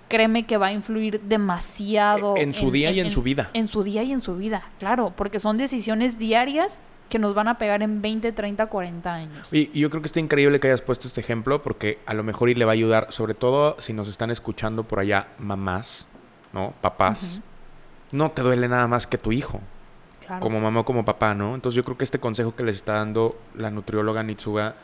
créeme 0.09 0.45
que 0.45 0.57
va 0.57 0.67
a 0.67 0.71
influir 0.71 1.21
demasiado. 1.21 2.36
En, 2.36 2.53
su 2.53 2.71
día 2.71 2.91
y 2.91 2.99
en, 2.99 3.12
su 3.12 3.21
vida. 3.21 3.49
En 3.53 3.67
su 3.67 3.83
día 3.83 4.03
y 4.03 4.12
en 4.12 4.21
su 4.21 4.36
vida, 4.36 4.69
claro, 4.79 5.13
porque 5.15 5.39
son 5.39 5.57
decisiones 5.57 6.17
diarias 6.17 6.77
que 7.09 7.19
nos 7.19 7.36
van 7.36 7.47
a 7.47 7.59
pegar 7.59 7.83
en 7.83 8.01
20, 8.01 8.31
30, 8.31 8.65
40 8.65 9.13
años. 9.13 9.47
Y, 9.51 9.69
y, 9.71 9.81
yo 9.81 9.89
creo 9.91 10.01
que 10.01 10.07
está 10.07 10.19
increíble 10.19 10.59
que 10.59 10.67
hayas 10.67 10.81
puesto 10.81 11.07
este 11.07 11.21
ejemplo 11.21 11.62
porque 11.62 11.99
a 12.07 12.15
lo 12.15 12.23
mejor 12.23 12.49
y 12.49 12.55
le 12.55 12.65
va 12.65 12.71
a 12.71 12.73
ayudar, 12.73 13.07
sobre 13.12 13.36
todo 13.36 13.75
si 13.79 13.93
nos 13.93 14.07
están 14.07 14.31
escuchando 14.31 14.83
por 14.83 14.99
allá 14.99 15.27
mamás 15.38 16.07
¿no? 16.53 16.73
Papás, 16.81 17.41
no 18.11 18.31
te 18.31 18.41
duele 18.41 18.67
nada 18.67 18.87
más 18.87 19.07
que 19.07 19.17
tu 19.17 19.31
hijo. 19.31 19.59
Como 20.39 20.61
mamá 20.61 20.79
o 20.79 20.85
como 20.85 21.03
papá, 21.03 21.33
¿no? 21.35 21.53
Entonces 21.53 21.75
yo 21.75 21.83
creo 21.83 21.97
que 21.97 22.05
este 22.05 22.19
consejo 22.19 22.55
que 22.55 22.63
les 22.63 22.77
está 22.77 22.93
dando 22.93 23.37
la 23.55 23.69
nutrióloga 23.69 24.23
Nitsuga, 24.23 24.75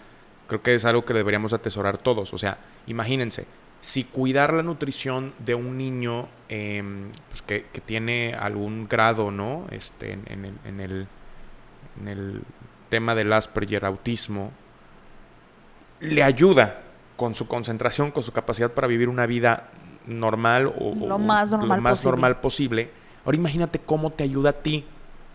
creo 0.48 0.62
que 0.62 0.76
es 0.76 0.84
algo 0.84 1.06
que 1.06 1.14
deberíamos 1.14 1.54
atesorar 1.54 1.98
todos. 1.98 2.34
O 2.34 2.38
sea, 2.38 2.58
imagínense, 2.88 3.48
si 3.82 4.04
cuidar 4.04 4.54
la 4.54 4.64
nutrición 4.64 5.34
de 5.40 5.56
un 5.56 5.78
niño 5.78 6.28
em, 6.50 7.12
pues 7.30 7.42
que, 7.42 7.62
tiene 7.86 8.36
algún 8.38 8.88
grado, 8.90 9.32
¿no? 9.32 9.66
Este, 9.72 10.12
en, 10.12 10.46
el, 10.46 10.54
en, 10.66 10.80
el, 10.82 11.08
en 12.02 12.08
el 12.10 12.42
tema 12.90 13.16
del 13.16 13.32
Asperger, 13.32 13.86
autismo, 13.86 14.52
le 16.02 16.22
ayuda 16.24 16.82
con 17.16 17.36
su 17.36 17.48
concentración, 17.48 18.12
con 18.12 18.24
su 18.24 18.32
capacidad 18.32 18.72
para 18.72 18.88
vivir 18.88 19.10
una 19.10 19.26
vida 19.26 19.70
normal 20.06 20.74
o 20.80 20.96
lo 20.96 21.20
más 21.20 21.52
normal, 21.52 21.82
más 21.82 21.92
posible. 21.92 22.12
normal 22.12 22.40
posible. 22.40 22.92
Ahora 23.26 23.38
imagínate 23.38 23.80
cómo 23.80 24.12
te 24.12 24.24
ayuda 24.24 24.52
a 24.52 24.54
ti 24.54 24.86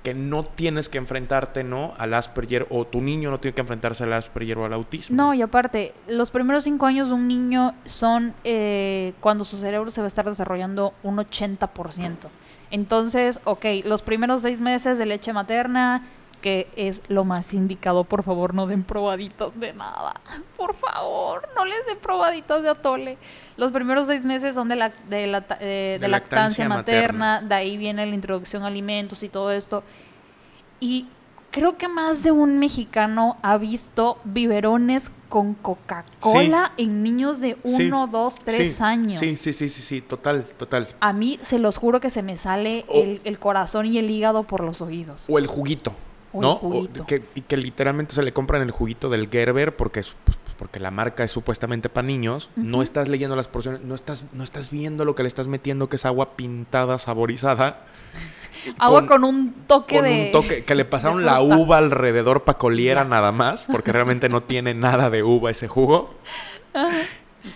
que 0.05 0.13
no 0.13 0.45
tienes 0.45 0.91
que 0.91 0.99
enfrentarte, 0.99 1.65
¿no? 1.65 1.95
Al 1.97 2.13
Asperger 2.13 2.67
o 2.69 2.87
tu 2.87 3.01
niño 3.01 3.31
no 3.31 3.41
tiene 3.41 3.55
que 3.55 3.63
enfrentarse 3.63 4.05
al 4.05 4.13
Asperger 4.13 4.59
o 4.59 4.67
al 4.67 4.75
autismo. 4.75 5.17
No, 5.17 5.33
y 5.33 5.41
aparte, 5.41 5.95
los 6.07 6.31
primeros 6.31 6.65
cinco 6.65 6.85
años 6.85 7.09
de 7.09 7.15
un 7.15 7.27
niño 7.27 7.75
son 7.87 8.35
eh, 8.45 9.15
cuando 9.21 9.45
su 9.45 9.57
cerebro 9.57 9.91
se 9.91 10.03
va 10.03 10.05
a 10.05 10.09
estar 10.09 10.27
desarrollando 10.27 10.93
un 11.03 11.17
80%. 11.17 12.29
Entonces, 12.71 13.41
ok, 13.45 13.65
los 13.85 14.03
primeros 14.03 14.43
seis 14.43 14.61
meses 14.61 14.99
de 14.99 15.07
leche 15.07 15.33
materna, 15.33 16.03
que 16.45 16.69
es 16.77 17.01
lo 17.09 17.25
más 17.25 17.55
indicado. 17.55 18.05
Por 18.05 18.23
favor, 18.23 18.53
no 18.53 18.67
den 18.67 18.85
probaditos 18.85 19.59
de 19.59 19.73
nada. 19.73 20.21
Por 20.59 20.75
favor, 20.75 21.49
no 21.57 21.65
les 21.65 21.87
den 21.87 21.97
probaditos 21.97 22.63
de 22.63 22.69
atole. 22.69 23.17
Los 23.57 23.73
primeros 23.73 24.09
seis 24.09 24.27
meses 24.27 24.55
son 24.55 24.69
de, 24.69 24.77
la, 24.77 24.93
de, 25.09 25.27
la, 25.27 25.47
eh, 25.61 25.97
de, 25.99 26.07
lactancia, 26.07 26.69
materna, 26.69 27.41
de 27.41 27.55
ahí 27.55 27.79
viene 27.79 28.05
la 28.05 28.15
introducción 28.15 28.63
a 28.63 28.67
alimentos 28.67 29.23
y 29.23 29.31
todo 29.31 29.51
esto. 29.53 29.85
Y 30.81 31.09
creo 31.51 31.79
que 31.79 31.89
más 31.89 32.23
de 32.23 32.31
un 32.31 32.59
mexicano 32.59 33.39
ha 33.41 33.57
visto 33.57 34.19
biberones 34.25 35.11
con 35.31 35.55
Coca-Cola 35.55 36.73
en 36.77 37.03
niños 37.03 37.41
de 37.41 37.57
uno, 37.63 38.07
dos, 38.07 38.35
tres 38.45 38.83
años. 38.83 39.19
Sí, 39.19 39.39
sí, 39.39 39.55
sí, 39.55 39.71
sí, 39.71 39.81
sí, 39.81 40.03
total, 40.03 40.45
total. 40.59 40.89
A 41.01 41.15
mí 41.15 41.39
se 41.41 41.59
los 41.59 41.79
juro 41.79 42.01
que 42.01 42.11
se 42.11 42.23
me 42.23 42.37
sale 42.37 42.85
el, 42.93 43.23
el, 43.25 43.39
corazón 43.39 43.87
y 43.87 43.97
el 43.97 44.11
hígado 44.11 44.43
por 44.43 44.63
los 44.63 44.83
oídos. 44.83 45.25
O 45.27 45.39
el 45.39 45.47
juguito. 45.47 45.95
¿No? 46.35 46.61
que, 47.07 47.23
y 47.35 47.43
que 47.43 47.57
literalmente 47.57 48.15
se 48.15 48.23
le 48.23 48.33
compran 48.33 48.63
el 48.63 48.71
juguito 48.71 49.09
del 49.09 49.29
Gerber 49.29 49.77
porque 49.77 50.01
es, 50.01 50.15
pues, 50.25 50.37
pues, 50.55 50.55
porque 50.57 50.81
la 50.81 50.91
marca 50.91 51.25
es 51.25 51.31
supuestamente 51.31 51.89
para 51.89 52.07
niños. 52.07 52.51
No 52.57 52.83
estás 52.83 53.09
leyendo 53.09 53.37
las 53.37 53.49
porciones, 53.49 53.83
no 53.83 53.95
estás, 53.95 54.25
no 54.33 54.45
estás 54.45 54.71
viendo 54.71 55.05
lo 55.05 55.15
que 55.15 55.23
le 55.23 55.29
estás 55.29 55.49
metiendo, 55.49 55.89
que 55.89 55.97
es 55.97 56.05
agua 56.05 56.37
pintada, 56.37 56.99
saborizada. 56.99 57.81
Agua 58.79 59.07
con, 59.07 59.25
un 59.25 59.53
toque 59.67 59.97
con 59.97 60.05
de. 60.05 60.27
un 60.27 60.33
toque, 60.33 60.65
que 60.65 60.75
le 60.75 60.85
pasaron 60.87 61.25
la 61.25 61.43
uva 61.43 61.79
alrededor 61.79 62.45
para 62.45 62.57
coliera 62.57 63.05
nada 63.05 63.33
más, 63.33 63.67
porque 63.71 63.93
realmente 63.93 64.29
no 64.29 64.43
tiene 64.43 64.75
nada 64.75 65.11
de 65.11 65.23
uva 65.23 65.51
ese 65.51 65.69
jugo. 65.69 66.15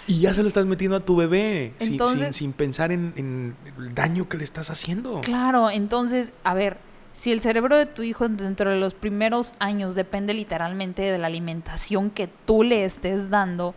Y 0.06 0.20
ya 0.20 0.34
se 0.34 0.42
lo 0.42 0.48
estás 0.48 0.66
metiendo 0.66 0.96
a 0.96 1.00
tu 1.00 1.16
bebé 1.16 1.72
sin, 1.78 2.34
sin, 2.34 2.52
pensar 2.52 2.92
en, 2.92 3.14
en, 3.16 3.56
el 3.78 3.94
daño 3.94 4.28
que 4.28 4.36
le 4.36 4.44
estás 4.44 4.68
haciendo. 4.70 5.22
Claro, 5.22 5.70
entonces, 5.70 6.32
a 6.44 6.52
ver, 6.52 6.76
si 7.18 7.32
el 7.32 7.40
cerebro 7.40 7.76
de 7.76 7.86
tu 7.86 8.04
hijo 8.04 8.28
dentro 8.28 8.70
de 8.70 8.76
los 8.76 8.94
primeros 8.94 9.52
años 9.58 9.96
depende 9.96 10.34
literalmente 10.34 11.02
de 11.02 11.18
la 11.18 11.26
alimentación 11.26 12.10
que 12.10 12.28
tú 12.46 12.62
le 12.62 12.84
estés 12.84 13.28
dando, 13.28 13.74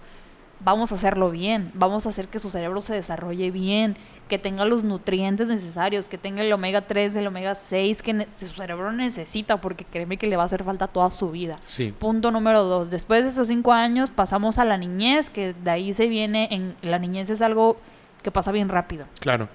vamos 0.59 0.91
a 0.91 0.95
hacerlo 0.95 1.31
bien, 1.31 1.71
vamos 1.73 2.05
a 2.05 2.09
hacer 2.09 2.27
que 2.27 2.39
su 2.39 2.51
cerebro 2.51 2.81
se 2.81 2.93
desarrolle 2.93 3.49
bien, 3.49 3.97
que 4.29 4.37
tenga 4.37 4.63
los 4.65 4.83
nutrientes 4.83 5.47
necesarios, 5.47 6.05
que 6.05 6.19
tenga 6.19 6.43
el 6.43 6.53
omega 6.53 6.81
3, 6.81 7.15
el 7.15 7.25
omega 7.25 7.55
6 7.55 8.03
que 8.03 8.27
su 8.37 8.45
cerebro 8.45 8.91
necesita, 8.91 9.57
porque 9.59 9.85
créeme 9.85 10.17
que 10.17 10.27
le 10.27 10.37
va 10.37 10.43
a 10.43 10.45
hacer 10.45 10.63
falta 10.63 10.85
toda 10.85 11.09
su 11.09 11.31
vida. 11.31 11.55
Sí. 11.65 11.95
Punto 11.97 12.29
número 12.29 12.63
dos, 12.65 12.91
después 12.91 13.23
de 13.23 13.31
esos 13.31 13.47
cinco 13.47 13.73
años 13.73 14.11
pasamos 14.11 14.59
a 14.59 14.65
la 14.65 14.77
niñez, 14.77 15.31
que 15.31 15.53
de 15.53 15.71
ahí 15.71 15.95
se 15.95 16.07
viene, 16.07 16.47
en 16.51 16.75
la 16.83 16.99
niñez 16.99 17.31
es 17.31 17.41
algo 17.41 17.77
que 18.21 18.29
pasa 18.29 18.51
bien 18.51 18.69
rápido. 18.69 19.07
Claro. 19.19 19.49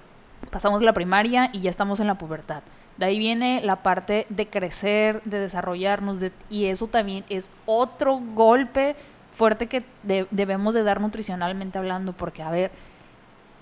Pasamos 0.51 0.81
la 0.81 0.91
primaria 0.91 1.49
y 1.53 1.61
ya 1.61 1.69
estamos 1.69 2.01
en 2.01 2.07
la 2.07 2.17
pubertad. 2.17 2.63
De 2.97 3.05
ahí 3.05 3.19
viene 3.19 3.61
la 3.63 3.77
parte 3.77 4.25
de 4.29 4.47
crecer, 4.47 5.21
de 5.23 5.39
desarrollarnos, 5.39 6.17
y 6.49 6.65
eso 6.65 6.87
también 6.87 7.23
es 7.29 7.51
otro 7.65 8.19
golpe 8.33 8.95
fuerte 9.33 9.67
que 9.67 9.83
debemos 10.31 10.73
de 10.73 10.83
dar 10.83 10.99
nutricionalmente 10.99 11.77
hablando, 11.77 12.13
porque 12.13 12.41
a 12.41 12.49
ver, 12.49 12.71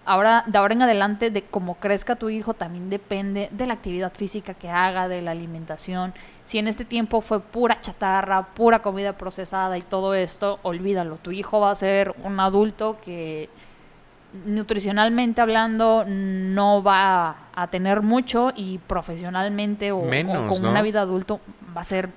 ahora 0.05 0.43
de 0.47 0.57
ahora 0.57 0.73
en 0.73 0.83
adelante 0.83 1.31
de 1.31 1.41
cómo 1.41 1.75
crezca 1.75 2.15
tu 2.15 2.29
hijo 2.29 2.53
también 2.53 2.89
depende 2.89 3.49
de 3.51 3.65
la 3.65 3.73
actividad 3.73 4.13
física 4.13 4.53
que 4.53 4.69
haga, 4.69 5.09
de 5.09 5.21
la 5.21 5.31
alimentación. 5.31 6.13
Si 6.45 6.57
en 6.57 6.67
este 6.67 6.85
tiempo 6.85 7.21
fue 7.21 7.41
pura 7.41 7.81
chatarra, 7.81 8.53
pura 8.53 8.81
comida 8.81 9.13
procesada 9.13 9.77
y 9.77 9.81
todo 9.81 10.13
esto, 10.13 10.59
olvídalo. 10.63 11.17
Tu 11.17 11.31
hijo 11.31 11.59
va 11.59 11.71
a 11.71 11.75
ser 11.75 12.15
un 12.23 12.39
adulto 12.39 12.97
que 13.03 13.49
nutricionalmente 14.45 15.41
hablando 15.41 16.03
no 16.07 16.83
va 16.83 17.49
a 17.53 17.67
tener 17.67 18.01
mucho 18.01 18.51
y 18.55 18.79
profesionalmente 18.79 19.91
o, 19.91 20.01
con 20.47 20.65
una 20.65 20.81
vida 20.81 21.01
adulto 21.01 21.39
va 21.75 21.81
a 21.81 21.85
ser 21.85 22.09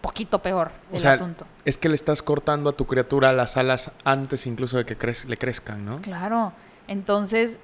poquito 0.00 0.40
peor 0.40 0.72
el 0.92 1.06
asunto. 1.06 1.46
Es 1.64 1.78
que 1.78 1.88
le 1.88 1.94
estás 1.94 2.22
cortando 2.22 2.70
a 2.70 2.72
tu 2.72 2.86
criatura 2.86 3.32
las 3.32 3.56
alas 3.56 3.92
antes 4.04 4.46
incluso 4.46 4.78
de 4.78 4.84
que 4.84 4.96
le 5.28 5.36
crezcan, 5.36 5.84
¿no? 5.84 6.00
Claro. 6.00 6.52
Entonces, 6.88 7.58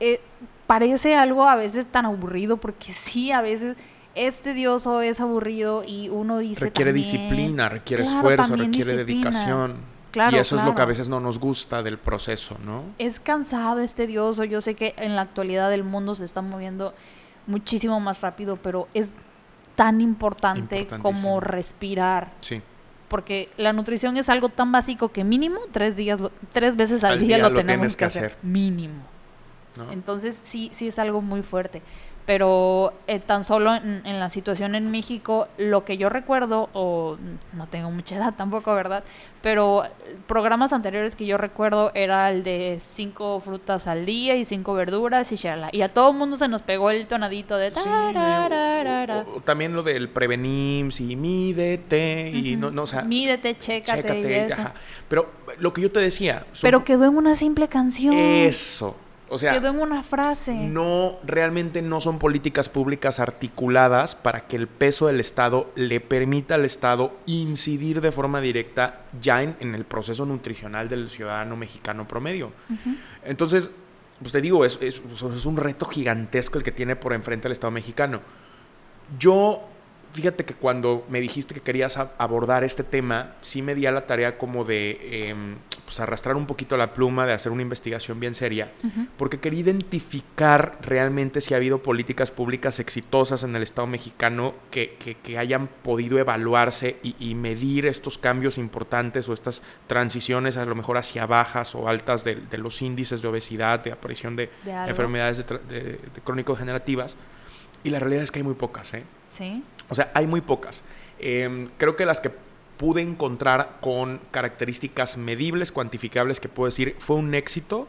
eh, 0.00 0.20
parece 0.66 1.16
algo 1.16 1.46
a 1.46 1.56
veces 1.56 1.86
tan 1.86 2.06
aburrido 2.06 2.56
porque 2.56 2.92
sí, 2.92 3.30
a 3.32 3.42
veces 3.42 3.76
es 4.14 4.40
tedioso, 4.40 5.02
es 5.02 5.20
aburrido 5.20 5.84
y 5.86 6.08
uno 6.08 6.38
dice... 6.38 6.64
Requiere 6.66 6.92
disciplina, 6.92 7.68
requiere 7.68 8.04
esfuerzo, 8.04 8.56
requiere 8.56 8.96
dedicación 8.96 9.93
y 10.30 10.36
eso 10.36 10.56
es 10.56 10.64
lo 10.64 10.74
que 10.74 10.82
a 10.82 10.86
veces 10.86 11.08
no 11.08 11.20
nos 11.20 11.38
gusta 11.38 11.82
del 11.82 11.98
proceso, 11.98 12.56
¿no? 12.64 12.84
Es 12.98 13.20
cansado, 13.20 13.80
es 13.80 13.94
tedioso. 13.94 14.44
Yo 14.44 14.60
sé 14.60 14.74
que 14.74 14.94
en 14.96 15.16
la 15.16 15.22
actualidad 15.22 15.72
el 15.72 15.84
mundo 15.84 16.14
se 16.14 16.24
está 16.24 16.42
moviendo 16.42 16.94
muchísimo 17.46 18.00
más 18.00 18.20
rápido, 18.20 18.56
pero 18.56 18.88
es 18.94 19.16
tan 19.76 20.00
importante 20.00 20.86
como 21.02 21.40
respirar. 21.40 22.32
Sí. 22.40 22.62
Porque 23.08 23.50
la 23.56 23.72
nutrición 23.72 24.16
es 24.16 24.28
algo 24.28 24.48
tan 24.48 24.72
básico 24.72 25.10
que 25.10 25.24
mínimo 25.24 25.58
tres 25.72 25.96
días, 25.96 26.20
tres 26.52 26.76
veces 26.76 27.04
al, 27.04 27.20
día, 27.20 27.38
lo, 27.38 27.52
tenemos 27.52 27.96
que 27.96 28.04
hacer. 28.04 28.36
Mínimo. 28.42 29.02
Entonces 29.90 30.40
sí, 30.44 30.70
sí 30.72 30.88
es 30.88 30.98
algo 30.98 31.20
muy 31.20 31.42
fuerte 31.42 31.82
pero 32.26 32.94
eh, 33.06 33.18
tan 33.18 33.44
solo 33.44 33.74
en, 33.74 34.02
la 34.18 34.30
situación 34.30 34.74
en 34.74 34.90
México, 34.90 35.48
lo 35.58 35.84
que 35.84 35.98
yo 35.98 36.08
recuerdo, 36.08 36.70
o 36.72 37.18
no 37.52 37.66
tengo 37.66 37.90
mucha 37.90 38.16
edad 38.16 38.34
tampoco, 38.38 38.74
¿verdad? 38.74 39.04
Pero 39.42 39.84
programas 40.26 40.72
anteriores 40.72 41.16
que 41.16 41.26
yo 41.26 41.36
recuerdo 41.36 41.92
era 41.94 42.30
el 42.30 42.42
de 42.42 42.78
cinco 42.80 43.40
frutas 43.40 43.86
al 43.86 44.06
día 44.06 44.36
y 44.36 44.46
cinco 44.46 44.72
verduras 44.72 45.32
y 45.32 45.36
shala. 45.36 45.68
Y 45.72 45.82
a 45.82 45.92
todo 45.92 46.12
el 46.12 46.16
mundo 46.16 46.36
se 46.36 46.48
nos 46.48 46.62
pegó 46.62 46.90
el 46.90 47.06
tonadito 47.06 47.58
de... 47.58 47.70
también 49.44 49.74
lo 49.74 49.82
del 49.82 50.08
prevenims 50.08 51.00
y 51.00 51.16
mídete 51.16 52.30
y 52.30 52.56
no, 52.56 52.70
no, 52.70 52.84
o 52.84 52.86
sea... 52.86 53.02
Mídete, 53.02 53.58
chécate, 53.58 54.48
Pero 55.08 55.30
lo 55.58 55.74
que 55.74 55.82
yo 55.82 55.92
te 55.92 56.00
decía... 56.00 56.46
Pero 56.62 56.84
quedó 56.84 57.04
en 57.04 57.16
una 57.16 57.34
simple 57.34 57.68
canción. 57.68 58.14
Eso 58.14 58.96
o 59.34 59.38
sea, 59.38 59.52
quedó 59.52 59.68
en 59.68 59.80
una 59.80 60.02
frase. 60.04 60.54
No, 60.54 61.18
realmente 61.24 61.82
no 61.82 62.00
son 62.00 62.20
políticas 62.20 62.68
públicas 62.68 63.18
articuladas 63.18 64.14
para 64.14 64.46
que 64.46 64.56
el 64.56 64.68
peso 64.68 65.08
del 65.08 65.18
Estado 65.18 65.72
le 65.74 66.00
permita 66.00 66.54
al 66.54 66.64
Estado 66.64 67.16
incidir 67.26 68.00
de 68.00 68.12
forma 68.12 68.40
directa 68.40 69.00
ya 69.20 69.42
en, 69.42 69.74
el 69.74 69.84
proceso 69.84 70.24
nutricional 70.24 70.88
del 70.88 71.10
ciudadano 71.10 71.56
mexicano 71.56 72.06
promedio. 72.06 72.52
Entonces, 73.24 73.70
pues 74.20 74.30
te 74.30 74.40
digo, 74.40 74.64
es, 74.64 74.78
es, 74.80 75.02
es 75.34 75.46
un 75.46 75.56
reto 75.56 75.86
gigantesco 75.86 76.58
el 76.58 76.64
que 76.64 76.72
tiene 76.72 76.94
por 76.94 77.12
enfrente 77.12 77.48
el 77.48 77.52
Estado 77.52 77.72
mexicano. 77.72 78.20
Yo 79.18 79.68
fíjate 80.14 80.44
que 80.44 80.54
cuando 80.54 81.04
me 81.08 81.20
dijiste 81.20 81.54
que 81.54 81.60
querías 81.60 81.96
abordar 81.96 82.62
este 82.62 82.84
tema, 82.84 83.34
sí 83.40 83.62
me 83.62 83.74
di 83.74 83.84
a 83.86 83.92
la 83.92 84.06
tarea 84.06 84.38
como 84.38 84.64
de 84.64 85.28
em, 85.28 85.56
pues 85.84 86.00
arrastrar 86.00 86.36
un 86.36 86.46
poquito 86.46 86.76
la 86.76 86.94
pluma, 86.94 87.26
de 87.26 87.32
hacer 87.32 87.52
una 87.52 87.62
investigación 87.62 88.20
bien 88.20 88.34
seria, 88.34 88.72
porque 89.16 89.38
quería 89.38 89.60
identificar 89.60 90.78
realmente 90.80 91.40
si 91.40 91.54
ha 91.54 91.58
habido 91.58 91.82
políticas 91.82 92.30
públicas 92.30 92.80
exitosas 92.80 93.42
en 93.42 93.54
el 93.54 93.62
Estado 93.62 93.86
mexicano 93.86 94.54
que, 94.70 94.96
que, 95.22 95.38
hayan 95.38 95.66
podido 95.66 96.18
evaluarse 96.18 96.98
y, 97.02 97.34
medir 97.34 97.86
estos 97.86 98.18
cambios 98.18 98.58
importantes 98.58 99.28
o 99.28 99.32
estas 99.32 99.62
transiciones 99.86 100.56
a 100.56 100.64
lo 100.64 100.74
mejor 100.74 100.96
hacia 100.96 101.26
bajas 101.26 101.74
o 101.74 101.88
altas 101.88 102.24
de, 102.24 102.40
los 102.56 102.80
índices 102.82 103.22
de 103.22 103.28
obesidad, 103.28 103.80
de 103.80 103.92
aparición 103.92 104.36
de, 104.36 104.50
enfermedades 104.86 105.38
de, 105.38 105.98
crónico-generativas. 106.24 107.16
Y 107.82 107.90
la 107.90 107.98
realidad 107.98 108.24
es 108.24 108.30
que 108.30 108.38
hay 108.38 108.44
muy 108.44 108.54
pocas, 108.54 108.94
¿eh? 108.94 109.04
Sí. 109.28 109.62
O 109.90 109.94
sea, 109.94 110.10
hay 110.14 110.26
muy 110.26 110.40
pocas. 110.40 110.82
Em, 111.18 111.68
creo 111.76 111.96
que 111.96 112.06
las 112.06 112.20
que 112.20 112.30
pude 112.76 113.02
encontrar 113.02 113.78
con 113.80 114.20
características 114.30 115.16
medibles, 115.16 115.72
cuantificables, 115.72 116.40
que 116.40 116.48
puedo 116.48 116.68
decir 116.68 116.96
fue 116.98 117.16
un 117.16 117.34
éxito. 117.34 117.88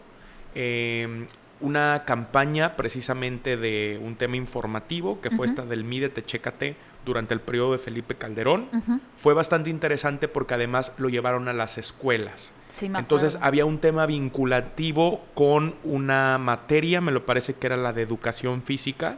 Em, 0.53 1.27
una 1.61 2.03
campaña 2.05 2.75
precisamente 2.75 3.57
de 3.57 3.99
un 4.03 4.15
tema 4.15 4.35
informativo, 4.35 5.21
que 5.21 5.31
fue 5.31 5.47
esta 5.47 5.65
del 5.65 5.83
Mídete, 5.83 6.23
Chécate, 6.23 6.75
durante 7.05 7.33
el 7.33 7.39
periodo 7.39 7.71
de 7.71 7.77
Felipe 7.77 8.15
Calderón. 8.15 8.67
Fue 9.15 9.33
bastante 9.33 9.69
interesante 9.69 10.27
porque 10.27 10.55
además 10.55 10.91
lo 10.97 11.07
llevaron 11.09 11.47
a 11.47 11.53
las 11.53 11.77
escuelas. 11.77 12.51
Entonces 12.81 13.37
había 13.41 13.65
un 13.65 13.79
tema 13.79 14.05
vinculativo 14.05 15.21
con 15.33 15.75
una 15.83 16.37
materia, 16.37 17.01
me 17.01 17.11
lo 17.11 17.25
parece 17.25 17.53
que 17.53 17.67
era 17.67 17.77
la 17.77 17.93
de 17.93 18.01
educación 18.01 18.61
física. 18.61 19.17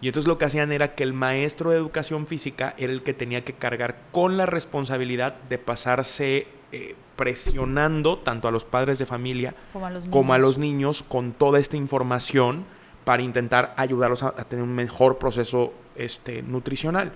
Y 0.00 0.08
entonces 0.08 0.28
lo 0.28 0.38
que 0.38 0.46
hacían 0.46 0.72
era 0.72 0.94
que 0.94 1.02
el 1.02 1.12
maestro 1.12 1.70
de 1.70 1.76
educación 1.76 2.26
física 2.26 2.74
era 2.78 2.92
el 2.92 3.02
que 3.02 3.14
tenía 3.14 3.44
que 3.44 3.52
cargar 3.52 3.96
con 4.12 4.36
la 4.36 4.46
responsabilidad 4.46 5.34
de 5.48 5.58
pasarse 5.58 6.48
eh, 6.72 6.96
presionando 7.16 8.18
tanto 8.18 8.48
a 8.48 8.50
los 8.50 8.64
padres 8.64 8.98
de 8.98 9.06
familia 9.06 9.54
como 9.72 9.86
a 9.86 10.38
los, 10.38 10.58
niños. 10.58 11.02
con 11.02 11.32
toda 11.32 11.58
esta 11.58 11.76
información 11.76 12.64
para 13.04 13.22
intentar 13.22 13.72
ayudarlos 13.76 14.22
a, 14.22 14.32
tener 14.32 14.64
un 14.64 14.74
mejor 14.74 15.18
proceso 15.18 15.72
este, 15.94 16.42
nutricional 16.42 17.12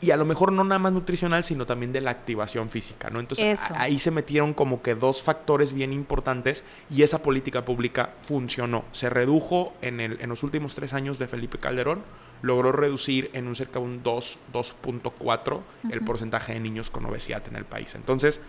y 0.00 0.12
a 0.12 0.16
lo 0.16 0.24
mejor 0.24 0.52
no 0.52 0.62
nada 0.62 0.78
más 0.78 0.92
nutricional, 0.92 1.42
sino 1.42 1.66
también 1.66 1.92
de 1.92 2.00
la 2.00 2.10
activación 2.10 2.70
física, 2.70 3.10
¿no? 3.10 3.18
Entonces 3.18 3.58
ahí 3.74 3.98
se 3.98 4.10
metieron 4.10 4.54
como 4.54 4.80
que 4.80 4.94
dos 4.94 5.22
factores 5.22 5.72
bien 5.72 5.92
importantes 5.92 6.62
y 6.88 7.02
esa 7.02 7.22
política 7.22 7.64
pública 7.64 8.10
funcionó. 8.22 8.84
Se 8.92 9.10
redujo 9.10 9.72
en, 9.82 10.00
el, 10.00 10.18
en 10.20 10.28
los 10.28 10.42
últimos 10.42 10.74
tres 10.74 10.92
años 10.92 11.18
de 11.18 11.26
Felipe 11.26 11.58
Calderón, 11.58 12.02
logró 12.42 12.70
reducir 12.70 13.30
en 13.32 13.48
un 13.48 13.56
cerca 13.56 13.80
de 13.80 13.86
un 13.86 14.02
2, 14.02 14.38
2.4 14.52 15.60
el 15.90 16.00
porcentaje 16.02 16.54
de 16.54 16.60
niños 16.60 16.90
con 16.90 17.04
obesidad 17.06 17.42
en 17.48 17.56
el 17.56 17.64
país. 17.64 17.94
Entonces, 17.94 18.40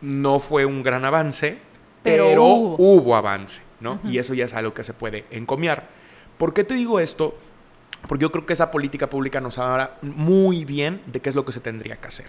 no 0.00 0.38
fue 0.38 0.64
un 0.64 0.82
gran 0.82 1.04
avance, 1.04 1.58
pero, 2.02 2.44
hubo. 2.44 3.16
avance, 3.16 3.62
¿no? 3.80 3.98
Y 4.04 4.18
eso 4.18 4.34
ya 4.34 4.44
es 4.44 4.54
algo 4.54 4.72
que 4.72 4.84
se 4.84 4.94
puede 4.94 5.24
encomiar. 5.30 5.88
¿Por 6.38 6.52
qué 6.52 6.62
te 6.62 6.74
digo 6.74 7.00
esto? 7.00 7.36
Porque 8.08 8.22
yo 8.22 8.32
creo 8.32 8.46
que 8.46 8.52
esa 8.52 8.70
política 8.70 9.10
pública 9.10 9.40
nos 9.40 9.58
habla 9.58 9.96
muy 10.02 10.64
bien 10.64 11.02
de 11.06 11.20
qué 11.20 11.28
es 11.28 11.34
lo 11.34 11.44
que 11.44 11.52
se 11.52 11.60
tendría 11.60 11.96
que 11.96 12.08
hacer. 12.08 12.26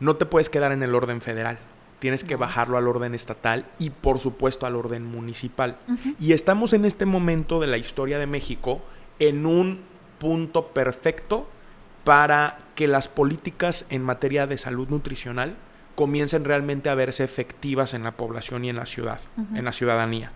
No 0.00 0.16
te 0.16 0.26
puedes 0.26 0.48
quedar 0.48 0.72
en 0.72 0.82
el 0.82 0.94
orden 0.94 1.20
federal. 1.20 1.58
Tienes 1.98 2.24
que 2.24 2.36
bajarlo 2.36 2.76
al 2.76 2.88
orden 2.88 3.14
estatal 3.14 3.64
y 3.78 3.90
por 3.90 4.20
supuesto 4.20 4.66
al 4.66 4.76
orden 4.76 5.04
municipal. 5.04 5.78
Y 6.18 6.32
estamos 6.32 6.72
en 6.72 6.84
este 6.84 7.06
momento 7.06 7.60
de 7.60 7.66
la 7.66 7.78
historia 7.78 8.18
de 8.18 8.26
México 8.26 8.82
en 9.18 9.46
un 9.46 9.80
punto 10.18 10.68
perfecto 10.68 11.48
para 12.04 12.58
que 12.74 12.86
las 12.86 13.08
políticas 13.08 13.86
en 13.88 14.02
materia 14.02 14.46
de 14.46 14.58
salud 14.58 14.88
nutricional 14.88 15.56
comiencen 15.96 16.44
realmente 16.44 16.90
a 16.90 16.94
verse 16.94 17.24
efectivas 17.24 17.94
en 17.94 18.04
la 18.04 18.12
población 18.12 18.64
y 18.64 18.68
en 18.68 18.76
la 18.76 18.86
ciudad, 18.86 19.20
en 19.54 19.64
la 19.64 19.72
ciudadanía. 19.72 20.30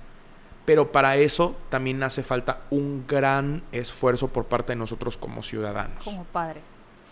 Pero 0.64 0.92
para 0.92 1.16
eso 1.16 1.56
también 1.68 2.02
hace 2.02 2.22
falta 2.22 2.60
un 2.70 3.04
gran 3.08 3.62
esfuerzo 3.72 4.28
por 4.28 4.44
parte 4.44 4.72
de 4.72 4.76
nosotros 4.76 5.16
como 5.16 5.42
ciudadanos. 5.42 6.04
Como 6.04 6.24
padres. 6.24 6.62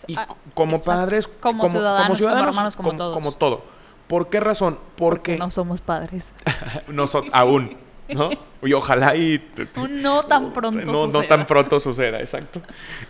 Y 0.07 0.15
ah, 0.15 0.27
como 0.53 0.81
padres, 0.81 1.27
como, 1.27 1.69
ciudadanos, 1.69 2.19
como, 2.19 2.29
hermanos, 2.31 2.75
como, 2.75 2.95
todos. 2.95 3.13
Como 3.13 3.33
todo. 3.33 3.63
¿Por 4.07 4.29
qué 4.29 4.39
razón? 4.39 4.79
Porque, 4.95 5.37
no 5.37 5.51
somos 5.51 5.81
padres. 5.81 6.31
no 6.87 7.05
son, 7.05 7.25
aún, 7.31 7.77
¿no? 8.07 8.29
Y 8.63 8.73
ojalá 8.73 9.15
y... 9.15 9.51
no 9.89 10.23
tan 10.25 10.51
pronto 10.51 10.79
no, 10.79 11.05
suceda. 11.05 11.21
No 11.21 11.27
tan 11.27 11.45
pronto 11.45 11.79
suceda, 11.79 12.19
exacto. 12.19 12.61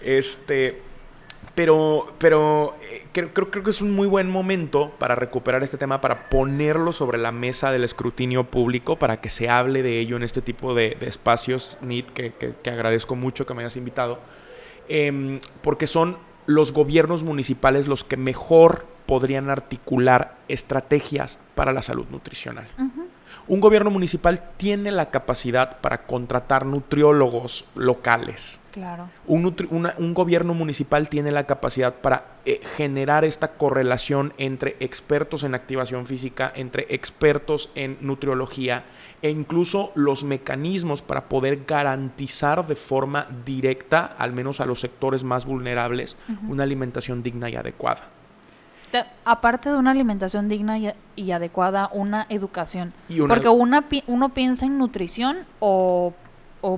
Este... 0.02 0.89
pero, 1.60 2.08
pero 2.20 2.78
eh, 2.90 3.04
creo, 3.12 3.34
creo, 3.34 3.64
que 3.66 3.70
es 3.70 3.82
un 3.82 3.92
muy 3.92 4.08
buen 4.08 4.30
momento 4.30 4.94
para 4.98 5.16
recuperar 5.16 5.62
este 5.62 5.78
tema, 5.78 6.00
para 6.00 6.30
ponerlo 6.30 6.94
sobre 6.94 7.18
la 7.18 7.34
mesa 7.34 7.70
del 7.74 7.84
escrutinio 7.84 8.46
público, 8.46 8.98
para 8.98 9.20
que 9.20 9.30
se 9.30 9.50
hable 9.50 9.84
de 9.84 10.00
ello 10.00 10.16
en 10.16 10.24
este 10.24 10.42
tipo 10.42 10.74
de, 10.74 10.96
espacios, 11.02 11.78
NIT, 11.82 12.12
que, 12.12 12.56
agradezco 12.72 13.18
mucho 13.18 13.46
que 13.46 13.54
me 13.54 13.64
hayas 13.64 13.76
invitado, 13.76 14.20
em, 14.88 15.42
porque 15.62 15.86
son 15.86 16.18
los 16.46 16.72
gobiernos 16.72 17.26
municipales 17.26 17.88
los 17.88 18.06
que 18.06 18.16
mejor 18.16 18.86
podrían 19.06 19.50
articular 19.50 20.38
estrategias 20.48 21.42
para 21.56 21.74
la 21.74 21.82
salud 21.82 22.06
nutricional. 22.10 22.70
Un 23.50 23.62
gobierno 23.62 23.90
municipal 23.90 24.44
tiene 24.58 24.92
la 24.92 25.10
capacidad 25.10 25.80
para 25.80 26.06
contratar 26.06 26.68
nutriólogos 26.68 27.66
locales. 27.74 28.62
Claro. 28.72 29.10
Un, 29.26 30.14
gobierno 30.14 30.54
municipal 30.54 31.10
tiene 31.10 31.32
la 31.32 31.48
capacidad 31.48 31.96
para 31.96 32.26
eh, 32.46 32.62
generar 32.78 33.26
esta 33.26 33.54
correlación 33.54 34.34
entre 34.38 34.76
expertos 34.80 35.42
en 35.44 35.56
activación 35.56 36.06
física, 36.06 36.54
entre 36.56 36.86
expertos 36.90 37.72
en 37.74 37.98
nutriología 38.02 38.84
e 39.24 39.32
incluso 39.32 39.94
los 39.96 40.24
mecanismos 40.24 41.02
para 41.02 41.28
poder 41.28 41.66
garantizar 41.66 42.68
de 42.68 42.76
forma 42.76 43.26
directa, 43.48 44.06
al 44.06 44.32
menos 44.32 44.60
a 44.60 44.68
los 44.68 44.80
sectores 44.80 45.24
más 45.24 45.46
vulnerables, 45.46 46.18
una 46.48 46.62
alimentación 46.62 47.24
digna 47.24 47.50
y 47.50 47.56
adecuada 47.56 48.19
aparte 49.26 49.70
de 49.70 49.76
una 49.76 49.92
alimentación 49.92 50.50
digna 50.50 50.78
y, 51.16 51.32
adecuada, 51.32 51.90
una 51.94 52.26
educación. 52.30 52.94
Porque 53.28 53.50
una, 53.50 53.86
uno 54.08 54.30
piensa 54.30 54.66
en 54.66 54.78
nutrición 54.78 55.40
o, 55.60 56.14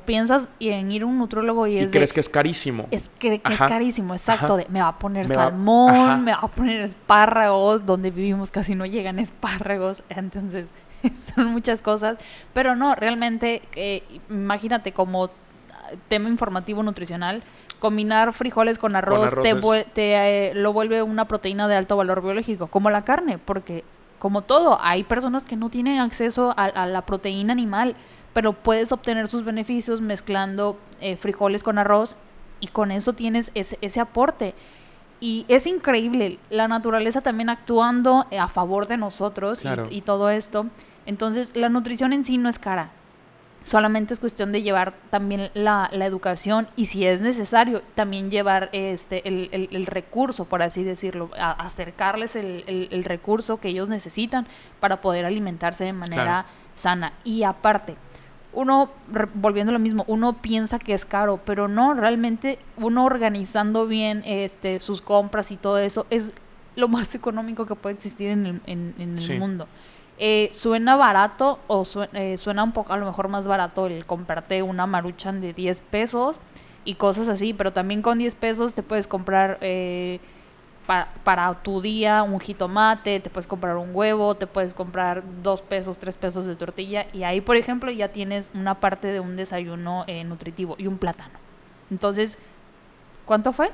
piensas 0.05 0.47
en 0.59 0.91
ir 0.91 1.03
a 1.03 1.05
un 1.05 1.17
nutrólogo 1.17 1.67
y, 1.67 1.77
es. 1.77 1.91
crees 1.91 2.13
que 2.13 2.19
es 2.19 2.29
carísimo. 2.29 2.87
Es 2.91 3.09
que, 3.19 3.41
es 3.49 3.59
carísimo, 3.59 4.13
exacto. 4.13 4.59
me 4.69 4.81
va 4.81 4.89
a 4.89 4.99
poner 4.99 5.27
salmón, 5.27 6.23
me 6.23 6.31
va 6.31 6.39
a 6.41 6.47
poner 6.47 6.81
espárragos, 6.81 7.85
donde 7.85 8.11
vivimos 8.11 8.51
casi 8.51 8.75
no 8.75 8.85
llegan 8.85 9.19
espárragos. 9.19 10.03
Entonces, 10.09 10.67
son 11.33 11.47
muchas 11.47 11.81
cosas. 11.81 12.17
Pero 12.53 12.75
no, 12.75 12.95
realmente, 12.95 13.61
eh, 13.75 14.03
imagínate 14.29 14.91
como 14.91 15.29
tema 16.07 16.29
informativo 16.29 16.83
nutricional 16.83 17.43
combinar 17.81 18.31
frijoles 18.31 18.77
con 18.77 18.95
arroz, 18.95 19.33
te, 19.41 19.95
eh, 19.95 20.53
lo 20.53 20.71
vuelve 20.71 21.01
una 21.01 21.25
proteína 21.25 21.67
de 21.67 21.75
alto 21.75 21.97
valor 21.97 22.21
biológico, 22.21 22.67
como 22.67 22.91
la 22.91 23.03
carne, 23.03 23.39
porque 23.39 23.83
como 24.19 24.43
todo, 24.43 24.77
hay 24.79 25.03
personas 25.03 25.47
que 25.47 25.55
no 25.55 25.71
tienen 25.71 25.99
acceso 25.99 26.53
a, 26.55 26.85
la 26.85 27.01
proteína 27.07 27.53
animal, 27.53 27.95
pero 28.33 28.53
puedes 28.53 28.91
obtener 28.91 29.27
sus 29.27 29.43
beneficios 29.43 29.99
mezclando 29.99 30.77
eh, 31.01 31.17
frijoles 31.17 31.63
con 31.63 31.79
arroz 31.79 32.15
y 32.59 32.67
con 32.67 32.91
eso 32.91 33.13
tienes 33.13 33.51
ese, 33.55 33.99
aporte. 33.99 34.53
Y 35.19 35.45
es 35.47 35.65
increíble, 35.65 36.37
la 36.51 36.67
naturaleza 36.67 37.21
también 37.21 37.49
actuando 37.49 38.27
a 38.39 38.47
favor 38.47 38.87
de 38.87 38.97
nosotros 38.97 39.61
y 39.89 40.01
todo 40.01 40.29
esto. 40.29 40.67
Entonces, 41.07 41.49
la 41.55 41.69
nutrición 41.69 42.13
en 42.13 42.25
sí 42.25 42.37
no 42.37 42.47
es 42.47 42.59
cara 42.59 42.91
Solamente 43.63 44.13
es 44.13 44.19
cuestión 44.19 44.51
de 44.51 44.63
llevar 44.63 44.93
también 45.11 45.51
la, 45.53 45.89
educación 45.91 46.67
y 46.75 46.87
si 46.87 47.05
es 47.05 47.21
necesario, 47.21 47.83
también 47.93 48.31
llevar 48.31 48.69
este 48.71 49.27
el, 49.27 49.85
recurso, 49.85 50.45
por 50.45 50.63
así 50.63 50.83
decirlo, 50.83 51.29
acercarles 51.37 52.35
el, 52.35 53.03
recurso 53.03 53.59
que 53.59 53.69
ellos 53.69 53.87
necesitan 53.87 54.47
para 54.79 55.01
poder 55.01 55.25
alimentarse 55.25 55.83
de 55.83 55.93
manera 55.93 56.47
sana. 56.75 57.13
Y 57.23 57.43
aparte, 57.43 57.97
uno, 58.53 58.89
volviendo 59.35 59.69
a 59.69 59.73
lo 59.73 59.79
mismo, 59.79 60.03
uno 60.07 60.41
piensa 60.41 60.79
que 60.79 60.93
es 60.93 61.05
caro, 61.05 61.39
pero 61.45 61.67
no, 61.67 61.93
realmente 61.93 62.59
uno 62.77 63.05
organizando 63.05 63.87
bien 63.87 64.23
este, 64.25 64.79
sus 64.79 65.01
compras 65.01 65.51
y 65.51 65.57
todo 65.57 65.77
eso 65.77 66.05
es 66.09 66.31
lo 66.75 66.87
más 66.87 67.15
económico 67.15 67.65
que 67.65 67.75
puede 67.75 67.95
existir 67.95 68.29
en 68.29 68.45
el, 68.45 68.61
en, 68.65 69.19
el 69.19 69.39
mundo. 69.39 69.67
Eh, 70.23 70.51
suena 70.53 70.95
barato 70.97 71.57
o 71.65 71.83
eh, 72.13 72.37
suena 72.37 72.63
un 72.63 72.73
poco 72.73 72.93
a 72.93 72.97
lo 72.97 73.07
mejor 73.07 73.27
más 73.27 73.47
barato 73.47 73.87
el 73.87 74.05
comprarte 74.05 74.61
una 74.61 74.85
maruchan 74.85 75.41
de 75.41 75.51
10 75.51 75.79
pesos 75.79 76.35
y 76.85 76.93
cosas 76.93 77.27
así, 77.27 77.55
pero 77.55 77.73
también 77.73 78.03
con 78.03 78.19
10 78.19 78.35
pesos 78.35 78.75
te 78.75 78.83
puedes 78.83 79.07
comprar 79.07 79.57
eh, 79.61 80.19
para 81.23 81.63
tu 81.63 81.81
día 81.81 82.21
un 82.21 82.39
jitomate, 82.39 83.19
te 83.19 83.31
puedes 83.31 83.47
comprar 83.47 83.77
un 83.77 83.95
huevo, 83.95 84.35
te 84.35 84.45
puedes 84.45 84.75
comprar 84.75 85.23
2 85.41 85.63
pesos, 85.63 85.97
3 85.97 86.15
pesos 86.17 86.45
de 86.45 86.55
tortilla 86.55 87.07
y 87.13 87.23
ahí 87.23 87.41
por 87.41 87.55
ejemplo 87.55 87.89
ya 87.89 88.09
tienes 88.09 88.51
una 88.53 88.79
parte 88.79 89.07
de 89.07 89.19
un 89.19 89.35
desayuno 89.35 90.05
nutritivo 90.25 90.75
y 90.77 90.85
un 90.85 90.99
plátano. 90.99 91.39
Entonces, 91.89 92.37
¿cuánto 93.25 93.53
fue? 93.53 93.71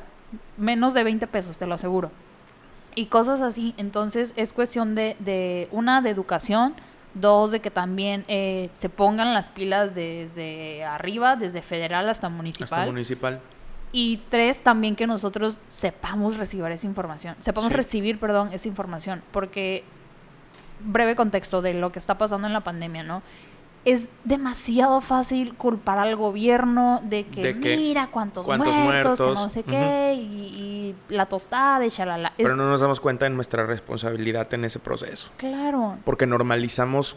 Menos 0.55 0.93
de 0.93 1.03
20 1.03 1.27
pesos, 1.27 1.57
te 1.57 1.65
lo 1.65 1.75
aseguro 1.75 2.09
y 2.97 3.05
cosas 3.05 3.41
así. 3.41 3.75
Entonces 3.77 4.33
es 4.35 4.53
cuestión 4.53 4.95
de, 4.95 5.15
de 5.19 5.69
una, 5.71 6.01
de 6.01 6.09
educación, 6.09 6.73
dos, 7.13 7.51
de 7.51 7.59
que 7.59 7.69
también 7.69 8.25
eh, 8.27 8.71
se 8.75 8.89
pongan 8.89 9.35
las 9.35 9.49
pilas 9.49 9.93
desde 9.93 10.83
arriba, 10.83 11.35
desde 11.35 11.61
federal 11.61 12.09
hasta 12.09 12.27
municipal. 12.27 12.79
Hasta 12.79 12.85
municipal. 12.87 13.39
Y 13.91 14.21
tres, 14.29 14.63
también 14.63 14.95
que 14.95 15.05
nosotros 15.05 15.59
sepamos 15.69 16.37
recibir 16.37 16.65
esa 16.71 16.87
información, 16.87 17.35
sepamos 17.39 17.71
recibir, 17.71 18.19
perdón, 18.19 18.49
esa 18.51 18.67
información, 18.67 19.21
porque 19.31 19.83
breve 20.79 21.15
contexto 21.15 21.61
de 21.61 21.75
lo 21.75 21.91
que 21.91 21.99
está 21.99 22.17
pasando 22.17 22.47
en 22.47 22.53
la 22.53 22.61
pandemia, 22.61 23.03
¿no? 23.03 23.21
Es 23.87 24.09
demasiado 24.25 24.99
fácil 24.99 25.53
culpar 25.53 25.97
al 25.97 26.17
gobierno 26.17 26.99
de 27.03 27.25
que, 27.25 27.53
mira 27.53 28.07
cuántos, 28.07 28.45
muertos, 28.45 29.17
que 29.17 29.25
no 29.25 29.49
sé 29.49 29.63
qué, 29.63 30.13
y, 30.13 30.93
la 31.07 31.27
tostada 31.27 31.85
y 31.85 31.89
shalala. 31.89 32.33
Pero 32.35 32.57
no 32.57 32.69
nos 32.69 32.81
damos 32.81 32.99
cuenta 32.99 33.23
de 33.23 33.29
nuestra 33.29 33.65
responsabilidad 33.65 34.53
en 34.53 34.65
ese 34.65 34.79
proceso. 34.79 35.31
Claro. 35.37 35.97
Porque 36.03 36.27
normalizamos 36.27 37.15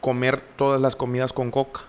comer 0.00 0.40
todas 0.40 0.80
las 0.80 0.96
comidas 0.96 1.32
con 1.32 1.52
coca. 1.52 1.82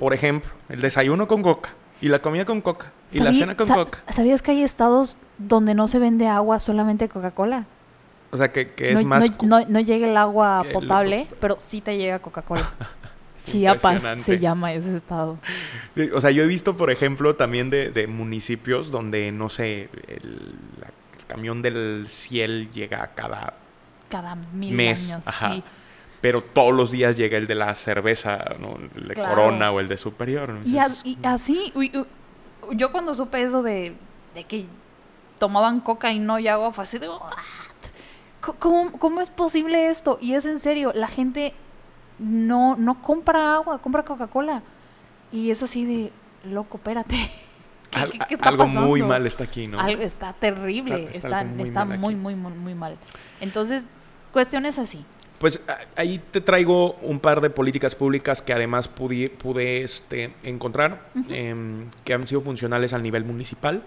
Por 0.00 0.14
ejemplo, 0.14 0.50
el 0.68 0.80
desayuno 0.80 1.28
con 1.28 1.44
coca, 1.44 1.70
y 2.00 2.08
la 2.08 2.20
comida 2.20 2.44
con 2.44 2.60
coca, 2.62 2.90
y 3.12 3.20
la 3.20 3.32
cena 3.32 3.56
con 3.56 3.68
coca. 3.68 4.00
¿Sabías 4.08 4.42
que 4.42 4.50
hay 4.50 4.64
estados 4.64 5.16
donde 5.38 5.74
no 5.76 5.86
se 5.86 6.00
vende 6.00 6.26
agua, 6.26 6.58
solamente 6.58 7.08
Coca-Cola? 7.08 7.66
O 8.32 8.36
sea, 8.36 8.50
que, 8.50 8.72
es 8.78 9.04
más... 9.04 9.40
No, 9.44 9.60
no, 9.68 9.78
llega 9.78 10.08
el 10.08 10.16
agua 10.16 10.64
potable, 10.72 11.28
pero 11.40 11.58
sí 11.64 11.80
te 11.80 11.96
llega 11.96 12.18
Coca-Cola. 12.18 12.72
Chiapas 13.44 14.22
se 14.22 14.38
llama 14.38 14.72
ese 14.72 14.96
estado. 14.96 15.38
O 16.14 16.20
sea, 16.20 16.30
yo 16.30 16.42
he 16.42 16.46
visto, 16.46 16.76
por 16.76 16.90
ejemplo, 16.90 17.36
también 17.36 17.70
de, 17.70 18.06
municipios 18.06 18.90
donde, 18.90 19.32
no 19.32 19.48
sé, 19.48 19.88
el, 20.08 20.54
camión 21.26 21.62
del 21.62 22.06
ciel 22.08 22.70
llega 22.72 23.12
cada, 23.14 23.54
cada 24.08 24.34
mil 24.34 24.74
mes. 24.74 25.16
Ajá. 25.24 25.62
Pero 26.20 26.42
todos 26.42 26.74
los 26.74 26.90
días 26.90 27.16
llega 27.16 27.38
el 27.38 27.46
de 27.46 27.54
la 27.54 27.74
cerveza, 27.74 28.44
¿no? 28.60 28.78
El 28.96 29.08
de 29.08 29.14
Corona 29.14 29.70
o 29.70 29.80
el 29.80 29.88
de 29.88 29.96
Superior. 29.96 30.58
y, 30.64 30.76
así, 31.22 31.72
yo 32.72 32.92
cuando 32.92 33.14
supe 33.14 33.42
eso 33.42 33.62
de, 33.62 33.94
que 34.48 34.66
tomaban 35.38 35.80
coca 35.80 36.12
y 36.12 36.18
no 36.18 36.38
y 36.38 36.48
agua, 36.48 36.72
fue 36.72 36.82
así 36.82 36.98
de, 36.98 37.08
¿Cómo, 38.58 38.92
¿Cómo 38.92 39.20
es 39.20 39.30
posible 39.30 39.88
esto? 39.88 40.18
Y 40.20 40.34
es 40.34 40.46
en 40.46 40.58
serio, 40.58 40.92
la 40.94 41.08
gente 41.08 41.54
no, 42.20 42.76
no 42.76 43.00
compra 43.02 43.54
agua, 43.54 43.78
compra 43.80 44.04
Coca-Cola. 44.04 44.62
Y 45.32 45.50
es 45.50 45.62
así 45.62 45.84
de, 45.84 46.12
loco, 46.44 46.76
espérate. 46.76 47.16
algo 48.40 48.68
muy 48.68 49.02
mal 49.02 49.26
está 49.26 49.44
aquí, 49.44 49.66
¿no? 49.66 49.80
Algo 49.80 50.02
está 50.02 50.32
terrible, 50.34 51.08
está, 51.12 51.42
está, 51.58 51.84
muy, 51.84 52.14
muy, 52.14 52.34
muy, 52.34 52.52
muy, 52.52 52.74
mal. 52.74 52.96
Entonces, 53.40 53.84
cuestiones 54.32 54.78
así. 54.78 55.04
Pues 55.38 55.60
ahí 55.96 56.20
te 56.30 56.42
traigo 56.42 56.92
un 56.96 57.18
par 57.18 57.40
de 57.40 57.48
políticas 57.48 57.94
públicas 57.94 58.42
que 58.42 58.52
además 58.52 58.88
pude, 58.88 59.30
pude 59.30 59.82
este, 59.82 60.34
encontrar, 60.42 61.10
em, 61.30 61.86
que 62.04 62.12
han 62.12 62.26
sido 62.26 62.42
funcionales 62.42 62.92
al 62.92 63.02
nivel 63.02 63.24
municipal. 63.24 63.82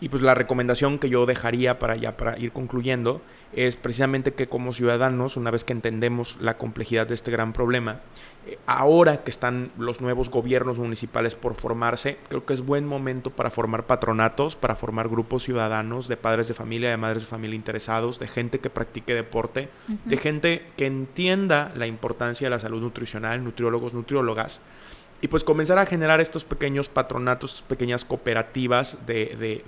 Y 0.00 0.10
pues 0.10 0.22
la 0.22 0.34
recomendación 0.34 0.98
que 0.98 1.08
yo 1.08 1.26
dejaría 1.26 1.78
para 1.78 1.96
ya 1.96 2.16
para 2.16 2.38
ir 2.38 2.52
concluyendo 2.52 3.20
es 3.52 3.76
precisamente 3.76 4.32
que 4.34 4.48
como 4.48 4.72
ciudadanos, 4.72 5.36
una 5.36 5.50
vez 5.50 5.64
que 5.64 5.72
entendemos 5.72 6.36
la 6.40 6.56
complejidad 6.56 7.06
de 7.06 7.14
este 7.14 7.30
gran 7.32 7.52
problema, 7.52 8.00
eh, 8.46 8.58
ahora 8.66 9.24
que 9.24 9.30
están 9.30 9.72
los 9.76 10.00
nuevos 10.00 10.30
gobiernos 10.30 10.78
municipales 10.78 11.34
por 11.34 11.54
formarse, 11.54 12.18
creo 12.28 12.44
que 12.44 12.54
es 12.54 12.60
buen 12.60 12.86
momento 12.86 13.30
para 13.30 13.50
formar 13.50 13.86
patronatos, 13.86 14.54
para 14.54 14.76
formar 14.76 15.08
grupos 15.08 15.42
ciudadanos 15.42 16.06
de 16.06 16.16
padres 16.16 16.46
de 16.46 16.54
familia, 16.54 16.90
de 16.90 16.96
madres 16.96 17.22
de 17.22 17.28
familia 17.28 17.56
interesados, 17.56 18.20
de 18.20 18.28
gente 18.28 18.60
que 18.60 18.70
practique 18.70 19.14
deporte, 19.14 19.68
de 20.04 20.16
gente 20.16 20.66
que 20.76 20.86
entienda 20.86 21.72
la 21.74 21.86
importancia 21.86 22.46
de 22.46 22.50
la 22.50 22.60
salud 22.60 22.82
nutricional, 22.82 23.42
nutriólogos, 23.42 23.94
nutriólogas 23.94 24.60
y 25.20 25.28
pues 25.28 25.42
comenzar 25.42 25.78
a 25.78 25.86
generar 25.86 26.20
estos 26.20 26.44
pequeños 26.44 26.88
patronatos, 26.88 27.64
pequeñas 27.66 28.04
cooperativas 28.04 28.98
de, 29.06 29.64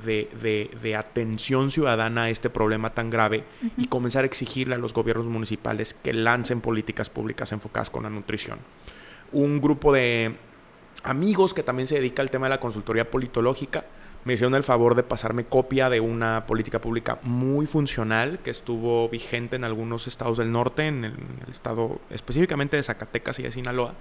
de, 0.83 0.97
atención 0.97 1.71
ciudadana 1.71 2.25
a 2.25 2.31
este 2.31 2.51
problema 2.51 2.95
tan 2.95 3.11
grave 3.11 3.45
y 3.77 3.89
comenzar 3.89 4.23
a 4.23 4.27
exigirle 4.27 4.77
a 4.77 4.79
los 4.79 4.95
gobiernos 4.95 5.27
municipales 5.27 5.95
que 5.95 6.13
lancen 6.13 6.61
políticas 6.61 7.11
públicas 7.11 7.51
enfocadas 7.53 7.91
con 7.91 8.05
la 8.05 8.11
nutrición. 8.11 8.59
Un 9.33 9.61
grupo 9.61 9.93
de 9.93 10.37
amigos 11.03 11.53
que 11.53 11.63
también 11.63 11.87
se 11.87 11.97
dedica 11.97 12.23
al 12.23 12.31
tema 12.31 12.47
de 12.47 12.51
la 12.51 12.61
consultoría 12.61 13.11
politológica, 13.11 13.85
me 14.25 14.35
hicieron 14.35 14.55
el 14.55 14.63
favor 14.63 14.95
de 14.95 15.03
pasarme 15.03 15.45
copia 15.45 15.89
de 15.89 16.01
una 16.01 16.47
política 16.47 16.81
pública 16.81 17.19
muy 17.23 17.67
funcional 17.67 18.41
que 18.41 18.51
estuvo 18.51 19.09
vigente 19.09 19.57
en 19.57 19.65
algunos 19.65 20.07
estados 20.07 20.39
del 20.39 20.53
norte, 20.53 20.87
en 20.87 21.05
el, 21.05 21.15
estado 21.51 22.01
específicamente 22.11 22.77
de 22.77 22.83
Zacatecas 22.83 23.39
y 23.39 23.43
de 23.43 23.53
Sinaloa, 23.53 23.95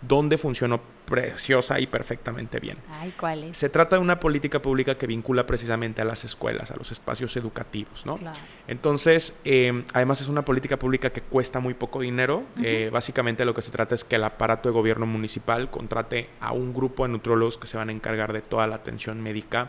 donde 0.00 0.38
funcionó 0.38 0.80
preciosa 1.04 1.80
y 1.80 1.86
perfectamente 1.86 2.60
bien. 2.60 2.78
Ay, 2.90 3.12
¿cuál 3.18 3.44
es? 3.44 3.58
Se 3.58 3.68
trata 3.68 3.96
de 3.96 4.02
una 4.02 4.20
política 4.20 4.62
pública 4.62 4.96
que 4.96 5.06
vincula 5.06 5.46
precisamente 5.46 6.00
a 6.00 6.04
las 6.04 6.24
escuelas, 6.24 6.70
a 6.70 6.76
los 6.76 6.92
espacios 6.92 7.36
educativos, 7.36 8.06
¿no? 8.06 8.18
Entonces, 8.66 9.38
eh, 9.44 9.84
además 9.92 10.20
es 10.20 10.28
una 10.28 10.44
política 10.44 10.78
pública 10.78 11.10
que 11.10 11.20
cuesta 11.20 11.60
muy 11.60 11.74
poco 11.74 12.00
dinero. 12.00 12.44
Eh, 12.62 12.90
básicamente 12.92 13.44
lo 13.44 13.54
que 13.54 13.62
se 13.62 13.70
trata 13.70 13.94
es 13.94 14.04
que 14.04 14.16
el 14.16 14.24
aparato 14.24 14.68
de 14.68 14.72
gobierno 14.72 15.06
municipal 15.06 15.70
contrate 15.70 16.30
a 16.40 16.52
un 16.52 16.72
grupo 16.72 17.04
de 17.04 17.10
nutriólogos 17.10 17.58
que 17.58 17.66
se 17.66 17.76
van 17.76 17.88
a 17.90 17.92
encargar 17.92 18.32
de 18.32 18.40
toda 18.40 18.66
la 18.66 18.76
atención 18.76 19.22
médica 19.22 19.63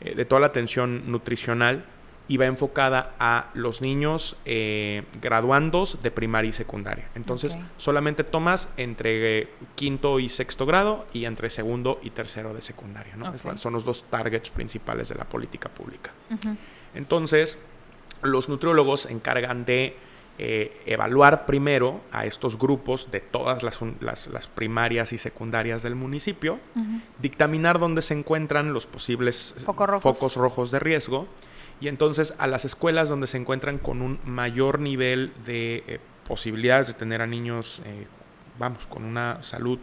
eh, 0.00 0.14
de 0.14 0.24
toda 0.24 0.40
la 0.40 0.48
atención 0.48 1.10
nutricional 1.10 1.84
y 2.28 2.36
va 2.36 2.44
enfocada 2.44 3.14
a 3.18 3.48
los 3.54 3.80
niños 3.80 4.36
eh, 4.44 5.04
graduandos 5.20 6.02
de 6.02 6.10
primaria 6.10 6.50
y 6.50 6.52
secundaria. 6.52 7.08
Entonces, 7.14 7.58
solamente 7.78 8.22
tomas 8.22 8.68
entre 8.76 9.48
quinto 9.74 10.20
y 10.20 10.28
sexto 10.28 10.66
grado 10.66 11.06
y 11.14 11.24
entre 11.24 11.48
segundo 11.48 11.98
y 12.02 12.10
tercero 12.10 12.52
de 12.52 12.60
secundaria. 12.60 13.14
son 13.56 13.72
los 13.72 13.84
dos 13.84 14.04
targets 14.04 14.50
principales 14.50 15.08
de 15.08 15.14
la 15.14 15.24
política 15.24 15.70
pública. 15.70 16.12
Entonces, 16.94 17.58
los 18.22 18.48
nutriólogos 18.50 19.02
se 19.02 19.12
encargan 19.12 19.64
de 19.64 19.96
eh, 20.40 20.82
evaluar 20.86 21.46
primero 21.46 22.00
a 22.12 22.24
estos 22.24 22.58
grupos 22.58 23.10
de 23.10 23.18
todas 23.20 23.64
las, 23.64 23.80
las, 24.00 24.46
primarias 24.46 25.12
y 25.12 25.18
secundarias 25.18 25.82
del 25.82 25.96
municipio, 25.96 26.60
dictaminar 27.20 27.80
dónde 27.80 28.02
se 28.02 28.14
encuentran 28.14 28.72
los 28.72 28.86
posibles 28.86 29.56
focos 30.00 30.36
rojos 30.36 30.70
de 30.70 30.78
riesgo 30.78 31.26
y 31.80 31.88
entonces 31.88 32.34
a 32.38 32.46
las 32.46 32.64
escuelas 32.64 33.08
donde 33.08 33.26
se 33.26 33.36
encuentran 33.36 33.78
con 33.78 34.00
un 34.00 34.20
mayor 34.24 34.78
nivel 34.78 35.32
de 35.44 35.82
eh, 35.88 36.00
posibilidades 36.26 36.86
de 36.86 36.94
tener 36.94 37.20
a 37.20 37.26
niños, 37.26 37.82
eh, 37.84 38.06
vamos, 38.60 38.86
con 38.86 39.04
una 39.04 39.42
salud 39.42 39.80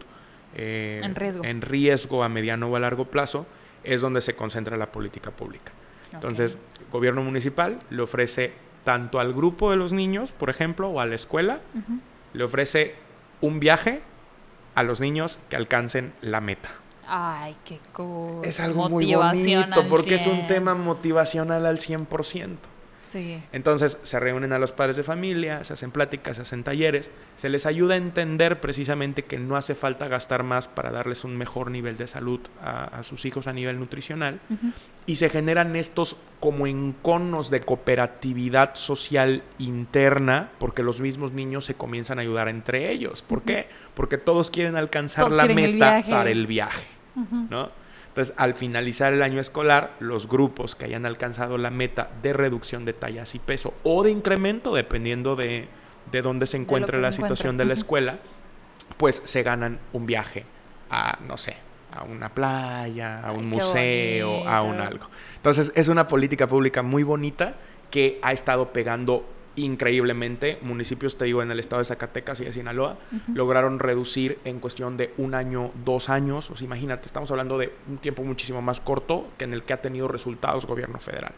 en, 0.54 1.14
riesgo. 1.14 1.44
en, 1.44 1.60
riesgo. 1.60 2.22
a 2.22 2.30
mediano 2.30 2.68
o 2.68 2.76
a 2.76 2.80
largo 2.80 3.06
plazo, 3.06 3.46
es 3.84 4.00
donde 4.00 4.22
se 4.22 4.34
concentra 4.34 4.78
la 4.78 4.90
política 4.90 5.30
pública. 5.30 5.72
Entonces, 6.12 6.56
el 6.80 6.90
gobierno 6.90 7.22
municipal 7.22 7.78
le 7.90 8.00
ofrece 8.00 8.54
tanto 8.86 9.18
al 9.18 9.34
grupo 9.34 9.72
de 9.72 9.76
los 9.76 9.92
niños, 9.92 10.30
por 10.30 10.48
ejemplo, 10.48 10.88
o 10.88 11.00
a 11.00 11.06
la 11.06 11.16
escuela, 11.16 11.58
le 12.32 12.44
ofrece 12.44 12.94
un 13.40 13.58
viaje 13.58 14.00
a 14.76 14.84
los 14.84 15.00
niños 15.00 15.40
que 15.50 15.56
alcancen 15.56 16.12
la 16.20 16.40
meta. 16.40 16.70
Ay, 17.08 17.56
qué 17.64 17.80
cool. 17.92 18.44
Es 18.44 18.60
algo 18.60 18.88
muy 18.88 19.12
bonito 19.12 19.88
porque 19.88 20.14
es 20.14 20.28
un 20.28 20.46
tema 20.46 20.76
motivacional 20.76 21.66
al 21.66 21.78
100%. 21.78 22.58
Entonces 23.52 23.98
se 24.02 24.20
reúnen 24.20 24.52
a 24.52 24.58
los 24.58 24.72
padres 24.72 24.96
de 24.96 25.02
familia, 25.02 25.64
se 25.64 25.72
hacen 25.72 25.90
pláticas, 25.90 26.36
se 26.36 26.42
hacen 26.42 26.64
talleres, 26.64 27.10
se 27.36 27.48
les 27.48 27.66
ayuda 27.66 27.94
a 27.94 27.96
entender 27.96 28.60
precisamente 28.60 29.24
que 29.24 29.38
no 29.38 29.56
hace 29.56 29.74
falta 29.74 30.08
gastar 30.08 30.42
más 30.42 30.68
para 30.68 30.90
darles 30.90 31.24
un 31.24 31.36
mejor 31.36 31.70
nivel 31.70 31.96
de 31.96 32.08
salud 32.08 32.40
a, 32.62 33.02
sus 33.02 33.24
hijos 33.24 33.46
a 33.46 33.52
nivel 33.52 33.78
nutricional. 33.78 34.40
Y 35.06 35.16
se 35.16 35.28
generan 35.28 35.76
estos 35.76 36.16
como 36.40 36.66
enconos 36.66 37.48
de 37.50 37.60
cooperatividad 37.60 38.74
social 38.74 39.42
interna, 39.58 40.50
porque 40.58 40.82
los 40.82 41.00
mismos 41.00 41.32
niños 41.32 41.64
se 41.64 41.74
comienzan 41.74 42.18
a 42.18 42.22
ayudar 42.22 42.48
entre 42.48 42.90
ellos. 42.90 43.22
¿Por 43.22 43.42
qué? 43.42 43.68
Porque 43.94 44.18
todos 44.18 44.50
quieren 44.50 44.76
alcanzar 44.76 45.30
la 45.30 45.46
meta 45.46 46.02
para 46.08 46.30
el 46.30 46.46
viaje, 46.46 46.86
¿no? 47.50 47.85
Entonces, 48.16 48.34
al 48.38 48.54
finalizar 48.54 49.12
el 49.12 49.22
año 49.22 49.42
escolar, 49.42 49.92
los 50.00 50.26
grupos 50.26 50.74
que 50.74 50.86
hayan 50.86 51.04
alcanzado 51.04 51.58
la 51.58 51.68
meta 51.68 52.08
de 52.22 52.32
reducción 52.32 52.86
de 52.86 52.94
tallas 52.94 53.34
y 53.34 53.38
peso 53.38 53.74
o 53.82 54.02
de 54.02 54.10
incremento, 54.10 54.74
dependiendo 54.74 55.36
de, 55.36 55.68
de 56.10 56.22
dónde 56.22 56.46
se 56.46 56.56
encuentre 56.56 56.98
la 56.98 57.12
situación 57.12 57.58
de 57.58 57.66
la 57.66 57.74
escuela, 57.74 58.16
pues 58.96 59.20
se 59.22 59.42
ganan 59.42 59.78
un 59.92 60.06
viaje 60.06 60.46
a, 60.88 61.18
no 61.28 61.36
sé, 61.36 61.58
a 61.92 62.04
una 62.04 62.30
playa, 62.30 63.20
a 63.20 63.32
un 63.32 63.50
museo, 63.50 64.48
a 64.48 64.62
un 64.62 64.80
algo. 64.80 65.10
Entonces, 65.36 65.70
es 65.74 65.88
una 65.88 66.06
política 66.06 66.46
pública 66.46 66.82
muy 66.82 67.02
bonita 67.02 67.56
que 67.90 68.18
ha 68.22 68.32
estado 68.32 68.72
pegando 68.72 69.26
increíblemente. 69.56 70.58
Municipios, 70.62 71.18
te 71.18 71.24
digo, 71.24 71.42
en 71.42 71.50
el 71.50 71.58
estado 71.58 71.80
de 71.80 71.86
Zacatecas 71.86 72.40
y 72.40 72.44
de 72.44 72.52
Sinaloa, 72.52 72.98
lograron 73.34 73.78
reducir 73.78 74.38
en 74.44 74.60
cuestión 74.60 74.96
de 74.96 75.12
un 75.16 75.34
año, 75.34 75.72
dos 75.84 76.08
años. 76.08 76.50
O 76.50 76.56
sea, 76.56 76.64
imagínate, 76.64 77.06
estamos 77.06 77.30
hablando 77.30 77.58
de 77.58 77.72
un 77.88 77.98
tiempo 77.98 78.22
muchísimo 78.22 78.62
más 78.62 78.80
corto 78.80 79.28
que 79.36 79.44
en 79.44 79.52
el 79.52 79.62
que 79.62 79.72
ha 79.72 79.82
tenido 79.82 80.08
resultados 80.08 80.66
gobierno 80.66 80.98
federal. 80.98 81.32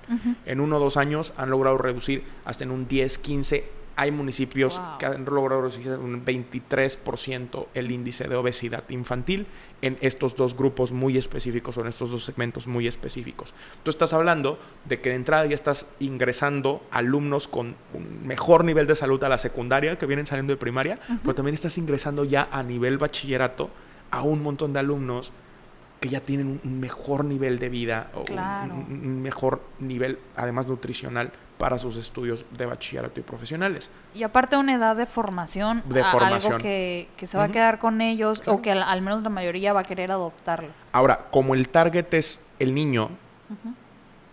En 0.44 0.60
uno 0.60 0.76
o 0.76 0.80
dos 0.80 0.96
años 0.96 1.32
han 1.36 1.50
logrado 1.50 1.78
reducir 1.78 2.24
hasta 2.44 2.64
en 2.64 2.70
un 2.70 2.88
10, 2.88 3.18
15 3.18 3.77
hay 3.98 4.12
municipios 4.12 4.80
que 5.00 5.06
han 5.06 5.24
logrado 5.24 5.62
un 6.00 6.24
23% 6.24 7.66
el 7.74 7.90
índice 7.90 8.28
de 8.28 8.36
obesidad 8.36 8.84
infantil 8.90 9.48
en 9.82 9.98
estos 10.00 10.36
dos 10.36 10.56
grupos 10.56 10.92
muy 10.92 11.18
específicos 11.18 11.76
o 11.76 11.80
en 11.80 11.88
estos 11.88 12.12
dos 12.12 12.24
segmentos 12.24 12.68
muy 12.68 12.86
específicos. 12.86 13.54
Tú 13.82 13.90
estás 13.90 14.12
hablando 14.12 14.60
de 14.84 15.00
que 15.00 15.10
de 15.10 15.16
entrada 15.16 15.46
ya 15.46 15.56
estás 15.56 15.92
ingresando 15.98 16.80
alumnos 16.92 17.48
con 17.48 17.74
un 17.92 18.24
mejor 18.24 18.64
nivel 18.64 18.86
de 18.86 18.94
salud 18.94 19.22
a 19.24 19.28
la 19.28 19.38
secundaria 19.38 19.98
que 19.98 20.06
vienen 20.06 20.26
saliendo 20.26 20.52
de 20.52 20.58
primaria, 20.58 21.00
pero 21.22 21.34
también 21.34 21.54
estás 21.54 21.76
ingresando 21.76 22.22
ya 22.22 22.48
a 22.52 22.62
nivel 22.62 22.98
bachillerato 22.98 23.68
a 24.12 24.22
un 24.22 24.44
montón 24.44 24.72
de 24.72 24.78
alumnos 24.78 25.32
que 25.98 26.08
ya 26.08 26.20
tienen 26.20 26.60
un 26.62 26.78
mejor 26.78 27.24
nivel 27.24 27.58
de 27.58 27.68
vida 27.68 28.12
o 28.14 28.24
un, 28.30 29.22
mejor 29.22 29.60
nivel, 29.80 30.20
además 30.36 30.68
nutricional, 30.68 31.32
para 31.58 31.78
sus 31.78 31.96
estudios 31.96 32.46
de 32.56 32.66
bachillerato 32.66 33.20
y 33.20 33.22
profesionales. 33.22 33.90
Y 34.14 34.22
aparte 34.22 34.56
una 34.56 34.74
edad 34.74 34.96
de 34.96 35.06
formación, 35.06 35.82
de 35.86 36.04
formación. 36.04 36.54
algo 36.54 36.62
que, 36.62 37.08
se 37.24 37.36
va 37.36 37.44
a 37.44 37.48
quedar 37.48 37.78
con 37.78 38.00
ellos 38.00 38.40
o 38.46 38.62
que 38.62 38.70
al, 38.70 39.02
menos 39.02 39.22
la 39.22 39.28
mayoría 39.28 39.72
va 39.72 39.80
a 39.80 39.84
querer 39.84 40.12
adoptarlo. 40.12 40.70
Ahora, 40.92 41.26
como 41.30 41.54
el 41.54 41.68
target 41.68 42.14
es 42.14 42.44
el 42.58 42.74
niño, 42.74 43.10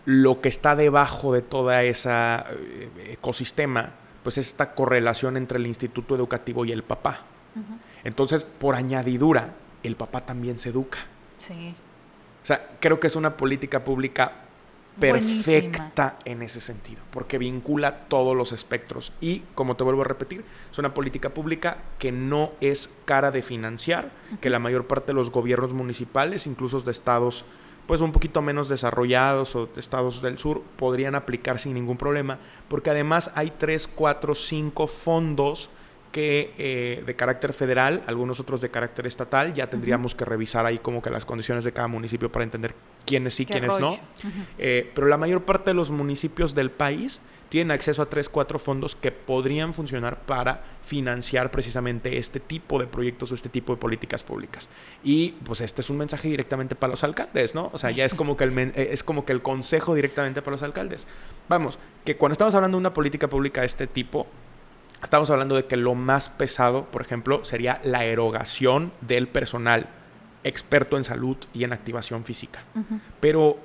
lo 0.06 0.40
que 0.40 0.50
está 0.50 0.76
debajo 0.76 1.34
de 1.34 1.42
toda 1.42 1.84
esa 1.84 2.46
eh, 2.50 3.14
ecosistema, 3.14 3.90
pues 4.24 4.38
es 4.38 4.48
esta 4.48 4.74
correlación 4.74 5.36
entre 5.36 5.58
el 5.58 5.68
instituto 5.68 6.16
educativo 6.16 6.64
y 6.66 6.72
el 6.72 6.84
papá. 6.84 7.22
Entonces, 8.04 8.44
por 8.46 8.76
añadidura, 8.76 9.56
el 9.82 9.96
papá 9.96 10.22
también 10.22 10.60
se 10.60 10.70
educa. 10.70 11.00
Sí. 11.38 11.74
O 12.44 12.46
sea, 12.46 12.70
creo 12.80 13.00
que 13.00 13.08
es 13.08 13.16
una 13.16 13.38
política 13.38 13.84
pública 13.84 14.45
perfecta 15.00 16.18
en 16.26 16.41
ese 16.41 16.62
sentido, 16.62 17.02
porque 17.12 17.38
vincula 17.38 18.08
todos 18.08 18.36
los 18.36 18.52
espectros. 18.52 19.12
Y, 19.22 19.43
como 19.56 19.76
te 19.76 19.84
vuelvo 19.84 20.02
a 20.02 20.06
repetir, 20.06 20.43
es 20.72 20.78
una 20.78 20.93
política 20.93 21.30
pública 21.30 21.78
que 22.00 22.12
no 22.12 22.52
es 22.62 22.96
cara 23.06 23.32
de 23.32 23.41
financiar, 23.41 24.12
que 24.41 24.50
la 24.50 24.60
mayor 24.60 24.88
parte 24.88 25.08
de 25.08 25.14
los 25.14 25.32
gobiernos 25.32 25.74
municipales, 25.74 26.48
incluso 26.48 26.82
de 26.82 26.91
estados 26.91 27.46
pues 27.88 28.02
un 28.02 28.12
poquito 28.12 28.41
menos 28.41 28.68
desarrollados 28.68 29.56
o 29.56 29.68
de 29.68 29.80
estados 29.80 30.22
del 30.22 30.39
sur, 30.39 30.64
podrían 30.76 31.14
aplicar 31.14 31.60
sin 31.60 31.76
ningún 31.76 31.98
problema, 31.98 32.39
porque 32.68 32.89
además 32.89 33.32
hay 33.36 33.52
tres, 33.52 33.88
cuatro, 33.88 34.34
cinco 34.34 34.88
fondos 34.88 35.70
que 36.16 36.53
eh, 36.57 37.03
de 37.05 37.16
carácter 37.18 37.51
federal, 37.51 38.01
algunos 38.07 38.39
otros 38.39 38.61
de 38.61 38.70
carácter 38.70 39.05
estatal, 39.05 39.53
ya 39.53 39.70
tendríamos 39.70 40.16
que 40.16 40.24
revisar 40.24 40.66
ahí 40.66 40.78
como 40.78 41.01
que 41.01 41.09
las 41.09 41.26
condiciones 41.26 41.66
de 41.66 41.74
cada 41.74 41.89
municipio 41.89 42.32
para 42.32 42.45
entender 42.45 42.74
quiénes 43.05 43.36
sí, 43.36 43.45
quiénes 43.45 43.78
no. 43.80 43.99
Eh, 44.57 44.89
pero 44.95 45.07
la 45.07 45.18
mayor 45.18 45.43
parte 45.43 45.72
de 45.72 45.74
los 45.74 45.91
municipios 45.91 46.55
del 46.55 46.72
país 46.72 47.20
tienen 47.49 47.72
acceso 47.72 48.01
a 48.01 48.05
tres, 48.05 48.30
cuatro 48.30 48.59
fondos 48.59 48.95
que 48.95 49.11
podrían 49.11 49.74
funcionar 49.74 50.22
para 50.22 50.63
financiar 50.86 51.51
precisamente 51.51 52.18
este 52.18 52.39
tipo 52.39 52.80
de 52.80 52.88
proyectos 52.88 53.34
o 53.34 53.36
este 53.36 53.49
tipo 53.49 53.76
de 53.76 53.82
políticas 53.82 54.24
públicas. 54.24 54.70
Y 55.03 55.32
pues 55.43 55.59
este 55.59 55.82
es 55.82 55.89
un 55.89 55.97
mensaje 55.97 56.30
directamente 56.30 56.76
para 56.76 56.91
los 56.91 57.03
alcaldes, 57.03 57.55
¿no? 57.55 57.72
O 57.74 57.78
sea, 57.78 57.91
ya 57.91 58.05
es 58.05 58.13
como 58.13 58.38
que 58.38 58.45
el, 58.45 58.57
eh, 58.57 58.88
es 58.91 59.03
como 59.03 59.26
que 59.26 59.34
el 59.34 59.41
consejo 59.41 59.93
directamente 59.93 60.41
para 60.41 60.53
los 60.53 60.63
alcaldes. 60.63 61.07
Vamos, 61.49 61.78
que 62.05 62.16
cuando 62.16 62.32
estamos 62.32 62.55
hablando 62.55 62.78
de 62.78 62.80
una 62.80 62.93
política 62.93 63.28
pública 63.28 63.59
de 63.59 63.68
este 63.68 63.86
tipo, 63.86 64.28
Estamos 65.06 65.30
hablando 65.30 65.56
de 65.56 65.66
que 65.66 65.78
lo 65.78 65.93
más 65.93 66.30
pesado, 66.30 66.86
por 66.86 67.03
ejemplo, 67.03 67.45
sería 67.45 67.80
la 67.84 68.06
erogación 68.06 68.91
del 69.01 69.28
personal 69.28 69.88
experto 70.43 70.97
en 70.97 71.03
salud 71.03 71.38
y 71.53 71.64
en 71.64 71.74
activación 71.74 72.26
física. 72.26 72.64
Pero 73.20 73.60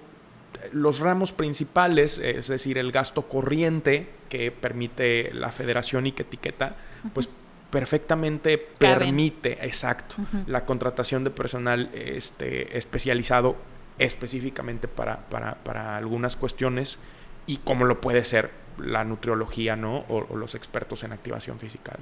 eh, 0.62 0.68
los 0.72 1.00
ramos 1.00 1.32
principales, 1.32 2.18
es 2.18 2.48
decir, 2.48 2.76
el 2.76 2.92
gasto 2.92 3.22
corriente 3.22 4.10
que 4.28 4.52
permite 4.52 5.32
la 5.32 5.50
federación 5.50 6.06
y 6.06 6.12
que 6.12 6.24
etiqueta, 6.24 6.76
pues 7.14 7.30
perfectamente 7.70 8.58
permite, 8.58 9.64
exacto, 9.64 10.16
la 10.46 10.66
contratación 10.66 11.24
de 11.24 11.30
personal 11.30 11.88
este, 11.94 12.76
especializado 12.76 13.56
específicamente 13.98 14.88
para, 14.88 15.20
para, 15.30 15.54
para 15.54 15.96
algunas 15.96 16.36
cuestiones 16.36 16.98
y 17.46 17.56
como 17.56 17.86
lo 17.86 18.02
puede 18.02 18.26
ser 18.26 18.59
la 18.78 19.04
nutriología, 19.04 19.76
¿no? 19.76 20.04
O, 20.08 20.36
los 20.36 20.54
expertos 20.54 21.04
en 21.04 21.12
activación 21.12 21.58
física. 21.58 21.92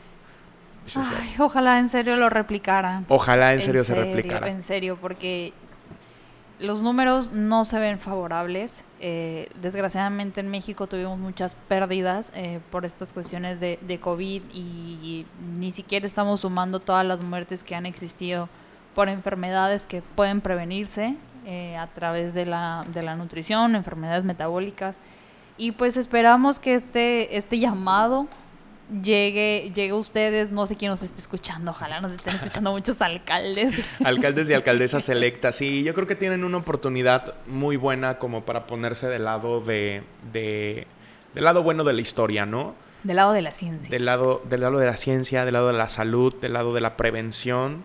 ojalá 1.39 1.79
en 1.79 1.89
serio 1.89 2.17
lo 2.17 2.31
replicaran. 2.31 3.05
Ojalá 3.09 3.55
en, 3.55 3.63
serio, 3.63 3.85
se 3.85 3.95
replicara. 3.95 4.49
En 4.49 4.63
serio, 4.63 4.99
porque 5.01 5.53
los 6.61 6.83
números 6.83 7.33
no 7.33 7.65
se 7.65 7.79
ven 7.79 7.99
favorables. 7.99 8.85
Eh, 9.01 9.49
desgraciadamente 9.61 10.41
en 10.41 10.51
México 10.51 10.87
tuvimos 10.87 11.19
muchas 11.19 11.55
pérdidas 11.55 12.33
eh, 12.35 12.61
por 12.71 12.85
estas 12.85 13.13
cuestiones 13.13 13.61
de, 13.61 13.79
de, 13.81 14.01
COVID 14.01 14.43
y 14.53 15.25
ni 15.57 15.71
siquiera 15.71 16.05
estamos 16.05 16.41
sumando 16.41 16.81
todas 16.81 17.07
las 17.07 17.23
muertes 17.23 17.63
que 17.63 17.77
han 17.77 17.87
existido 17.87 18.49
por 18.97 19.09
enfermedades 19.09 19.83
que 19.83 20.03
pueden 20.03 20.41
prevenirse 20.41 21.15
eh, 21.47 21.77
a 21.77 21.87
través 21.87 22.35
de 22.35 22.45
la, 22.45 22.85
de 22.93 23.01
la 23.01 23.17
nutrición, 23.17 23.75
enfermedades 23.75 24.25
metabólicas. 24.25 24.97
Y 25.59 25.73
pues 25.73 25.97
esperamos 25.97 26.59
que 26.59 26.75
este, 26.75 27.37
este 27.37 27.59
llamado 27.59 28.29
llegue, 29.03 29.71
llegue 29.75 29.91
a 29.91 29.97
ustedes, 29.97 30.51
no 30.51 30.67
sé 30.67 30.77
quién 30.77 30.91
nos 30.91 31.03
esté 31.03 31.21
escuchando, 31.21 31.73
ojalá 31.73 32.01
nos 32.01 32.13
estén 32.13 32.37
escuchando 32.37 32.71
muchos 32.71 33.03
alcaldes. 33.03 33.75
Alcaldes 34.05 34.49
y 34.49 34.55
alcaldesas 34.55 35.09
electas, 35.09 35.57
sí, 35.57 35.83
yo 35.83 35.93
creo 35.95 36.07
que 36.07 36.15
tienen 36.15 36.45
una 36.45 36.59
oportunidad 36.59 37.35
muy 37.47 37.77
buena 37.77 38.19
como 38.19 38.45
para 38.45 38.67
ponerse 38.67 39.09
del 39.09 39.25
lado 39.25 39.61
de, 39.61 40.05
de 40.33 40.87
del 41.35 41.45
lado 41.45 41.63
bueno 41.63 41.85
de 41.85 41.93
la 41.93 42.01
historia, 42.01 42.47
¿no? 42.47 42.75
Del 43.05 43.17
lado 43.17 43.33
de 43.33 43.43
la 43.43 43.53
ciencia. 43.53 43.89
Del 43.89 44.05
lado, 44.05 44.43
del 44.49 44.61
lado 44.61 44.79
de 44.79 44.87
la 44.87 44.97
ciencia, 44.97 45.45
del 45.45 45.55
lado 45.55 45.69
de 45.69 45.75
la 45.75 45.89
salud, 45.89 46.35
del 46.41 46.53
lado 46.53 46.75
de 46.75 46.81
la 46.81 46.97
prevención. 46.97 47.85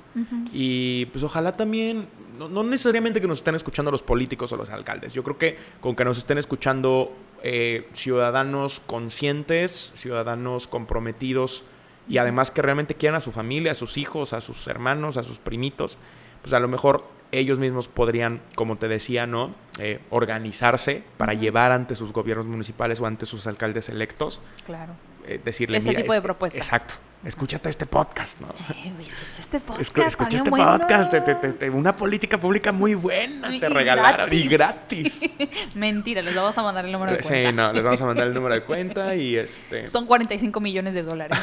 Y 0.52 1.06
pues 1.08 1.24
ojalá 1.24 1.56
también, 1.56 2.08
no, 2.40 2.64
necesariamente 2.64 3.22
que 3.22 3.28
nos 3.28 3.38
estén 3.40 3.54
escuchando 3.54 3.92
los 3.92 4.02
políticos 4.02 4.52
o 4.54 4.58
los 4.58 4.70
alcaldes. 4.72 5.14
Yo 5.14 5.24
creo 5.24 5.38
que 5.38 5.58
con 5.82 5.96
que 5.96 6.04
nos 6.04 6.18
estén 6.18 6.40
escuchando 6.40 7.14
eh, 7.44 7.90
ciudadanos 7.94 8.82
conscientes, 8.86 9.92
ciudadanos 9.96 10.68
comprometidos 10.68 11.64
y 12.08 12.18
además 12.18 12.52
que 12.52 12.62
realmente 12.62 12.96
quieran 12.96 13.18
a 13.18 13.22
su 13.22 13.32
familia, 13.32 13.74
a 13.74 13.76
sus 13.76 13.98
hijos, 13.98 14.34
a 14.34 14.42
sus 14.42 14.68
hermanos, 14.68 15.18
a 15.18 15.24
sus 15.24 15.40
primitos, 15.40 15.98
pues 16.42 16.54
a 16.54 16.60
lo 16.60 16.68
mejor 16.68 17.06
ellos 17.32 17.60
mismos 17.60 17.88
podrían, 17.88 18.42
como 18.56 18.78
te 18.78 18.88
decía, 18.88 19.26
¿no? 19.28 19.56
Eh, 19.80 20.00
organizarse 20.10 21.04
para 21.18 21.34
llevar 21.34 21.72
ante 21.72 21.96
sus 21.96 22.14
gobiernos 22.14 22.46
municipales 22.46 23.00
o 23.02 23.08
ante 23.08 23.26
sus 23.26 23.48
alcaldes 23.48 23.90
electos. 23.90 24.40
Claro. 24.66 24.94
Eh, 25.26 25.40
decirle, 25.44 25.78
este 25.78 25.94
tipo 25.94 26.14
de 26.14 26.22
propuestas. 26.22 26.62
Exacto. 26.62 26.96
Escúchate 27.24 27.70
este 27.70 27.86
podcast, 27.86 28.40
¿no? 28.42 28.48
Eh, 28.74 28.94
escucha 29.00 29.42
este 29.42 29.60
podcast. 29.60 29.98
escucha 29.98 30.38
este 30.38 30.50
podcast. 30.50 31.64
una 31.74 31.96
política 31.96 32.38
pública 32.38 32.72
muy 32.72 32.96
buena 32.96 33.50
te 33.60 33.70
regalaron. 33.70 34.34
Y 34.34 34.48
gratis. 34.48 35.30
Mentira, 35.76 36.22
les 36.22 36.36
vamos 36.36 36.58
a 36.58 36.62
mandar 36.64 36.86
el 36.86 36.92
número 36.92 37.12
de 37.14 37.20
cuenta. 37.20 37.50
Sí, 37.50 37.56
no, 37.56 37.72
les 37.72 37.84
vamos 37.84 38.02
a 38.02 38.06
mandar 38.06 38.28
el 38.28 38.34
número 38.34 38.56
de 38.56 38.64
cuenta 38.64 39.16
y 39.16 39.38
este. 39.38 39.88
Son 39.88 40.06
45 40.06 40.60
millones 40.60 40.94
de 40.94 41.04
dólares. 41.04 41.38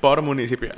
Por 0.00 0.22
municipio. 0.22 0.72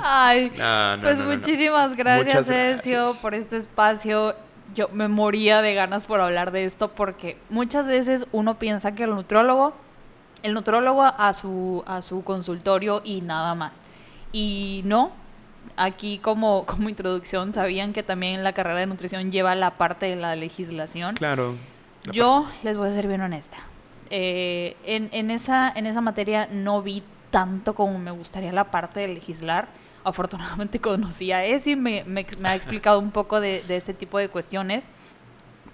Ay, 0.00 0.52
pues 1.00 1.20
muchísimas 1.20 1.96
gracias, 1.96 2.48
Ezio, 2.50 3.14
por 3.22 3.34
este 3.34 3.58
espacio. 3.58 4.34
Yo 4.74 4.88
me 4.92 5.08
moría 5.08 5.62
de 5.62 5.74
ganas 5.74 6.06
por 6.06 6.20
hablar 6.20 6.50
de 6.50 6.64
esto 6.64 6.92
porque 6.92 7.36
muchas 7.50 7.86
veces 7.86 8.26
uno 8.32 8.58
piensa 8.58 8.94
que 8.94 9.04
el 9.04 9.10
nutrólogo, 9.10 9.74
el 10.42 10.54
nutrólogo 10.54 11.02
a 11.02 11.32
su, 11.34 11.82
a 11.86 12.02
su 12.02 12.24
consultorio 12.24 13.02
y 13.04 13.20
nada 13.20 13.54
más. 13.54 13.82
Y 14.32 14.82
no, 14.84 15.12
aquí 15.76 16.18
como, 16.18 16.64
como 16.66 16.88
introducción, 16.88 17.52
sabían 17.52 17.92
que 17.92 18.02
también 18.02 18.42
la 18.44 18.52
carrera 18.52 18.80
de 18.80 18.86
nutrición 18.86 19.30
lleva 19.30 19.54
la 19.54 19.74
parte 19.74 20.06
de 20.06 20.16
la 20.16 20.36
legislación. 20.36 21.16
Claro. 21.16 21.56
Yo 22.12 22.48
les 22.62 22.76
voy 22.76 22.90
a 22.90 22.94
ser 22.94 23.06
bien 23.06 23.20
honesta. 23.20 23.58
Eh, 24.10 24.76
en, 24.84 25.08
en, 25.12 25.30
esa, 25.30 25.70
en 25.74 25.86
esa 25.86 26.00
materia 26.00 26.48
no 26.50 26.82
vi 26.82 27.02
tanto 27.30 27.74
como 27.74 27.98
me 27.98 28.10
gustaría 28.10 28.52
la 28.52 28.70
parte 28.70 29.00
de 29.00 29.08
legislar. 29.08 29.68
Afortunadamente 30.04 30.80
conocí 30.80 31.32
a 31.32 31.44
ese 31.44 31.70
y 31.72 31.76
me, 31.76 32.04
me, 32.04 32.26
ha 32.44 32.54
explicado 32.54 32.98
un 32.98 33.10
poco 33.10 33.40
de, 33.40 33.62
de, 33.66 33.76
este 33.76 33.94
tipo 33.94 34.18
de 34.18 34.28
cuestiones. 34.28 34.84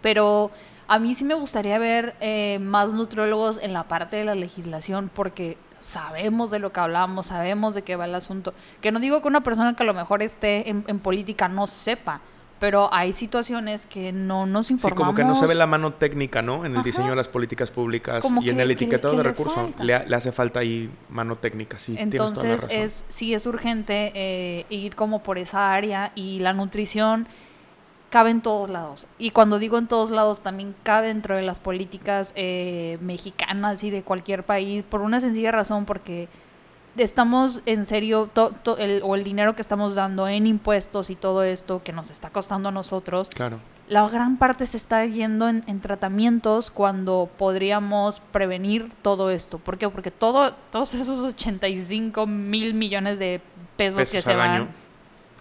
Pero 0.02 0.50
a 0.86 0.98
mí 0.98 1.14
sí 1.14 1.24
me 1.24 1.34
gustaría 1.34 1.78
ver 1.78 2.14
eh, 2.20 2.58
más 2.60 2.92
nutriólogos 2.92 3.58
en 3.60 3.72
la 3.72 3.84
parte 3.84 4.16
de 4.16 4.24
la 4.24 4.34
legislación 4.34 5.10
porque 5.14 5.58
sabemos 5.80 6.50
de 6.50 6.58
lo 6.58 6.72
que 6.72 6.80
hablamos, 6.80 7.26
sabemos 7.26 7.74
de 7.74 7.82
qué 7.82 7.96
va 7.96 8.06
el 8.06 8.14
asunto. 8.14 8.54
Que 8.80 8.92
no 8.92 9.00
digo 9.00 9.20
que 9.20 9.28
una 9.28 9.42
persona 9.42 9.74
que 9.74 9.82
a 9.82 9.86
lo 9.86 9.94
mejor 9.94 10.22
esté 10.22 10.70
en, 10.70 10.84
en 10.86 10.98
política 10.98 11.48
no 11.48 11.66
sepa, 11.66 12.20
pero 12.58 12.92
hay 12.92 13.12
situaciones 13.12 13.86
que 13.86 14.12
no 14.12 14.46
nos 14.46 14.70
informamos. 14.70 14.96
Sí, 14.96 15.04
como 15.04 15.14
que 15.14 15.24
no 15.24 15.34
se 15.34 15.46
ve 15.46 15.54
la 15.54 15.66
mano 15.66 15.92
técnica, 15.92 16.42
¿no? 16.42 16.64
En 16.64 16.76
el 16.76 16.82
diseño 16.82 17.10
de 17.10 17.16
las 17.16 17.28
políticas 17.28 17.70
públicas 17.70 18.24
y 18.42 18.50
en 18.50 18.60
el 18.60 18.70
etiquetado 18.70 19.16
de 19.16 19.22
recursos. 19.22 19.70
Le, 19.80 19.94
hace 19.94 20.32
falta 20.32 20.60
ahí 20.60 20.90
mano 21.08 21.36
técnica, 21.36 21.78
sí. 21.78 21.94
Entonces, 21.98 22.40
tienes 22.40 22.60
toda 22.60 22.72
la 22.72 22.84
Es, 22.84 23.04
sí 23.08 23.34
es 23.34 23.46
urgente 23.46 24.12
eh, 24.14 24.66
ir 24.70 24.96
como 24.96 25.22
por 25.22 25.38
esa 25.38 25.72
área 25.72 26.12
y 26.14 26.40
la 26.40 26.52
nutrición 26.52 27.28
cabe 28.10 28.30
en 28.30 28.40
todos 28.40 28.68
lados. 28.70 29.06
Y 29.18 29.30
cuando 29.30 29.58
digo 29.58 29.78
en 29.78 29.86
todos 29.86 30.10
lados, 30.10 30.40
también 30.40 30.74
cabe 30.82 31.08
dentro 31.08 31.36
de 31.36 31.42
las 31.42 31.58
políticas 31.58 32.32
eh, 32.36 32.98
mexicanas 33.00 33.84
y 33.84 33.90
de 33.90 34.02
cualquier 34.02 34.44
país, 34.44 34.82
por 34.82 35.02
una 35.02 35.20
sencilla 35.20 35.52
razón, 35.52 35.84
porque 35.84 36.28
estamos 37.00 37.60
en 37.66 37.86
serio, 37.86 38.30
el, 38.78 39.02
o 39.02 39.14
el 39.14 39.24
dinero 39.24 39.54
que 39.54 39.62
estamos 39.62 39.94
dando 39.94 40.28
en 40.28 40.46
impuestos 40.46 41.10
y 41.10 41.16
todo 41.16 41.42
esto 41.42 41.82
que 41.82 41.92
nos 41.92 42.10
está 42.10 42.30
costando 42.30 42.68
a 42.68 42.72
nosotros, 42.72 43.28
claro. 43.30 43.58
la 43.88 44.08
gran 44.08 44.36
parte 44.36 44.66
se 44.66 44.76
está 44.76 45.04
yendo 45.06 45.48
en, 45.48 45.80
tratamientos 45.80 46.70
cuando 46.70 47.28
podríamos 47.38 48.20
prevenir 48.32 48.90
todo 49.02 49.30
esto. 49.30 49.58
¿Por 49.58 49.78
qué? 49.78 49.88
Porque 49.88 50.10
todo, 50.10 50.54
todos 50.70 50.94
esos 50.94 51.18
85 51.34 52.26
mil 52.26 52.74
millones 52.74 53.18
de 53.18 53.40
pesos, 53.76 54.10
que 54.10 54.22
se 54.22 54.34
van 54.34 54.50
año. 54.50 54.68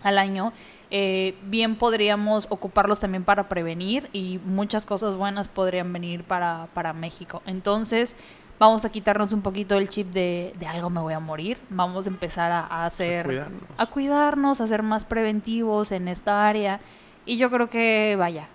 al 0.03 0.17
año, 0.17 0.53
eh, 0.89 1.35
bien 1.43 1.75
podríamos 1.75 2.47
ocuparlos 2.49 3.01
también 3.01 3.25
para 3.25 3.49
prevenir 3.49 4.09
y 4.13 4.39
muchas 4.45 4.85
cosas 4.85 5.15
buenas 5.15 5.49
podrían 5.49 5.91
venir 5.91 6.23
para, 6.23 6.67
para 6.73 6.93
México. 6.93 7.41
Entonces, 7.45 8.15
vamos 8.59 8.85
a 8.85 8.89
quitarnos 8.89 9.33
un 9.33 9.41
poquito 9.41 9.75
el 9.75 9.89
chip 9.89 10.11
de, 10.11 10.53
de 10.59 10.67
algo 10.67 10.89
me 10.89 11.01
voy 11.01 11.13
a 11.13 11.19
morir, 11.19 11.57
vamos 11.69 12.05
a 12.05 12.09
empezar 12.09 12.51
a, 12.51 12.85
hacer, 12.85 13.21
a 13.21 13.23
cuidarnos. 13.23 13.61
a 13.77 13.85
cuidarnos, 13.85 14.61
a 14.61 14.67
ser 14.67 14.83
más 14.83 15.05
preventivos 15.05 15.91
en 15.91 16.07
esta 16.07 16.47
área. 16.47 16.79
Y 17.25 17.37
yo 17.37 17.51
creo 17.51 17.69
que, 17.69 18.15
vaya, 18.17 18.47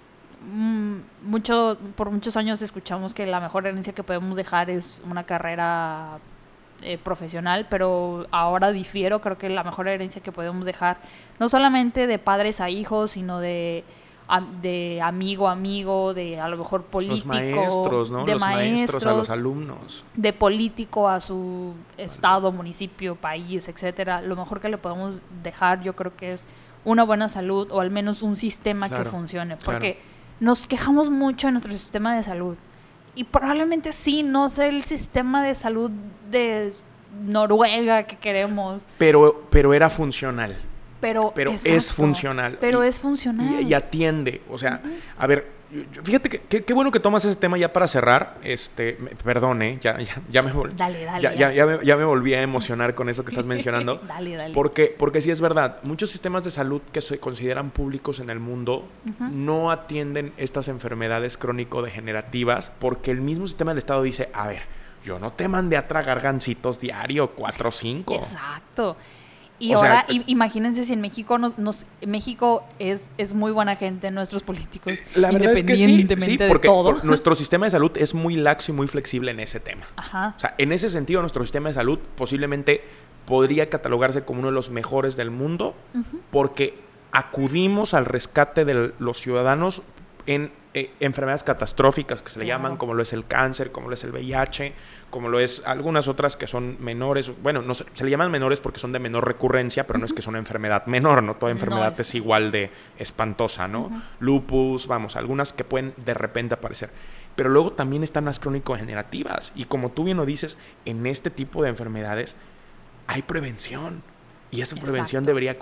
mm, 0.45 0.97
mucho, 1.25 1.79
por 1.95 2.11
muchos 2.11 2.37
años 2.37 2.63
escuchamos 2.63 3.15
que 3.15 3.27
la 3.27 3.41
mejor 3.41 3.67
herencia 3.67 3.93
que 3.93 4.03
podemos 4.03 4.37
dejar 4.37 4.71
es 4.71 5.01
una 5.09 5.25
carrera 5.25 6.19
eh, 6.83 6.99
profesional, 6.99 7.67
pero 7.71 8.27
ahora 8.33 8.73
difiero, 8.73 9.21
creo 9.21 9.39
que 9.39 9.49
la 9.49 9.63
mejor 9.63 9.87
herencia 9.87 10.23
que 10.23 10.33
podemos 10.33 10.65
dejar, 10.65 10.97
no 11.39 11.49
solamente 11.49 12.09
de 12.09 12.19
padres 12.19 12.61
a 12.61 12.71
hijos, 12.71 13.13
sino 13.13 13.39
de 13.39 13.85
de 14.41 15.01
amigo 15.03 15.49
a 15.49 15.53
amigo, 15.53 16.15
de 16.15 16.41
a 16.41 16.49
lo 16.49 16.57
mejor 16.57 16.85
político. 16.85 17.17
Los 17.17 17.27
maestros, 17.27 18.11
¿no? 18.11 18.25
De 18.25 18.33
los 18.33 18.41
maestros, 18.41 19.05
a 19.05 19.13
los 19.13 19.31
alumnos. 19.31 20.05
De 20.15 20.33
político 20.33 21.09
a 21.09 21.21
su 21.21 21.75
estado, 21.99 22.51
municipio, 22.53 23.15
país, 23.15 23.69
etcétera. 23.69 24.23
Lo 24.23 24.37
mejor 24.37 24.61
que 24.61 24.69
le 24.69 24.79
podemos 24.79 25.15
dejar, 25.43 25.83
yo 25.83 25.95
creo 25.95 26.17
que 26.17 26.33
es 26.35 26.45
una 26.85 27.05
buena 27.05 27.29
salud 27.29 27.69
o 27.71 27.81
al 27.81 27.91
menos 27.91 28.23
un 28.23 28.37
sistema 28.37 28.89
que 28.89 29.05
funcione. 29.05 29.57
Porque 29.65 29.99
nos 30.41 30.67
quejamos 30.67 31.11
mucho 31.11 31.49
de 31.49 31.53
nuestro 31.53 31.73
sistema 31.73 32.17
de 32.17 32.23
salud. 32.23 32.57
Y 33.15 33.25
probablemente 33.25 33.93
sí, 33.93 34.23
no 34.23 34.49
sea 34.49 34.67
el 34.67 34.85
sistema 34.85 35.45
de 35.45 35.55
salud 35.55 35.91
de 36.31 36.73
Noruega 37.23 38.05
que 38.05 38.17
queremos. 38.17 38.87
Pero, 38.97 39.43
pero 39.51 39.75
era 39.75 39.91
funcional 39.91 40.57
pero, 41.03 41.35
es 41.65 41.93
funcional. 41.93 42.57
Pero 42.61 42.83
es 42.83 42.99
funcional. 43.01 43.61
Y, 43.61 43.75
atiende. 43.75 44.41
O 44.49 44.57
sea, 44.57 44.81
a 45.19 45.27
ver, 45.27 45.47
fíjate 46.05 46.29
que 46.29 46.65
qué 46.65 46.73
bueno 46.73 46.93
que 46.93 47.01
tomas 47.01 47.25
ese 47.25 47.35
tema 47.35 47.59
ya 47.59 47.73
para 47.73 47.89
cerrar. 47.89 48.39
Este, 48.45 48.93
perdone, 49.25 49.79
ya, 49.83 49.99
ya, 49.99 50.23
ya, 50.31 50.43
me 50.43 50.53
volví. 50.53 50.75
Dale, 50.77 51.05
dale. 51.05 51.21
Ya, 51.21 51.35
ya. 51.35 51.67
me, 51.67 51.85
ya, 51.85 51.97
me, 51.97 52.05
volví 52.05 52.35
a 52.35 52.43
emocionar 52.43 52.95
con 52.95 53.09
eso 53.09 53.25
que 53.25 53.31
estás 53.31 53.47
mencionando. 53.55 54.01
dale, 54.07 54.37
dale. 54.37 54.55
Porque, 54.55 54.95
porque 54.97 55.21
sí 55.21 55.31
es 55.31 55.41
verdad, 55.41 55.79
muchos 55.83 56.11
sistemas 56.11 56.45
de 56.45 56.53
salud 56.53 56.81
que 56.93 57.01
se 57.01 57.19
consideran 57.19 57.71
públicos 57.71 58.21
en 58.21 58.31
el 58.31 58.39
mundo 58.39 58.89
no 59.33 59.73
atienden 59.73 60.33
estas 60.37 60.69
enfermedades 60.69 61.37
crónico-degenerativas 61.37 62.71
porque 62.79 63.11
el 63.11 63.21
mismo 63.21 63.47
sistema 63.49 63.73
del 63.73 63.79
Estado 63.79 64.03
dice, 64.03 64.29
a 64.33 64.47
ver, 64.47 64.63
yo 65.05 65.19
no 65.19 65.33
te 65.33 65.49
mandé 65.49 65.77
a 65.77 65.89
tragar 65.89 66.21
gancitos 66.21 66.79
diario, 66.79 67.31
cuatro 67.31 67.71
o 67.71 67.73
cinco. 67.73 68.15
Exacto. 68.15 68.97
Y 69.59 69.73
ahora, 69.75 70.07
imagínense 70.09 70.85
si 70.85 70.93
en 70.93 71.01
México 71.01 71.39
nos, 71.39 71.85
México 72.05 72.65
es, 72.79 73.11
es 73.17 73.33
muy 73.33 73.53
buena 73.53 73.77
gente, 73.77 74.11
nuestros 74.11 74.43
políticos. 74.43 74.99
La 75.15 75.31
verdad 75.31 75.55
es 75.57 75.63
que 75.63 75.77
sí, 75.77 76.07
sí 76.21 76.39
porque 76.49 76.69
nuestro 77.05 77.35
sistema 77.35 77.67
de 77.67 77.71
salud 77.71 77.93
es 77.97 78.15
muy 78.15 78.35
laxo 78.35 78.73
y 78.73 78.75
muy 78.75 78.89
flexible 78.89 79.31
en 79.31 79.41
ese 79.41 79.61
tema. 79.61 79.87
Ajá. 79.97 80.35
O 80.37 80.41
sea, 80.41 80.55
en 80.59 80.73
ese 80.73 80.91
sentido, 80.91 81.21
nuestro 81.21 81.45
sistema 81.45 81.69
de 81.69 81.75
salud 81.75 81.99
posiblemente 82.17 82.83
podría 83.25 83.71
catalogarse 83.71 84.25
como 84.25 84.41
uno 84.41 84.49
de 84.49 84.55
los 84.55 84.71
mejores 84.71 85.17
del 85.17 85.31
mundo, 85.31 85.77
porque 86.31 86.79
acudimos 87.13 87.95
al 87.95 88.07
rescate 88.07 88.65
de 88.65 88.93
los 88.99 89.19
ciudadanos 89.21 89.83
en 90.27 90.51
eh, 90.75 90.91
enfermedades 91.01 91.43
catastróficas 91.43 92.23
que 92.23 92.31
se 92.31 92.39
le 92.39 92.47
llaman, 92.47 92.79
como 92.79 92.95
lo 92.95 93.03
es 93.03 93.13
el 93.13 93.27
cáncer, 93.27 93.73
como 93.73 93.89
lo 93.89 93.95
es 93.95 94.05
el 94.05 94.11
VIH, 94.11 94.73
como 95.11 95.29
lo 95.29 95.39
es 95.39 95.63
algunas 95.67 96.09
otras 96.09 96.35
que 96.35 96.47
son 96.47 96.79
menores. 96.81 97.31
Bueno, 97.43 97.61
no 97.61 97.75
se, 97.75 97.85
le 98.03 98.11
llaman 98.11 98.31
menores 98.31 98.59
porque 98.61 98.81
son 98.81 98.91
de 98.91 98.99
menor 98.99 99.27
recurrencia, 99.27 99.87
pero 99.87 99.99
no 99.99 100.07
es 100.07 100.15
que 100.15 100.23
son 100.23 100.33
una 100.33 100.39
enfermedad 100.39 100.87
menor, 100.87 101.23
¿no? 101.23 101.37
Toda 101.37 101.53
enfermedad 101.53 101.99
es... 102.01 102.15
igual 102.15 102.51
de 102.51 102.71
espantosa, 102.99 103.69
¿no? 103.69 104.03
Lupus, 104.19 104.87
vamos, 104.87 105.17
algunas 105.17 105.53
que 105.53 105.65
pueden 105.65 105.93
de 105.99 106.15
repente 106.15 106.55
aparecer. 106.55 106.89
Pero 107.37 107.51
luego 107.51 107.73
también 107.73 108.03
están 108.03 108.25
las 108.25 108.41
crónico-degenerativas. 108.41 109.53
Y 109.55 109.67
como 109.67 109.91
tú 109.91 110.05
bien 110.05 110.17
lo 110.17 110.25
dices, 110.25 110.57
en 110.87 111.07
este 111.07 111.29
tipo 111.29 111.63
de 111.63 111.69
enfermedades 111.69 112.35
hay 113.07 113.21
prevención. 113.21 114.03
Y 114.51 114.61
esa 114.61 114.77
prevención 114.77 115.25
debería 115.25 115.59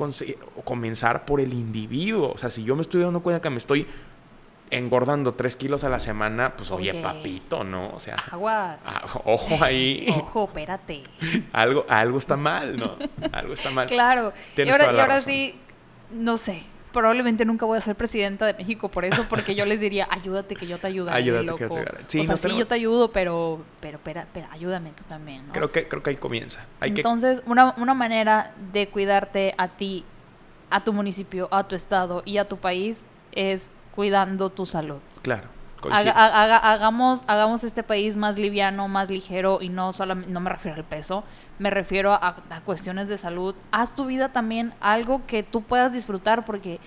comenzar 0.64 1.24
por 1.24 1.40
el 1.40 1.52
individuo. 1.52 2.32
O 2.32 2.38
sea, 2.38 2.50
si 2.50 2.64
yo 2.64 2.74
me 2.74 2.82
estoy 2.82 3.02
dando 3.02 3.22
cuenta 3.22 3.40
que 3.40 3.50
me 3.50 3.58
estoy 3.58 3.86
engordando 4.70 5.32
tres 5.32 5.56
kilos 5.56 5.84
a 5.84 5.88
la 5.88 6.00
semana, 6.00 6.56
pues 6.56 6.70
oye, 6.70 6.94
papito, 6.94 7.64
¿no? 7.64 7.90
O 7.90 8.00
sea, 8.00 8.16
aguas. 8.30 8.80
Ah, 8.84 9.02
ojo 9.24 9.62
ahí. 9.62 10.06
ojo, 10.16 10.44
espérate. 10.44 11.02
algo, 11.52 11.84
algo 11.88 12.18
está 12.18 12.36
mal, 12.36 12.76
¿no? 12.76 12.96
Algo 13.32 13.54
está 13.54 13.70
mal. 13.70 13.86
Claro. 13.88 14.32
y 14.56 14.68
ahora, 14.68 14.92
y 14.92 14.98
ahora 14.98 15.20
sí, 15.20 15.58
no 16.12 16.36
sé. 16.36 16.62
Probablemente 16.92 17.44
nunca 17.44 17.66
voy 17.66 17.78
a 17.78 17.80
ser 17.80 17.94
presidenta 17.94 18.46
de 18.46 18.54
México 18.54 18.88
por 18.88 19.04
eso, 19.04 19.26
porque 19.28 19.54
yo 19.54 19.64
les 19.64 19.78
diría, 19.78 20.08
ayúdate 20.10 20.56
que 20.56 20.66
yo 20.66 20.78
te 20.78 20.88
ayudaré, 20.88 21.18
ayúdate 21.18 21.44
loco. 21.44 21.58
Que 21.58 21.68
yo 21.68 21.84
te 21.84 22.04
sí, 22.08 22.20
o 22.20 22.24
sea, 22.24 22.36
sí, 22.36 22.58
yo 22.58 22.66
te 22.66 22.74
ayudo, 22.74 23.12
pero, 23.12 23.62
pero, 23.80 23.98
espera, 23.98 24.22
espera, 24.22 24.48
ayúdame 24.50 24.90
tú 24.90 25.04
también, 25.04 25.46
¿no? 25.46 25.52
Creo 25.52 25.70
que, 25.70 25.86
creo 25.86 26.02
que 26.02 26.10
ahí 26.10 26.16
comienza. 26.16 26.66
Entonces, 26.80 27.44
una, 27.46 27.74
una 27.76 27.94
manera 27.94 28.54
de 28.72 28.88
cuidarte 28.88 29.54
a 29.56 29.68
ti, 29.68 30.04
a 30.68 30.82
tu 30.82 30.92
municipio, 30.92 31.46
a 31.52 31.68
tu 31.68 31.76
estado 31.76 32.22
y 32.24 32.38
a 32.38 32.48
tu 32.48 32.56
país 32.56 33.04
es 33.30 33.70
cuidando 33.94 34.50
tu 34.50 34.66
salud. 34.66 34.98
Claro. 35.22 35.48
hagamos, 35.90 37.22
hagamos 37.26 37.64
este 37.64 37.82
país 37.82 38.16
más 38.16 38.38
liviano, 38.38 38.88
más 38.88 39.10
ligero 39.10 39.58
y 39.60 39.68
no 39.68 39.92
solamente, 39.92 40.30
no 40.30 40.40
me 40.40 40.50
refiero 40.50 40.76
al 40.76 40.84
peso, 40.84 41.24
me 41.58 41.70
refiero 41.70 42.12
a, 42.12 42.36
cuestiones 42.64 43.08
de 43.08 43.18
salud. 43.18 43.54
Haz 43.70 43.94
tu 43.94 44.06
vida 44.06 44.30
también 44.30 44.72
algo 44.80 45.22
que 45.26 45.42
tú 45.42 45.62
puedas 45.62 45.92
disfrutar 45.92 46.44
porque 46.44 46.80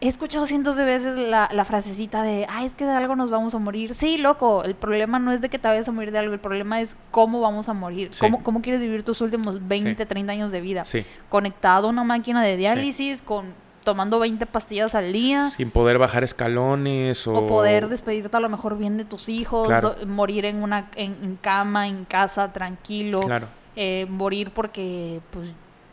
he 0.00 0.08
escuchado 0.08 0.46
cientos 0.46 0.76
de 0.76 0.84
veces 0.84 1.16
la, 1.16 1.64
frasecita 1.66 2.22
de, 2.22 2.46
ay, 2.48 2.66
es 2.66 2.72
que 2.72 2.86
de 2.86 2.92
algo 2.92 3.16
nos 3.16 3.30
vamos 3.30 3.54
a 3.54 3.58
morir. 3.58 3.94
Sí, 3.94 4.16
loco, 4.16 4.64
el 4.64 4.74
problema 4.74 5.18
no 5.18 5.32
es 5.32 5.42
de 5.42 5.50
que 5.50 5.58
te 5.58 5.68
vayas 5.68 5.86
a 5.88 5.92
morir 5.92 6.12
de 6.12 6.18
algo, 6.18 6.32
el 6.32 6.40
problema 6.40 6.80
es 6.80 6.96
cómo 7.10 7.40
vamos 7.40 7.68
a 7.68 7.74
morir, 7.74 8.10
cómo, 8.18 8.42
cómo, 8.42 8.62
quieres 8.62 8.80
vivir 8.80 9.02
tus 9.02 9.20
últimos 9.20 9.66
20, 9.68 10.06
30 10.06 10.32
años 10.32 10.52
de 10.52 10.60
vida. 10.62 10.84
Conectado 11.28 11.88
a 11.88 11.90
una 11.90 12.04
máquina 12.04 12.42
de 12.42 12.56
diálisis 12.56 13.20
con 13.20 13.52
tomando 13.84 14.18
20 14.18 14.46
pastillas 14.46 14.94
al 14.94 15.12
día. 15.12 15.48
Sin 15.48 15.70
poder 15.70 15.98
bajar 15.98 16.24
escalones 16.24 17.26
o... 17.26 17.34
o 17.34 17.46
poder 17.46 17.88
despedirte 17.88 18.36
a 18.36 18.40
lo 18.40 18.48
mejor 18.48 18.78
bien 18.78 18.96
de 18.96 19.04
tus 19.04 19.28
hijos, 19.28 19.68
morir 20.06 20.44
en 20.44 20.62
una 20.62 20.90
en, 20.96 21.36
cama, 21.40 21.88
en 21.88 22.04
casa, 22.04 22.52
tranquilo. 22.52 23.20
Claro. 23.20 23.48
Eh, 23.76 24.06
morir 24.08 24.50
porque 24.50 25.20
pues 25.30 25.50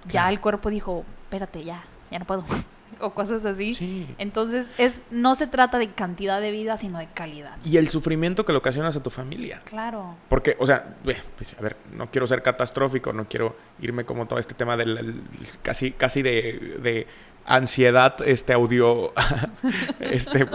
ya 0.10 0.30
el 0.30 0.40
cuerpo 0.40 0.70
dijo, 0.70 1.06
espérate, 1.24 1.64
ya, 1.64 1.84
ya 2.12 2.20
no 2.20 2.26
puedo. 2.26 2.44
o 3.00 3.12
cosas 3.12 3.46
así. 3.46 3.74
Sí. 3.74 4.08
Entonces, 4.18 4.70
es 4.78 5.02
no 5.12 5.36
se 5.36 5.48
trata 5.48 5.78
de 5.78 5.90
cantidad 5.92 6.42
de 6.42 6.52
vida, 6.52 6.78
sino 6.78 7.00
de 7.00 7.08
calidad. 7.08 7.58
Y 7.64 7.78
el 7.78 7.90
sufrimiento 7.90 8.46
que 8.46 8.52
le 8.52 8.58
ocasionas 8.58 8.96
a 8.96 9.04
tu 9.04 9.10
familia. 9.10 9.62
Claro. 9.66 10.16
Porque, 10.30 10.56
o 10.60 10.66
sea, 10.66 10.96
pues, 11.04 11.18
a 11.58 11.62
ver, 11.62 11.78
no 11.94 12.10
quiero 12.10 12.28
ser 12.28 12.42
catastrófico, 12.42 13.14
no 13.14 13.28
quiero 13.28 13.56
irme 13.80 14.06
como 14.06 14.26
todo 14.26 14.40
este 14.40 14.54
tema 14.54 14.78
del 14.78 15.22
casi, 15.62 15.92
casi 15.92 16.22
de 16.22 17.08
ansiedad 17.48 18.16
este 18.26 18.54
audio 18.54 19.14
este 20.00 20.46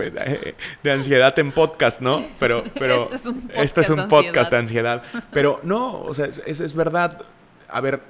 de 0.82 0.92
ansiedad 0.92 1.36
en 1.38 1.50
podcast, 1.50 2.00
¿no? 2.00 2.24
Pero 2.38 2.62
pero 2.78 3.08
este 3.54 3.80
es 3.80 3.90
un 3.90 4.08
podcast, 4.08 4.50
de 4.50 4.56
ansiedad. 4.58 5.02
Pero 5.32 5.60
no, 5.62 6.02
o 6.02 6.14
sea, 6.14 6.26
es, 6.26 6.60
es 6.60 6.74
verdad. 6.74 7.22
A 7.68 7.80
ver, 7.80 8.02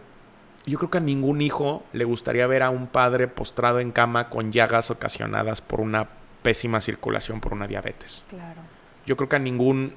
yo 0.67 0.79
creo 0.79 0.91
que 0.91 0.99
a 0.99 1.03
ningún 1.03 1.41
hijo 1.41 1.85
le 1.93 2.05
gustaría 2.05 2.47
ver 2.47 2.63
a 2.63 2.71
un 2.71 2.89
padre 2.89 3.29
postrado 3.29 3.81
en 3.81 3.93
cama 3.93 4.29
con 4.29 4.53
llagas 4.53 4.91
ocasionadas 4.91 5.61
por 5.61 5.81
una 5.81 6.09
pésima 6.43 6.81
circulación 6.81 7.41
por 7.41 7.53
una 7.53 7.69
diabetes. 7.69 8.25
Claro. 8.29 8.61
Yo 9.07 9.17
creo 9.17 9.29
que 9.29 9.37
a 9.37 9.41
ningún 9.41 9.95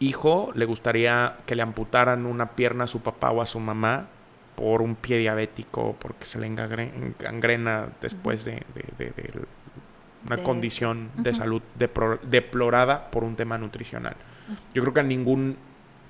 hijo 0.00 0.50
le 0.54 0.64
gustaría 0.64 1.36
que 1.46 1.54
le 1.54 1.62
amputaran 1.62 2.26
una 2.26 2.50
pierna 2.50 2.84
a 2.84 2.88
su 2.88 3.00
papá 3.00 3.30
o 3.30 3.40
a 3.40 3.46
su 3.46 3.60
mamá 3.60 4.08
por 4.54 4.82
un 4.82 4.94
pie 4.94 5.18
diabético, 5.18 5.96
porque 5.98 6.26
se 6.26 6.38
le 6.38 6.46
engangrena 6.46 7.88
después 8.00 8.44
de, 8.44 8.62
una 10.26 10.38
condición 10.38 11.10
de 11.16 11.34
salud 11.34 11.62
deplorada 11.76 13.10
por 13.10 13.24
un 13.24 13.36
tema 13.36 13.58
nutricional. 13.58 14.16
Yo 14.74 14.82
creo 14.82 14.94
que 14.94 15.00
a 15.00 15.04
ningún 15.04 15.56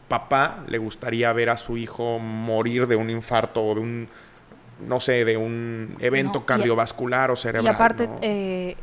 papá 0.09 0.65
le 0.69 0.79
gustaría 0.79 1.33
ver 1.33 1.51
a 1.51 1.57
su 1.57 1.77
hijo 1.77 2.19
morir 2.19 2.87
de 2.87 2.97
un 2.97 3.11
infarto 3.11 3.65
o 3.65 3.75
de 3.75 3.81
un, 3.81 4.09
no 4.87 5.01
sé, 5.01 5.25
de 5.25 5.37
un 5.37 5.97
evento 6.01 6.45
cardiovascular 6.45 7.31
o 7.31 7.37
cerebral. 7.37 7.73
Y 7.73 7.75
aparte, 7.75 8.11
eh, 8.21 8.77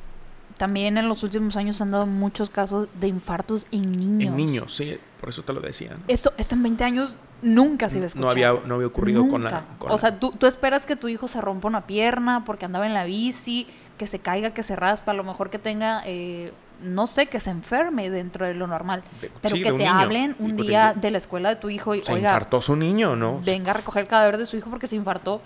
también 0.57 0.97
en 0.97 1.07
los 1.07 1.24
últimos 1.24 1.55
años 1.57 1.82
han 1.82 1.91
dado 1.91 2.05
muchos 2.05 2.49
casos 2.49 2.88
de 2.99 3.07
infartos 3.07 3.66
en 3.72 3.91
niños. 3.91 4.30
En 4.30 4.36
niños, 4.36 4.76
sí, 4.76 4.97
por 5.20 5.30
eso 5.30 5.43
te 5.43 5.53
lo 5.53 5.59
decía. 5.59 5.97
Esto, 6.07 6.34
esto 6.38 6.55
en 6.55 6.64
20 6.64 6.84
años 6.84 7.18
nunca 7.42 7.89
se 7.89 7.98
iba 7.98 8.08
a 8.08 8.10
No 8.16 8.30
había, 8.30 8.54
no 8.66 8.76
había 8.76 8.88
ocurrido 8.88 9.28
con 9.28 9.44
la... 9.44 9.66
o 9.80 9.98
sea, 9.98 10.20
tú, 10.20 10.32
tú, 10.32 10.48
esperas 10.48 10.86
que 10.86 10.96
tu 10.96 11.08
hijo 11.08 11.28
se 11.28 11.42
rompa 11.42 11.68
una 11.68 11.82
pierna 11.88 12.44
porque 12.46 12.66
andaba 12.66 12.86
en 12.86 12.94
la 12.94 13.06
bici, 13.06 13.68
que 13.98 14.08
se 14.08 14.20
caiga, 14.20 14.52
que 14.52 14.64
se 14.64 14.76
raspa, 14.76 15.12
a 15.12 15.16
lo 15.16 15.24
mejor 15.24 15.50
que 15.50 15.60
tenga... 15.60 16.04
Eh, 16.06 16.52
no 16.82 17.06
sé, 17.06 17.28
que 17.28 17.39
se 17.39 17.52
enferme 17.52 18.10
dentro 18.10 18.46
de 18.46 18.56
lo 18.56 18.66
normal. 18.66 19.04
pero 19.42 19.56
que 19.56 19.72
te 19.72 19.88
hablen 19.88 20.36
un 20.39 20.56
día 20.56 20.94
de 20.96 21.12
la 21.12 21.20
escuela 21.20 21.50
de 21.50 21.56
tu 21.58 21.70
hijo 21.70 21.94
y, 21.94 22.02
se 22.02 22.18
infartó 22.18 22.60
su 22.60 22.76
niño, 22.76 23.16
¿no? 23.16 23.39
Venga 23.39 23.70
a 23.72 23.76
recoger 23.76 24.02
el 24.02 24.08
cadáver 24.08 24.39
de 24.39 24.48
su 24.48 24.58
hijo 24.58 24.70
porque 24.70 24.88
se 24.88 24.96
infartó. 24.96 25.42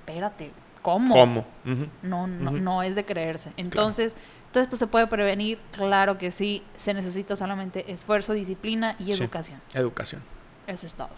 Espérate, 0.00 0.52
¿cómo? 0.82 1.12
¿Cómo? 1.12 1.44
no, 2.02 2.28
no, 2.28 2.52
no 2.52 2.82
es 2.84 2.94
de 2.94 3.04
creerse. 3.04 3.52
Entonces, 3.56 4.14
todo 4.52 4.62
esto 4.62 4.76
se 4.76 4.86
puede 4.86 5.06
prevenir, 5.06 5.58
claro 5.72 6.18
que 6.18 6.30
sí, 6.30 6.62
se 6.76 6.94
necesita 6.94 7.36
solamente 7.36 7.90
esfuerzo, 7.92 8.32
disciplina 8.32 8.96
y 8.98 9.12
educación. 9.12 9.60
Educación. 9.74 10.22
Eso 10.66 10.86
es 10.86 10.94
todo. 10.94 11.10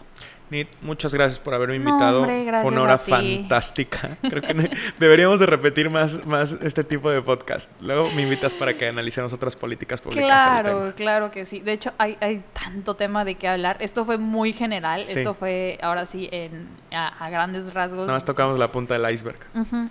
Nit, 0.49 0.67
muchas 0.81 1.13
gracias 1.13 1.39
por 1.39 1.53
haberme 1.53 1.75
invitado. 1.75 2.25
Fue 2.25 2.65
una 2.65 2.81
hora 2.81 2.97
fantástica. 2.97 4.17
Creo 4.21 4.41
que 4.41 4.71
deberíamos 4.99 5.39
de 5.39 5.45
repetir 5.45 5.89
más, 5.91 6.25
más 6.25 6.53
este 6.63 6.83
tipo 6.83 7.11
de 7.11 7.21
podcast. 7.21 7.69
Luego 7.81 8.09
me 8.11 8.23
invitas 8.23 8.53
para 8.53 8.75
que 8.75 8.87
analicemos 8.87 9.31
otras 9.31 9.55
políticas 9.55 10.01
públicas. 10.01 10.25
Claro, 10.25 10.93
claro 10.95 11.29
que 11.29 11.45
sí. 11.45 11.59
De 11.59 11.73
hecho, 11.73 11.93
hay, 11.99 12.17
hay 12.19 12.43
tanto 12.53 12.95
tema 12.95 13.25
de 13.25 13.35
qué 13.35 13.47
hablar. 13.47 13.77
Esto 13.79 14.05
fue 14.05 14.17
muy 14.17 14.51
general. 14.51 15.01
Esto 15.01 15.35
fue, 15.35 15.77
ahora 15.83 16.07
sí, 16.07 16.27
en, 16.31 16.67
a, 16.91 17.29
grandes 17.29 17.71
rasgos. 17.73 18.01
Nada 18.01 18.13
más 18.13 18.25
tocamos 18.25 18.57
la 18.57 18.71
punta 18.71 18.97
del 18.97 19.13
iceberg. 19.13 19.37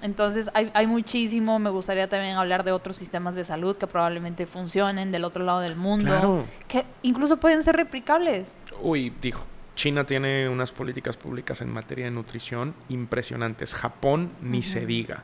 Entonces, 0.03 0.51
hay, 0.55 0.71
hay 0.75 0.89
muchísimo. 0.89 1.61
Me 1.61 1.71
gustaría 1.71 2.09
también 2.09 2.37
hablar 2.37 2.65
de 2.65 2.73
otros 2.73 2.97
sistemas 2.97 3.37
de 3.37 3.45
salud 3.45 3.77
que 3.77 3.87
probablemente 3.87 4.47
funcionen 4.47 5.13
del 5.13 5.25
otro 5.25 5.45
lado 5.45 5.61
del 5.61 5.77
mundo. 5.77 6.07
Claro. 6.07 6.45
Que 6.67 6.85
incluso 7.03 7.37
pueden 7.37 7.63
ser 7.63 7.77
replicables. 7.77 8.51
Uy, 8.81 9.13
dijo. 9.21 9.45
China 9.75 10.05
tiene 10.05 10.49
unas 10.49 10.73
políticas 10.73 11.17
públicas 11.17 11.61
en 11.61 11.73
materia 11.73 12.07
de 12.07 12.11
nutrición 12.11 12.75
impresionantes. 12.89 13.75
Japón 13.75 14.33
ni 14.43 14.65
se 14.65 14.87
diga. 14.87 15.23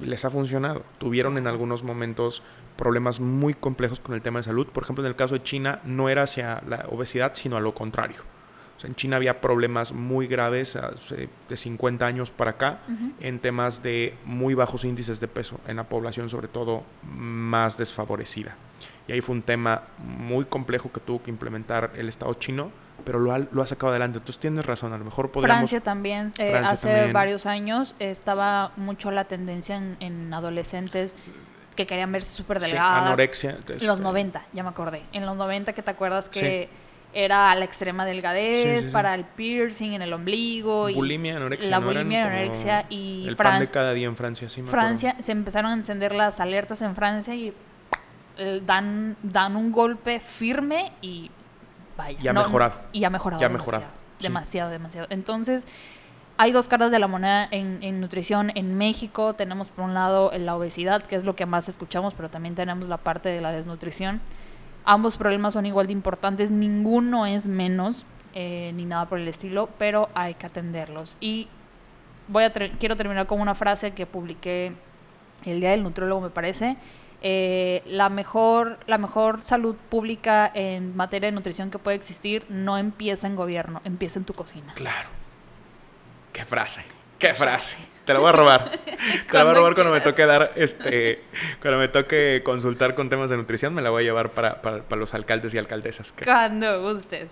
Y 0.00 0.06
les 0.06 0.24
ha 0.24 0.30
funcionado. 0.30 0.84
Tuvieron 0.98 1.38
en 1.38 1.48
algunos 1.48 1.82
momentos 1.82 2.44
problemas 2.76 3.18
muy 3.18 3.54
complejos 3.54 3.98
con 3.98 4.14
el 4.14 4.22
tema 4.22 4.38
de 4.38 4.44
salud. 4.44 4.68
Por 4.68 4.84
ejemplo, 4.84 5.04
en 5.04 5.08
el 5.08 5.16
caso 5.16 5.34
de 5.34 5.42
China 5.42 5.80
no 5.84 6.08
era 6.08 6.22
hacia 6.22 6.62
la 6.68 6.86
obesidad, 6.88 7.32
sino 7.34 7.56
a 7.56 7.60
lo 7.60 7.74
contrario. 7.74 8.22
en 8.84 8.94
China 8.94 9.16
había 9.16 9.40
problemas 9.40 9.90
muy 9.90 10.28
graves 10.28 10.78
de 11.48 11.56
50 11.56 12.06
años 12.06 12.30
para 12.30 12.52
acá 12.52 12.78
en 13.18 13.40
temas 13.40 13.82
de 13.82 14.14
muy 14.24 14.54
bajos 14.54 14.84
índices 14.84 15.18
de 15.18 15.26
peso 15.26 15.58
en 15.66 15.74
la 15.74 15.88
población, 15.88 16.30
sobre 16.30 16.46
todo 16.46 16.84
más 17.02 17.76
desfavorecida. 17.76 18.56
Y 19.08 19.12
ahí 19.12 19.20
fue 19.20 19.34
un 19.34 19.42
tema 19.42 19.82
muy 19.98 20.44
complejo 20.44 20.92
que 20.92 21.00
tuvo 21.00 21.22
que 21.22 21.30
implementar 21.30 21.90
el 21.96 22.08
Estado 22.08 22.32
chino 22.34 22.70
pero 23.04 23.18
lo 23.18 23.32
ha, 23.32 23.38
lo 23.38 23.62
ha 23.62 23.66
sacado 23.66 23.90
adelante. 23.90 24.18
Entonces 24.18 24.38
tienes 24.38 24.66
razón, 24.66 24.92
a 24.92 24.98
lo 24.98 25.04
mejor 25.04 25.30
podríamos... 25.30 25.60
Francia 25.60 25.80
también, 25.80 26.32
eh, 26.38 26.54
hace 26.54 27.12
varios 27.12 27.46
años 27.46 27.94
estaba 27.98 28.72
mucho 28.76 29.10
la 29.10 29.24
tendencia 29.24 29.80
en, 30.00 30.34
adolescentes 30.34 31.14
que 31.74 31.86
querían 31.86 32.10
verse 32.12 32.32
súper 32.32 32.60
delgadas. 32.60 33.06
anorexia. 33.06 33.58
En 33.68 33.86
los 33.86 34.00
90, 34.00 34.42
ya 34.52 34.62
me 34.62 34.68
acordé. 34.68 35.02
En 35.12 35.24
los 35.24 35.36
90 35.36 35.72
que 35.72 35.82
te 35.82 35.90
acuerdas 35.90 36.28
que 36.28 36.68
era 37.14 37.54
la 37.54 37.64
extrema 37.64 38.04
delgadez, 38.04 38.88
para 38.88 39.14
el 39.14 39.24
piercing 39.24 39.92
en 39.92 40.02
el 40.02 40.12
ombligo. 40.12 40.92
Bulimia, 40.92 41.36
anorexia. 41.36 41.70
La 41.70 41.78
bulimia, 41.78 42.26
anorexia 42.26 42.84
y... 42.90 43.26
El 43.26 43.36
pan 43.36 43.60
de 43.60 43.68
cada 43.68 43.94
día 43.94 44.06
en 44.06 44.16
Francia, 44.16 44.48
sí 44.50 44.60
me 44.60 44.68
Francia, 44.68 45.16
se 45.20 45.32
empezaron 45.32 45.70
a 45.70 45.74
encender 45.74 46.14
las 46.14 46.40
alertas 46.40 46.82
en 46.82 46.94
Francia 46.94 47.34
y 47.34 47.54
eh, 48.38 48.62
dan, 48.64 49.16
dan 49.22 49.56
un 49.56 49.72
golpe 49.72 50.20
firme 50.20 50.92
y 51.02 51.30
y 52.20 52.28
ha 52.28 52.32
mejorado. 52.32 52.74
Y 52.92 53.04
ha 53.04 53.10
mejorado. 53.10 53.40
Ya 53.40 53.48
demasiado, 53.48 53.84
Demasiado, 54.20 54.70
demasiado. 54.70 55.06
Entonces, 55.10 55.64
hay 56.36 56.52
dos 56.52 56.68
caras 56.68 56.90
de 56.90 56.98
la 56.98 57.08
moneda 57.08 57.48
en, 57.50 58.00
nutrición 58.00 58.50
en 58.54 58.76
México. 58.76 59.34
Tenemos 59.34 59.68
por 59.68 59.84
un 59.84 59.94
lado 59.94 60.30
la 60.36 60.56
obesidad, 60.56 61.02
que 61.02 61.16
es 61.16 61.24
lo 61.24 61.34
que 61.34 61.46
más 61.46 61.68
escuchamos, 61.68 62.14
pero 62.14 62.28
también 62.28 62.54
tenemos 62.54 62.88
la 62.88 62.98
parte 62.98 63.28
de 63.28 63.40
la 63.40 63.52
desnutrición. 63.52 64.20
Ambos 64.84 65.16
problemas 65.16 65.54
son 65.54 65.66
igual 65.66 65.86
de 65.86 65.92
importantes, 65.92 66.50
ninguno 66.50 67.26
es 67.26 67.46
menos, 67.46 68.06
eh, 68.34 68.72
ni 68.74 68.84
nada 68.86 69.06
por 69.06 69.18
el 69.18 69.28
estilo, 69.28 69.68
pero 69.78 70.08
hay 70.14 70.34
que 70.34 70.46
atenderlos. 70.46 71.16
Y 71.20 71.48
voy 72.28 72.44
a 72.44 72.52
quiero 72.52 72.96
terminar 72.96 73.26
con 73.26 73.40
una 73.40 73.54
frase 73.54 73.90
que 73.90 74.06
publiqué 74.06 74.72
el 75.44 75.60
día 75.60 75.72
del 75.72 75.82
nutrólogo, 75.82 76.20
me 76.20 76.30
parece. 76.30 76.76
Eh, 77.20 77.82
la, 77.86 78.10
mejor, 78.10 78.78
la 78.86 78.96
mejor 78.96 79.42
salud 79.42 79.74
pública 79.88 80.50
en 80.54 80.96
materia 80.96 81.26
de 81.28 81.32
nutrición 81.32 81.70
que 81.70 81.78
puede 81.78 81.96
existir 81.96 82.44
no 82.48 82.78
empieza 82.78 83.26
en 83.26 83.34
gobierno, 83.34 83.80
empieza 83.84 84.18
en 84.18 84.24
tu 84.24 84.34
cocina. 84.34 84.72
Claro. 84.74 85.08
Qué 86.32 86.44
frase, 86.44 86.84
qué 87.18 87.34
frase. 87.34 87.76
Te 88.04 88.14
la 88.14 88.20
voy 88.20 88.28
a 88.28 88.32
robar. 88.32 88.70
Te 89.30 89.36
la 89.36 89.42
voy 89.42 89.52
a 89.52 89.54
robar 89.54 89.74
cuando 89.74 89.92
me 89.92 90.00
toque 90.00 90.24
dar, 90.24 90.52
este, 90.54 91.24
cuando 91.60 91.78
me 91.78 91.88
toque 91.88 92.42
consultar 92.44 92.94
con 92.94 93.10
temas 93.10 93.28
de 93.30 93.36
nutrición, 93.36 93.74
me 93.74 93.82
la 93.82 93.90
voy 93.90 94.04
a 94.04 94.06
llevar 94.06 94.30
para, 94.30 94.62
para, 94.62 94.96
los 94.96 95.12
alcaldes 95.12 95.52
y 95.54 95.58
alcaldesas. 95.58 96.14
Cuando 96.24 96.80
gustes. 96.82 97.28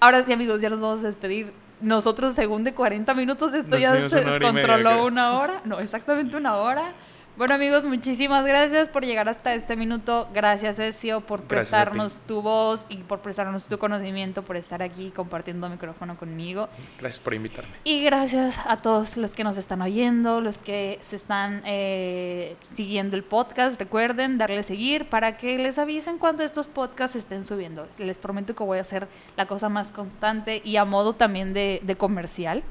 Ahora 0.00 0.24
sí, 0.24 0.32
amigos, 0.32 0.62
ya 0.62 0.70
nos 0.70 0.80
vamos 0.80 1.02
a 1.02 1.08
despedir. 1.08 1.52
Nosotros, 1.80 2.34
según 2.34 2.64
de 2.64 2.72
40 2.72 3.12
minutos, 3.14 3.52
esto 3.52 3.76
ya 3.76 4.08
se 4.08 4.20
descontroló 4.20 5.04
una 5.04 5.32
hora. 5.38 5.60
No, 5.64 5.80
exactamente 5.80 6.36
una 6.36 6.56
hora. 6.56 6.92
Bueno 7.36 7.54
amigos, 7.54 7.84
muchísimas 7.84 8.46
gracias 8.46 8.88
por 8.88 9.04
llegar 9.04 9.28
hasta 9.28 9.54
este 9.54 9.74
minuto. 9.74 10.28
Gracias 10.32 10.78
Ezio 10.78 11.20
por 11.20 11.42
prestarnos 11.42 12.20
tu 12.28 12.42
voz 12.42 12.86
y 12.88 12.98
por 12.98 13.22
prestarnos 13.22 13.66
tu 13.66 13.76
conocimiento, 13.76 14.44
por 14.44 14.56
estar 14.56 14.84
aquí 14.84 15.10
compartiendo 15.10 15.68
micrófono 15.68 16.16
conmigo. 16.16 16.68
Gracias 16.96 17.18
por 17.18 17.34
invitarme. 17.34 17.72
Y 17.82 18.04
gracias 18.04 18.56
a 18.64 18.82
todos 18.82 19.16
los 19.16 19.34
que 19.34 19.42
nos 19.42 19.56
están 19.56 19.82
oyendo, 19.82 20.40
los 20.40 20.58
que 20.58 21.00
se 21.00 21.16
están 21.16 21.60
eh, 21.64 22.54
siguiendo 22.66 23.16
el 23.16 23.24
podcast. 23.24 23.80
Recuerden 23.80 24.38
darle 24.38 24.62
seguir 24.62 25.06
para 25.06 25.36
que 25.36 25.58
les 25.58 25.76
avisen 25.78 26.18
cuando 26.18 26.44
estos 26.44 26.68
podcasts 26.68 27.16
estén 27.16 27.44
subiendo. 27.44 27.88
Les 27.98 28.16
prometo 28.16 28.54
que 28.54 28.62
voy 28.62 28.78
a 28.78 28.82
hacer 28.82 29.08
la 29.36 29.46
cosa 29.46 29.68
más 29.68 29.90
constante 29.90 30.62
y 30.64 30.76
a 30.76 30.84
modo 30.84 31.14
también 31.14 31.52
de, 31.52 31.80
de 31.82 31.96
comercial. 31.96 32.62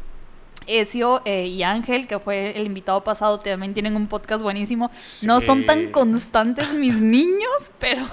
Ezio 0.68 1.22
eh, 1.26 1.48
y 1.48 1.64
Ángel, 1.64 2.08
que 2.08 2.20
fue 2.20 2.58
el 2.58 2.66
invitado 2.66 3.04
pasado, 3.04 3.40
también 3.40 3.74
tienen 3.74 3.96
un 3.96 4.08
podcast 4.08 4.42
buenísimo. 4.42 4.92
No 5.26 5.42
son 5.42 5.66
tan 5.66 5.92
constantes 5.92 6.74
mis 6.74 7.00
niños, 7.02 7.72
pero 7.80 8.06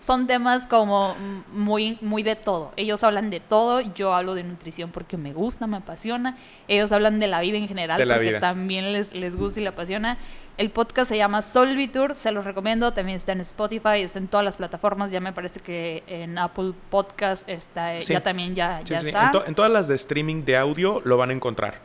son 0.00 0.26
temas 0.26 0.66
como 0.66 1.16
muy, 1.52 1.98
muy 2.00 2.22
de 2.22 2.36
todo. 2.36 2.72
Ellos 2.76 3.02
hablan 3.04 3.30
de 3.30 3.40
todo, 3.40 3.80
yo 3.80 4.14
hablo 4.14 4.34
de 4.34 4.44
nutrición 4.44 4.90
porque 4.90 5.16
me 5.16 5.32
gusta, 5.32 5.66
me 5.66 5.78
apasiona. 5.78 6.36
Ellos 6.68 6.92
hablan 6.92 7.20
de 7.20 7.26
la 7.26 7.40
vida 7.40 7.56
en 7.56 7.68
general 7.68 8.02
porque 8.06 8.38
también 8.40 8.92
les, 8.92 9.14
les 9.14 9.36
gusta 9.36 9.60
y 9.60 9.64
les 9.64 9.72
apasiona. 9.72 10.18
El 10.56 10.70
podcast 10.70 11.08
se 11.08 11.16
llama 11.16 11.42
Solvitur, 11.42 12.14
se 12.14 12.30
los 12.30 12.44
recomiendo. 12.44 12.92
También 12.92 13.16
está 13.16 13.32
en 13.32 13.40
Spotify, 13.40 14.02
está 14.02 14.20
en 14.20 14.28
todas 14.28 14.44
las 14.44 14.56
plataformas. 14.56 15.10
Ya 15.10 15.20
me 15.20 15.32
parece 15.32 15.58
que 15.60 16.04
en 16.06 16.38
Apple 16.38 16.72
Podcast 16.90 17.48
está, 17.48 17.98
ya 17.98 18.22
también 18.22 18.54
ya, 18.54 18.80
está. 18.80 19.32
En, 19.46 19.54
todas 19.54 19.70
las 19.70 19.88
de 19.88 19.96
streaming 19.96 20.44
de 20.44 20.56
audio 20.56 21.02
lo 21.04 21.16
van 21.16 21.30
a 21.30 21.32
encontrar. 21.32 21.80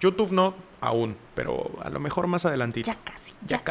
YouTube 0.00 0.32
no 0.32 0.54
aún, 0.80 1.16
pero 1.34 1.70
a 1.82 1.88
lo 1.88 2.00
mejor 2.00 2.26
más 2.26 2.44
adelantito. 2.44 2.90
Ya 2.90 2.98
casi, 3.04 3.32
ya, 3.46 3.62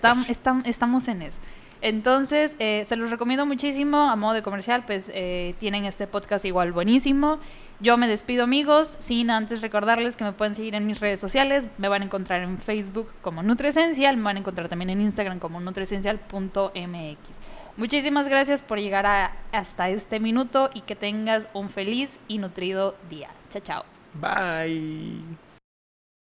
casi. 0.00 0.32
estamos 0.66 1.08
en 1.08 1.22
eso. 1.22 1.38
Entonces, 1.82 2.54
eh, 2.60 2.84
se 2.86 2.94
los 2.94 3.10
recomiendo 3.10 3.44
muchísimo. 3.44 4.08
A 4.08 4.16
modo 4.16 4.34
de 4.34 4.42
comercial, 4.42 4.84
pues 4.86 5.10
eh, 5.12 5.54
tienen 5.58 5.84
este 5.84 6.06
podcast 6.06 6.44
igual 6.44 6.72
buenísimo. 6.72 7.40
Yo 7.82 7.96
me 7.96 8.06
despido 8.06 8.44
amigos, 8.44 8.96
sin 9.00 9.28
antes 9.28 9.60
recordarles 9.60 10.14
que 10.14 10.22
me 10.22 10.32
pueden 10.32 10.54
seguir 10.54 10.76
en 10.76 10.86
mis 10.86 11.00
redes 11.00 11.18
sociales. 11.18 11.66
Me 11.78 11.88
van 11.88 12.02
a 12.02 12.04
encontrar 12.04 12.42
en 12.42 12.58
Facebook 12.58 13.12
como 13.22 13.42
Nutresencial, 13.42 14.16
me 14.16 14.22
van 14.22 14.36
a 14.36 14.38
encontrar 14.38 14.68
también 14.68 14.90
en 14.90 15.00
Instagram 15.00 15.40
como 15.40 15.60
nutresencial.mx. 15.60 17.18
Muchísimas 17.76 18.28
gracias 18.28 18.62
por 18.62 18.78
llegar 18.78 19.32
hasta 19.50 19.88
este 19.88 20.20
minuto 20.20 20.70
y 20.74 20.82
que 20.82 20.94
tengas 20.94 21.48
un 21.54 21.70
feliz 21.70 22.16
y 22.28 22.38
nutrido 22.38 22.94
día. 23.10 23.30
Chao, 23.50 23.62
chao. 23.62 23.84
Bye. 24.14 25.51